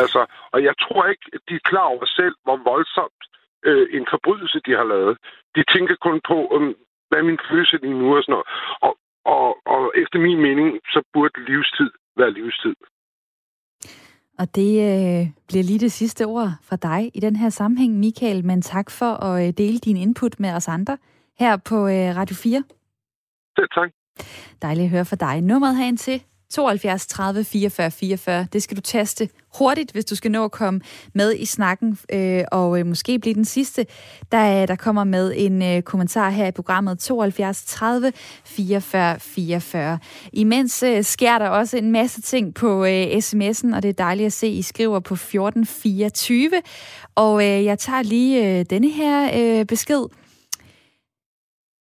Altså, 0.02 0.22
og 0.54 0.60
jeg 0.64 0.76
tror 0.84 1.06
ikke, 1.14 1.28
at 1.34 1.42
de 1.50 1.54
er 1.56 1.70
klar 1.72 1.88
over 1.94 2.06
selv, 2.06 2.36
hvor 2.44 2.58
voldsomt 2.72 3.22
øh, 3.68 3.88
en 3.98 4.06
forbrydelse, 4.14 4.60
de 4.66 4.72
har 4.80 4.88
lavet. 4.94 5.18
De 5.56 5.64
tænker 5.74 5.96
kun 5.96 6.22
på, 6.30 6.38
øh, 6.56 6.76
hvad 7.10 7.24
min 7.24 7.40
følelse 7.50 7.78
lige 7.78 8.00
nu 8.02 8.08
og 8.18 8.24
sådan 8.24 8.34
noget. 8.36 8.48
Og, 8.86 8.94
og, 9.26 9.48
og 9.66 9.94
efter 9.96 10.20
min 10.20 10.40
mening, 10.48 10.68
så 10.94 11.00
burde 11.14 11.46
livstid 11.52 11.92
være 12.18 12.32
livstid. 12.32 12.76
Og 14.40 14.56
det 14.56 14.72
øh, 14.90 15.28
bliver 15.48 15.64
lige 15.64 15.80
det 15.80 15.92
sidste 15.92 16.26
ord 16.26 16.50
fra 16.62 16.76
dig 16.76 17.12
i 17.14 17.20
den 17.20 17.36
her 17.36 17.50
sammenhæng, 17.50 18.00
Michael. 18.00 18.46
Men 18.46 18.62
tak 18.62 18.90
for 18.90 19.24
at 19.24 19.48
øh, 19.48 19.54
dele 19.58 19.78
din 19.78 19.98
input 19.98 20.40
med 20.40 20.54
os 20.54 20.68
andre 20.68 20.98
her 21.40 21.58
på 21.58 21.88
øh, 21.88 22.16
Radio 22.16 22.36
4. 22.36 22.64
Selv 23.58 23.70
tak. 23.76 23.90
Dejligt 24.62 24.86
at 24.86 24.90
høre 24.92 25.06
fra 25.06 25.16
dig. 25.16 25.42
Nummeret 25.42 25.78
herind 25.78 25.98
til 25.98 26.24
72 26.50 27.08
30 27.08 27.44
44 27.44 27.92
44. 27.92 28.48
Det 28.54 28.64
skal 28.64 28.78
du 28.78 28.82
taste 28.82 29.30
hurtigt, 29.58 29.92
hvis 29.92 30.06
du 30.06 30.16
skal 30.16 30.32
nå 30.32 30.44
at 30.44 30.52
komme 30.52 30.82
med 31.14 31.36
i 31.36 31.46
snakken, 31.46 31.98
øh, 32.14 32.44
og 32.52 32.80
øh, 32.80 32.86
måske 32.86 33.20
blive 33.20 33.36
den 33.36 33.46
sidste, 33.46 33.86
der, 34.32 34.62
øh, 34.62 34.68
der 34.68 34.76
kommer 34.76 35.04
med 35.04 35.34
en 35.36 35.62
øh, 35.64 35.82
kommentar 35.82 36.30
her 36.30 36.48
i 36.48 36.52
programmet 36.52 37.00
72 37.00 37.64
30 37.64 38.14
44 38.46 39.20
44. 39.20 40.00
Imens 40.34 40.84
øh, 40.84 41.04
sker 41.04 41.38
der 41.38 41.50
også 41.50 41.78
en 41.78 41.92
masse 41.92 42.22
ting 42.22 42.54
på 42.54 42.86
øh, 42.86 43.04
sms'en, 43.04 43.76
og 43.76 43.84
det 43.84 43.90
er 43.90 43.94
dejligt 43.94 44.26
at 44.26 44.34
se, 44.34 44.48
I 44.48 44.62
skriver 44.62 45.00
på 45.00 45.14
1424. 45.14 46.52
Og 47.16 47.44
øh, 47.44 47.66
jeg 47.66 47.80
tager 47.80 48.02
lige 48.02 48.60
øh, 48.60 48.66
denne 48.70 48.90
her 48.90 49.30
øh, 49.36 49.66
besked. 49.66 50.06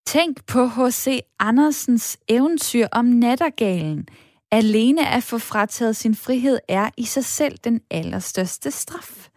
Tænk 0.05 0.45
på 0.45 0.65
H.C. 0.65 1.19
Andersens 1.39 2.17
eventyr 2.27 2.87
om 2.91 3.05
nattergalen. 3.05 4.07
Alene 4.53 5.07
at 5.07 5.23
få 5.23 5.37
frataget 5.37 5.95
sin 5.95 6.15
frihed 6.15 6.59
er 6.67 6.89
i 6.97 7.05
sig 7.05 7.25
selv 7.25 7.57
den 7.63 7.81
allerstørste 7.91 8.71
straf. 8.71 9.29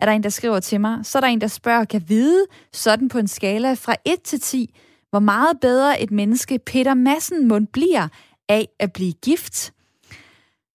Er 0.00 0.06
der 0.06 0.12
en, 0.12 0.22
der 0.22 0.28
skriver 0.28 0.60
til 0.60 0.80
mig, 0.80 0.98
så 1.02 1.18
er 1.18 1.20
der 1.20 1.28
en, 1.28 1.40
der 1.40 1.46
spørger, 1.46 1.84
kan 1.84 2.04
vide, 2.08 2.46
sådan 2.72 3.08
på 3.08 3.18
en 3.18 3.28
skala 3.28 3.74
fra 3.74 3.94
1 4.04 4.22
til 4.22 4.40
10, 4.40 4.74
hvor 5.10 5.18
meget 5.18 5.60
bedre 5.60 6.02
et 6.02 6.10
menneske 6.10 6.58
Peter 6.58 6.94
Massen 6.94 7.48
mund 7.48 7.66
bliver 7.66 8.08
af 8.48 8.68
at 8.78 8.92
blive 8.92 9.12
gift. 9.12 9.72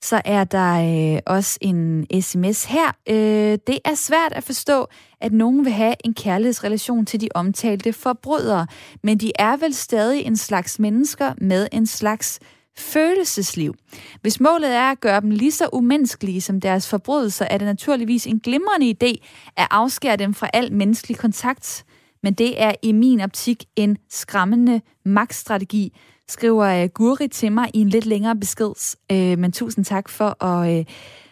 Så 0.03 0.21
er 0.25 0.43
der 0.43 1.13
øh, 1.15 1.19
også 1.25 1.57
en 1.61 2.07
sms 2.21 2.65
her. 2.65 2.91
Øh, 3.09 3.57
det 3.67 3.79
er 3.85 3.95
svært 3.95 4.33
at 4.33 4.43
forstå, 4.43 4.87
at 5.21 5.31
nogen 5.31 5.65
vil 5.65 5.73
have 5.73 5.95
en 6.05 6.13
kærlighedsrelation 6.13 7.05
til 7.05 7.21
de 7.21 7.29
omtalte 7.35 7.93
forbrydere, 7.93 8.67
men 9.03 9.17
de 9.17 9.31
er 9.35 9.57
vel 9.57 9.73
stadig 9.73 10.25
en 10.25 10.37
slags 10.37 10.79
mennesker 10.79 11.33
med 11.37 11.67
en 11.71 11.87
slags 11.87 12.39
følelsesliv. 12.77 13.75
Hvis 14.21 14.39
målet 14.39 14.75
er 14.75 14.91
at 14.91 14.99
gøre 14.99 15.21
dem 15.21 15.29
lige 15.29 15.51
så 15.51 15.69
umenneskelige 15.73 16.41
som 16.41 16.61
deres 16.61 16.89
forbrydelser, 16.89 17.45
er 17.45 17.57
det 17.57 17.65
naturligvis 17.65 18.27
en 18.27 18.39
glimrende 18.39 18.95
idé 19.03 19.25
at 19.57 19.67
afskære 19.71 20.15
dem 20.15 20.33
fra 20.33 20.49
al 20.53 20.73
menneskelig 20.73 21.17
kontakt. 21.17 21.85
Men 22.23 22.33
det 22.33 22.61
er 22.61 22.73
i 22.81 22.91
min 22.91 23.21
optik 23.21 23.63
en 23.75 23.97
skræmmende 24.09 24.81
magtstrategi, 25.05 25.97
skriver 26.27 26.65
øh, 26.65 26.89
Guri 26.89 27.27
til 27.27 27.51
mig 27.51 27.69
i 27.73 27.79
en 27.79 27.89
lidt 27.89 28.05
længere 28.05 28.35
besked. 28.35 28.95
Øh, 29.11 29.39
men 29.39 29.51
tusind 29.51 29.85
tak 29.85 30.09
for 30.09 30.43
at, 30.43 30.79
øh, 30.79 30.85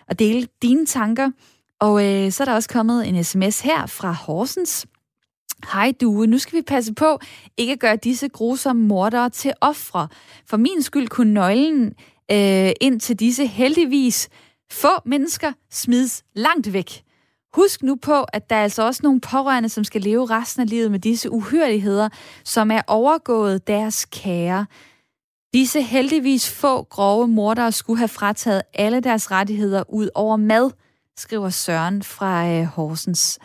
at 0.08 0.20
dele 0.20 0.48
dine 0.62 0.86
tanker. 0.86 1.32
Og 1.80 2.06
øh, 2.06 2.32
så 2.32 2.44
er 2.44 2.46
der 2.46 2.54
også 2.54 2.70
kommet 2.70 3.08
en 3.08 3.24
sms 3.24 3.60
her 3.60 3.86
fra 3.86 4.12
Horsens, 4.12 4.86
Hej 5.72 5.94
Due, 6.02 6.28
nu 6.28 6.38
skal 6.38 6.58
vi 6.58 6.62
passe 6.62 6.94
på 6.94 7.20
ikke 7.58 7.74
at 7.74 7.80
gøre 7.80 7.96
disse 7.96 8.28
grusomme 8.30 8.88
mordere 8.88 9.30
til 9.30 9.54
ofre. 9.62 10.08
For 10.50 10.58
min 10.58 10.82
skyld 10.82 11.08
kunne 11.08 11.34
nøglen 11.34 11.86
øh, 12.32 12.72
ind 12.82 13.00
til 13.00 13.20
disse 13.20 13.46
heldigvis 13.46 14.30
få 14.72 14.90
mennesker 15.06 15.52
smides 15.72 16.24
langt 16.36 16.74
væk. 16.74 17.04
Husk 17.54 17.84
nu 17.84 17.96
på, 17.96 18.24
at 18.24 18.50
der 18.50 18.56
er 18.56 18.64
altså 18.64 18.84
også 18.84 19.00
nogle 19.04 19.22
pårørende, 19.22 19.70
som 19.70 19.84
skal 19.84 20.02
leve 20.02 20.26
resten 20.26 20.62
af 20.62 20.70
livet 20.70 20.92
med 20.92 21.00
disse 21.00 21.32
uhyrligheder, 21.32 22.10
som 22.44 22.72
er 22.72 22.82
overgået 22.88 23.68
deres 23.68 24.06
kære. 24.06 24.66
Disse 25.54 25.82
heldigvis 25.82 26.50
få 26.50 26.84
grove 26.84 27.28
mordere 27.28 27.72
skulle 27.72 27.98
have 27.98 28.08
frataget 28.08 28.62
alle 28.74 29.00
deres 29.00 29.32
rettigheder 29.32 29.84
ud 29.90 30.10
over 30.16 30.38
mad, 30.38 30.72
skriver 31.18 31.50
Søren 31.50 32.04
fra 32.04 32.48
øh, 32.48 32.64
Horsens. 32.64 33.40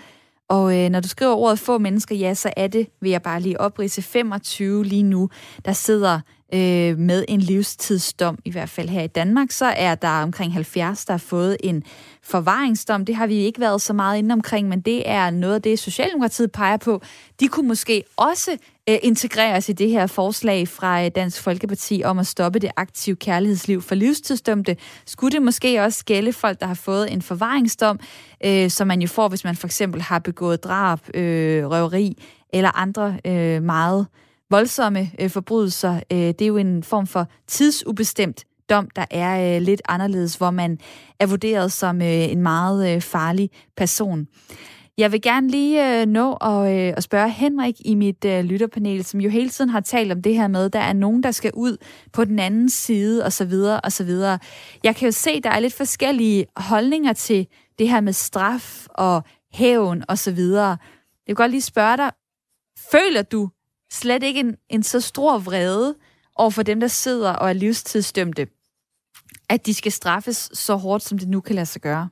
Og 0.48 0.78
øh, 0.78 0.90
når 0.90 1.00
du 1.00 1.08
skriver 1.08 1.34
ordet 1.34 1.58
få 1.58 1.78
mennesker, 1.78 2.16
ja, 2.16 2.34
så 2.34 2.50
er 2.56 2.66
det, 2.66 2.88
vil 3.00 3.10
jeg 3.10 3.22
bare 3.22 3.40
lige 3.40 3.60
oprise, 3.60 4.02
25 4.02 4.84
lige 4.84 5.02
nu, 5.02 5.30
der 5.64 5.72
sidder 5.72 6.20
øh, 6.54 6.98
med 6.98 7.24
en 7.28 7.40
livstidsdom, 7.40 8.38
i 8.44 8.50
hvert 8.50 8.68
fald 8.68 8.88
her 8.88 9.02
i 9.02 9.06
Danmark. 9.06 9.50
Så 9.50 9.66
er 9.66 9.94
der 9.94 10.22
omkring 10.22 10.52
70, 10.52 11.04
der 11.04 11.12
har 11.12 11.18
fået 11.18 11.56
en 11.60 11.82
forvaringsdom. 12.22 13.04
Det 13.04 13.14
har 13.14 13.26
vi 13.26 13.34
ikke 13.34 13.60
været 13.60 13.82
så 13.82 13.92
meget 13.92 14.18
inde 14.18 14.32
omkring, 14.32 14.68
men 14.68 14.80
det 14.80 15.08
er 15.08 15.30
noget 15.30 15.54
af 15.54 15.62
det, 15.62 15.78
Socialdemokratiet 15.78 16.52
peger 16.52 16.76
på. 16.76 17.02
De 17.40 17.48
kunne 17.48 17.68
måske 17.68 18.04
også 18.16 18.56
Øh, 18.88 18.98
integreres 19.02 19.68
i 19.68 19.72
det 19.72 19.90
her 19.90 20.06
forslag 20.06 20.68
fra 20.68 21.04
øh, 21.04 21.10
Dansk 21.14 21.42
Folkeparti 21.42 22.02
om 22.04 22.18
at 22.18 22.26
stoppe 22.26 22.58
det 22.58 22.70
aktive 22.76 23.16
kærlighedsliv 23.16 23.82
for 23.82 23.94
livstidsdømte. 23.94 24.76
Skulle 25.06 25.32
det 25.32 25.42
måske 25.42 25.82
også 25.82 26.04
gælde 26.04 26.32
folk, 26.32 26.60
der 26.60 26.66
har 26.66 26.74
fået 26.74 27.12
en 27.12 27.22
forvaringsdom, 27.22 28.00
øh, 28.44 28.70
som 28.70 28.86
man 28.86 29.00
jo 29.00 29.08
får, 29.08 29.28
hvis 29.28 29.44
man 29.44 29.56
for 29.56 29.66
eksempel 29.66 30.02
har 30.02 30.18
begået 30.18 30.64
drab, 30.64 30.98
øh, 31.14 31.66
røveri 31.66 32.22
eller 32.52 32.78
andre 32.78 33.18
øh, 33.24 33.62
meget 33.62 34.06
voldsomme 34.50 35.10
øh, 35.18 35.30
forbrydelser. 35.30 36.00
Øh, 36.12 36.18
det 36.18 36.42
er 36.42 36.46
jo 36.46 36.56
en 36.56 36.82
form 36.82 37.06
for 37.06 37.26
tidsubestemt 37.46 38.44
dom, 38.70 38.88
der 38.96 39.04
er 39.10 39.56
øh, 39.56 39.62
lidt 39.62 39.82
anderledes, 39.88 40.34
hvor 40.34 40.50
man 40.50 40.78
er 41.20 41.26
vurderet 41.26 41.72
som 41.72 42.02
øh, 42.02 42.32
en 42.32 42.42
meget 42.42 42.94
øh, 42.94 43.02
farlig 43.02 43.50
person. 43.76 44.26
Jeg 44.98 45.12
vil 45.12 45.22
gerne 45.22 45.48
lige 45.48 46.00
øh, 46.00 46.06
nå 46.06 46.32
at, 46.32 46.72
øh, 46.72 46.94
at 46.96 47.02
spørge 47.02 47.30
Henrik 47.30 47.74
i 47.84 47.94
mit 47.94 48.24
øh, 48.24 48.44
lytterpanel, 48.44 49.04
som 49.04 49.20
jo 49.20 49.30
hele 49.30 49.48
tiden 49.48 49.70
har 49.70 49.80
talt 49.80 50.12
om 50.12 50.22
det 50.22 50.34
her 50.34 50.48
med, 50.48 50.64
at 50.64 50.72
der 50.72 50.78
er 50.78 50.92
nogen, 50.92 51.22
der 51.22 51.30
skal 51.30 51.50
ud 51.54 51.76
på 52.12 52.24
den 52.24 52.38
anden 52.38 52.68
side, 52.68 53.24
og 53.24 53.32
så 53.32 53.44
videre, 53.44 53.80
og 53.80 53.92
så 53.92 54.04
videre. 54.04 54.38
Jeg 54.84 54.96
kan 54.96 55.06
jo 55.06 55.12
se, 55.12 55.30
at 55.30 55.44
der 55.44 55.50
er 55.50 55.60
lidt 55.60 55.74
forskellige 55.74 56.46
holdninger 56.56 57.12
til 57.12 57.46
det 57.78 57.88
her 57.88 58.00
med 58.00 58.12
straf 58.12 58.86
og 58.90 59.22
hævn, 59.52 60.04
og 60.08 60.18
så 60.18 60.30
videre. 60.32 60.68
Jeg 60.68 60.78
vil 61.26 61.36
godt 61.36 61.50
lige 61.50 61.62
spørge 61.62 61.96
dig, 61.96 62.10
føler 62.90 63.22
du, 63.22 63.50
slet 63.92 64.22
ikke 64.22 64.40
en, 64.40 64.56
en 64.70 64.82
så 64.82 65.00
stor 65.00 65.38
vrede 65.38 65.94
over 66.36 66.50
for 66.50 66.62
dem, 66.62 66.80
der 66.80 66.88
sidder 66.88 67.32
og 67.32 67.48
er 67.48 67.52
livstidsdømte, 67.52 68.46
at 69.48 69.66
de 69.66 69.74
skal 69.74 69.92
straffes 69.92 70.50
så 70.52 70.74
hårdt, 70.74 71.04
som 71.04 71.18
det 71.18 71.28
nu 71.28 71.40
kan 71.40 71.54
lade 71.54 71.66
sig 71.66 71.82
gøre? 71.82 72.08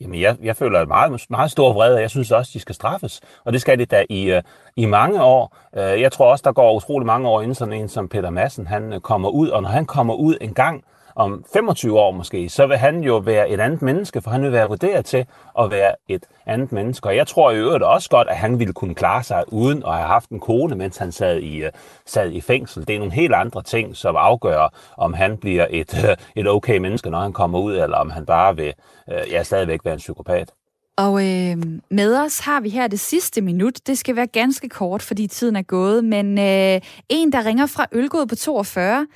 Jamen, 0.00 0.20
jeg, 0.20 0.36
jeg 0.42 0.56
føler 0.56 0.86
meget, 0.86 1.26
meget 1.30 1.50
stor 1.50 1.72
vrede, 1.72 1.94
og 1.94 2.00
jeg 2.00 2.10
synes 2.10 2.30
også, 2.30 2.50
de 2.54 2.60
skal 2.60 2.74
straffes. 2.74 3.20
Og 3.44 3.52
det 3.52 3.60
skal 3.60 3.78
de 3.78 3.84
da 3.84 4.04
i, 4.08 4.30
øh, 4.30 4.42
i 4.76 4.86
mange 4.86 5.22
år. 5.22 5.56
Øh, 5.76 6.00
jeg 6.00 6.12
tror 6.12 6.30
også, 6.30 6.42
der 6.42 6.52
går 6.52 6.76
utrolig 6.76 7.06
mange 7.06 7.28
år, 7.28 7.40
inden 7.40 7.54
sådan 7.54 7.74
en 7.74 7.88
som 7.88 8.08
Peter 8.08 8.30
Madsen, 8.30 8.66
han 8.66 8.92
øh, 8.92 9.00
kommer 9.00 9.28
ud. 9.28 9.48
Og 9.48 9.62
når 9.62 9.68
han 9.68 9.86
kommer 9.86 10.14
ud 10.14 10.36
en 10.40 10.54
gang, 10.54 10.84
om 11.20 11.44
25 11.52 11.98
år 11.98 12.10
måske, 12.10 12.48
så 12.48 12.66
vil 12.66 12.76
han 12.76 13.00
jo 13.00 13.16
være 13.16 13.50
et 13.50 13.60
andet 13.60 13.82
menneske, 13.82 14.22
for 14.22 14.30
han 14.30 14.42
vil 14.42 14.52
være 14.52 14.68
vurderet 14.68 15.04
til 15.04 15.26
at 15.58 15.70
være 15.70 15.94
et 16.08 16.26
andet 16.46 16.72
menneske. 16.72 17.08
Og 17.08 17.16
jeg 17.16 17.26
tror 17.26 17.50
i 17.50 17.56
øvrigt 17.56 17.82
også 17.82 18.10
godt, 18.10 18.28
at 18.28 18.36
han 18.36 18.58
ville 18.58 18.72
kunne 18.72 18.94
klare 18.94 19.22
sig 19.22 19.44
uden 19.52 19.82
at 19.86 19.92
have 19.92 20.06
haft 20.06 20.30
en 20.30 20.40
kone, 20.40 20.74
mens 20.74 20.96
han 20.96 21.12
sad 21.12 21.38
i, 21.38 21.64
uh, 21.64 21.70
sad 22.06 22.32
i 22.32 22.40
fængsel. 22.40 22.86
Det 22.86 22.94
er 22.94 22.98
nogle 22.98 23.12
helt 23.12 23.34
andre 23.34 23.62
ting, 23.62 23.96
som 23.96 24.16
afgør, 24.16 24.74
om 24.96 25.14
han 25.14 25.36
bliver 25.36 25.66
et, 25.70 25.94
uh, 25.94 26.10
et 26.36 26.48
okay 26.48 26.78
menneske, 26.78 27.10
når 27.10 27.20
han 27.20 27.32
kommer 27.32 27.58
ud, 27.58 27.76
eller 27.76 27.96
om 27.96 28.10
han 28.10 28.26
bare 28.26 28.56
vil 28.56 28.72
uh, 29.06 29.32
ja, 29.32 29.42
stadigvæk 29.42 29.80
være 29.84 29.94
en 29.94 29.98
psykopat. 29.98 30.52
Og 30.96 31.12
øh, 31.12 31.56
med 31.90 32.16
os 32.16 32.38
har 32.38 32.60
vi 32.60 32.68
her 32.68 32.86
det 32.88 33.00
sidste 33.00 33.40
minut. 33.40 33.86
Det 33.86 33.98
skal 33.98 34.16
være 34.16 34.26
ganske 34.26 34.68
kort, 34.68 35.02
fordi 35.02 35.26
tiden 35.26 35.56
er 35.56 35.62
gået. 35.62 36.04
Men 36.04 36.38
øh, 36.38 36.80
en, 37.08 37.32
der 37.32 37.46
ringer 37.46 37.66
fra 37.66 37.86
Ølgod 37.92 38.26
på 38.26 38.36
42, 38.36 39.06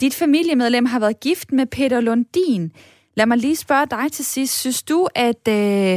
dit 0.00 0.14
familiemedlem 0.22 0.86
har 0.86 1.00
været 1.00 1.20
gift 1.20 1.52
med 1.52 1.66
Peter 1.76 2.00
Lundin. 2.00 2.72
Lad 3.16 3.26
mig 3.26 3.38
lige 3.38 3.56
spørge 3.56 3.86
dig 3.86 4.12
til 4.12 4.24
sidst. 4.24 4.60
Synes 4.60 4.82
du, 4.82 5.08
at, 5.14 5.42
øh, 5.58 5.96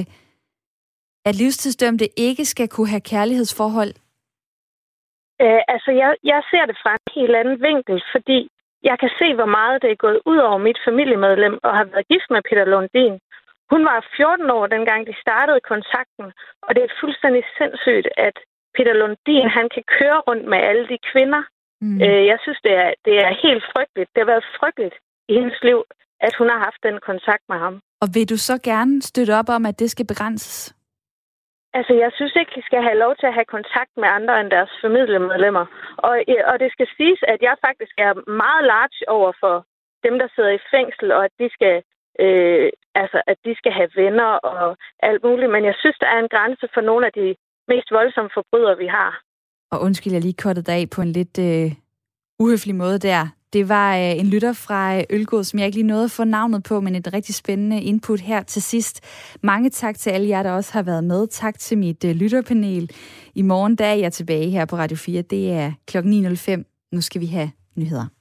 at 1.25 1.35
livstidsdømte 1.35 2.07
ikke 2.19 2.45
skal 2.45 2.67
kunne 2.67 2.89
have 2.89 3.09
kærlighedsforhold? 3.13 3.93
Øh, 5.41 5.61
altså, 5.73 5.91
jeg, 6.01 6.11
jeg 6.23 6.41
ser 6.51 6.65
det 6.65 6.77
fra 6.83 6.91
en 6.93 7.13
helt 7.19 7.35
anden 7.35 7.57
vinkel, 7.67 8.03
fordi 8.11 8.39
jeg 8.89 8.99
kan 8.99 9.11
se, 9.19 9.27
hvor 9.35 9.51
meget 9.57 9.81
det 9.81 9.91
er 9.91 10.03
gået 10.05 10.19
ud 10.25 10.37
over 10.37 10.57
mit 10.57 10.79
familiemedlem 10.87 11.55
og 11.63 11.71
har 11.77 11.85
været 11.91 12.07
gift 12.07 12.27
med 12.29 12.41
Peter 12.49 12.65
Lundin. 12.65 13.15
Hun 13.71 13.81
var 13.89 14.07
14 14.17 14.49
år, 14.57 14.67
dengang 14.67 15.07
de 15.07 15.21
startede 15.25 15.61
kontakten, 15.71 16.27
og 16.65 16.69
det 16.75 16.83
er 16.83 16.97
fuldstændig 17.01 17.43
sindssygt, 17.57 18.07
at 18.27 18.35
Peter 18.75 18.93
Lundin 19.01 19.47
han 19.57 19.67
kan 19.73 19.83
køre 19.97 20.19
rundt 20.27 20.45
med 20.51 20.59
alle 20.69 20.85
de 20.91 20.97
kvinder, 21.11 21.43
Mm. 21.81 22.01
Øh, 22.03 22.21
jeg 22.31 22.37
synes, 22.43 22.59
det 22.63 22.73
er, 22.83 22.89
det 23.05 23.15
er 23.25 23.31
helt 23.45 23.63
frygteligt. 23.73 24.09
Det 24.13 24.19
har 24.21 24.31
været 24.33 24.51
frygteligt 24.59 24.95
i 25.29 25.33
hendes 25.33 25.59
liv, 25.63 25.79
at 26.19 26.33
hun 26.39 26.47
har 26.49 26.59
haft 26.67 26.81
den 26.83 26.99
kontakt 27.09 27.43
med 27.49 27.57
ham. 27.57 27.75
Og 28.01 28.07
vil 28.13 28.29
du 28.29 28.37
så 28.37 28.55
gerne 28.63 29.01
støtte 29.01 29.33
op 29.39 29.49
om, 29.49 29.65
at 29.65 29.79
det 29.79 29.91
skal 29.91 30.07
begrænses? 30.07 30.75
Altså, 31.73 31.93
jeg 32.03 32.11
synes 32.13 32.35
ikke, 32.35 32.51
de 32.55 32.67
skal 32.69 32.81
have 32.87 33.01
lov 33.03 33.13
til 33.15 33.27
at 33.27 33.37
have 33.39 33.53
kontakt 33.55 33.91
med 33.97 34.07
andre 34.17 34.41
end 34.41 34.49
deres 34.51 34.71
familiemedlemmer. 34.83 35.65
Og, 35.97 36.13
og 36.51 36.55
det 36.59 36.69
skal 36.71 36.87
siges, 36.97 37.21
at 37.33 37.39
jeg 37.41 37.55
faktisk 37.67 37.95
er 38.07 38.13
meget 38.43 38.63
large 38.73 38.99
over 39.17 39.31
for 39.39 39.55
dem, 40.05 40.19
der 40.19 40.27
sidder 40.35 40.49
i 40.49 40.65
fængsel, 40.73 41.11
og 41.11 41.21
at 41.25 41.33
de 41.39 41.49
skal, 41.55 41.75
øh, 42.23 42.69
altså, 43.01 43.21
at 43.31 43.37
de 43.45 43.53
skal 43.55 43.73
have 43.79 43.89
venner 43.95 44.31
og 44.51 44.77
alt 44.99 45.23
muligt. 45.23 45.51
Men 45.51 45.65
jeg 45.65 45.75
synes, 45.77 45.97
der 45.99 46.09
er 46.15 46.19
en 46.19 46.33
grænse 46.35 46.67
for 46.73 46.81
nogle 46.81 47.05
af 47.05 47.13
de 47.13 47.35
mest 47.67 47.91
voldsomme 47.91 48.31
forbrydere, 48.33 48.77
vi 48.77 48.87
har. 48.87 49.11
Og 49.71 49.81
undskyld, 49.81 50.13
jeg 50.13 50.21
lige 50.21 50.33
kortet 50.33 50.67
dig 50.67 50.75
af 50.75 50.89
på 50.89 51.01
en 51.01 51.11
lidt 51.11 51.37
øh, 51.39 51.73
uhøflig 52.39 52.75
måde 52.75 52.99
der. 52.99 53.27
Det 53.53 53.69
var 53.69 53.97
øh, 53.97 54.19
en 54.19 54.25
lytter 54.25 54.53
fra 54.53 54.97
øh, 54.97 55.03
Ølgod, 55.09 55.43
som 55.43 55.59
jeg 55.59 55.65
ikke 55.65 55.77
lige 55.77 55.87
nåede 55.87 56.03
at 56.03 56.11
få 56.11 56.23
navnet 56.23 56.63
på, 56.63 56.81
men 56.81 56.95
et 56.95 57.13
rigtig 57.13 57.35
spændende 57.35 57.81
input 57.81 58.19
her 58.19 58.43
til 58.43 58.61
sidst. 58.61 59.01
Mange 59.43 59.69
tak 59.69 59.97
til 59.97 60.09
alle 60.09 60.27
jer, 60.29 60.43
der 60.43 60.51
også 60.51 60.73
har 60.73 60.81
været 60.81 61.03
med. 61.03 61.27
Tak 61.27 61.59
til 61.59 61.77
mit 61.77 62.03
øh, 62.03 62.15
lytterpanel. 62.15 62.91
I 63.35 63.41
morgen 63.41 63.75
der 63.75 63.85
er 63.85 63.93
jeg 63.93 64.13
tilbage 64.13 64.49
her 64.49 64.65
på 64.65 64.77
Radio 64.77 64.97
4. 64.97 65.21
Det 65.21 65.51
er 65.51 65.71
kl. 65.87 65.97
9.05. 65.97 66.89
Nu 66.91 67.01
skal 67.01 67.21
vi 67.21 67.25
have 67.25 67.51
nyheder. 67.75 68.16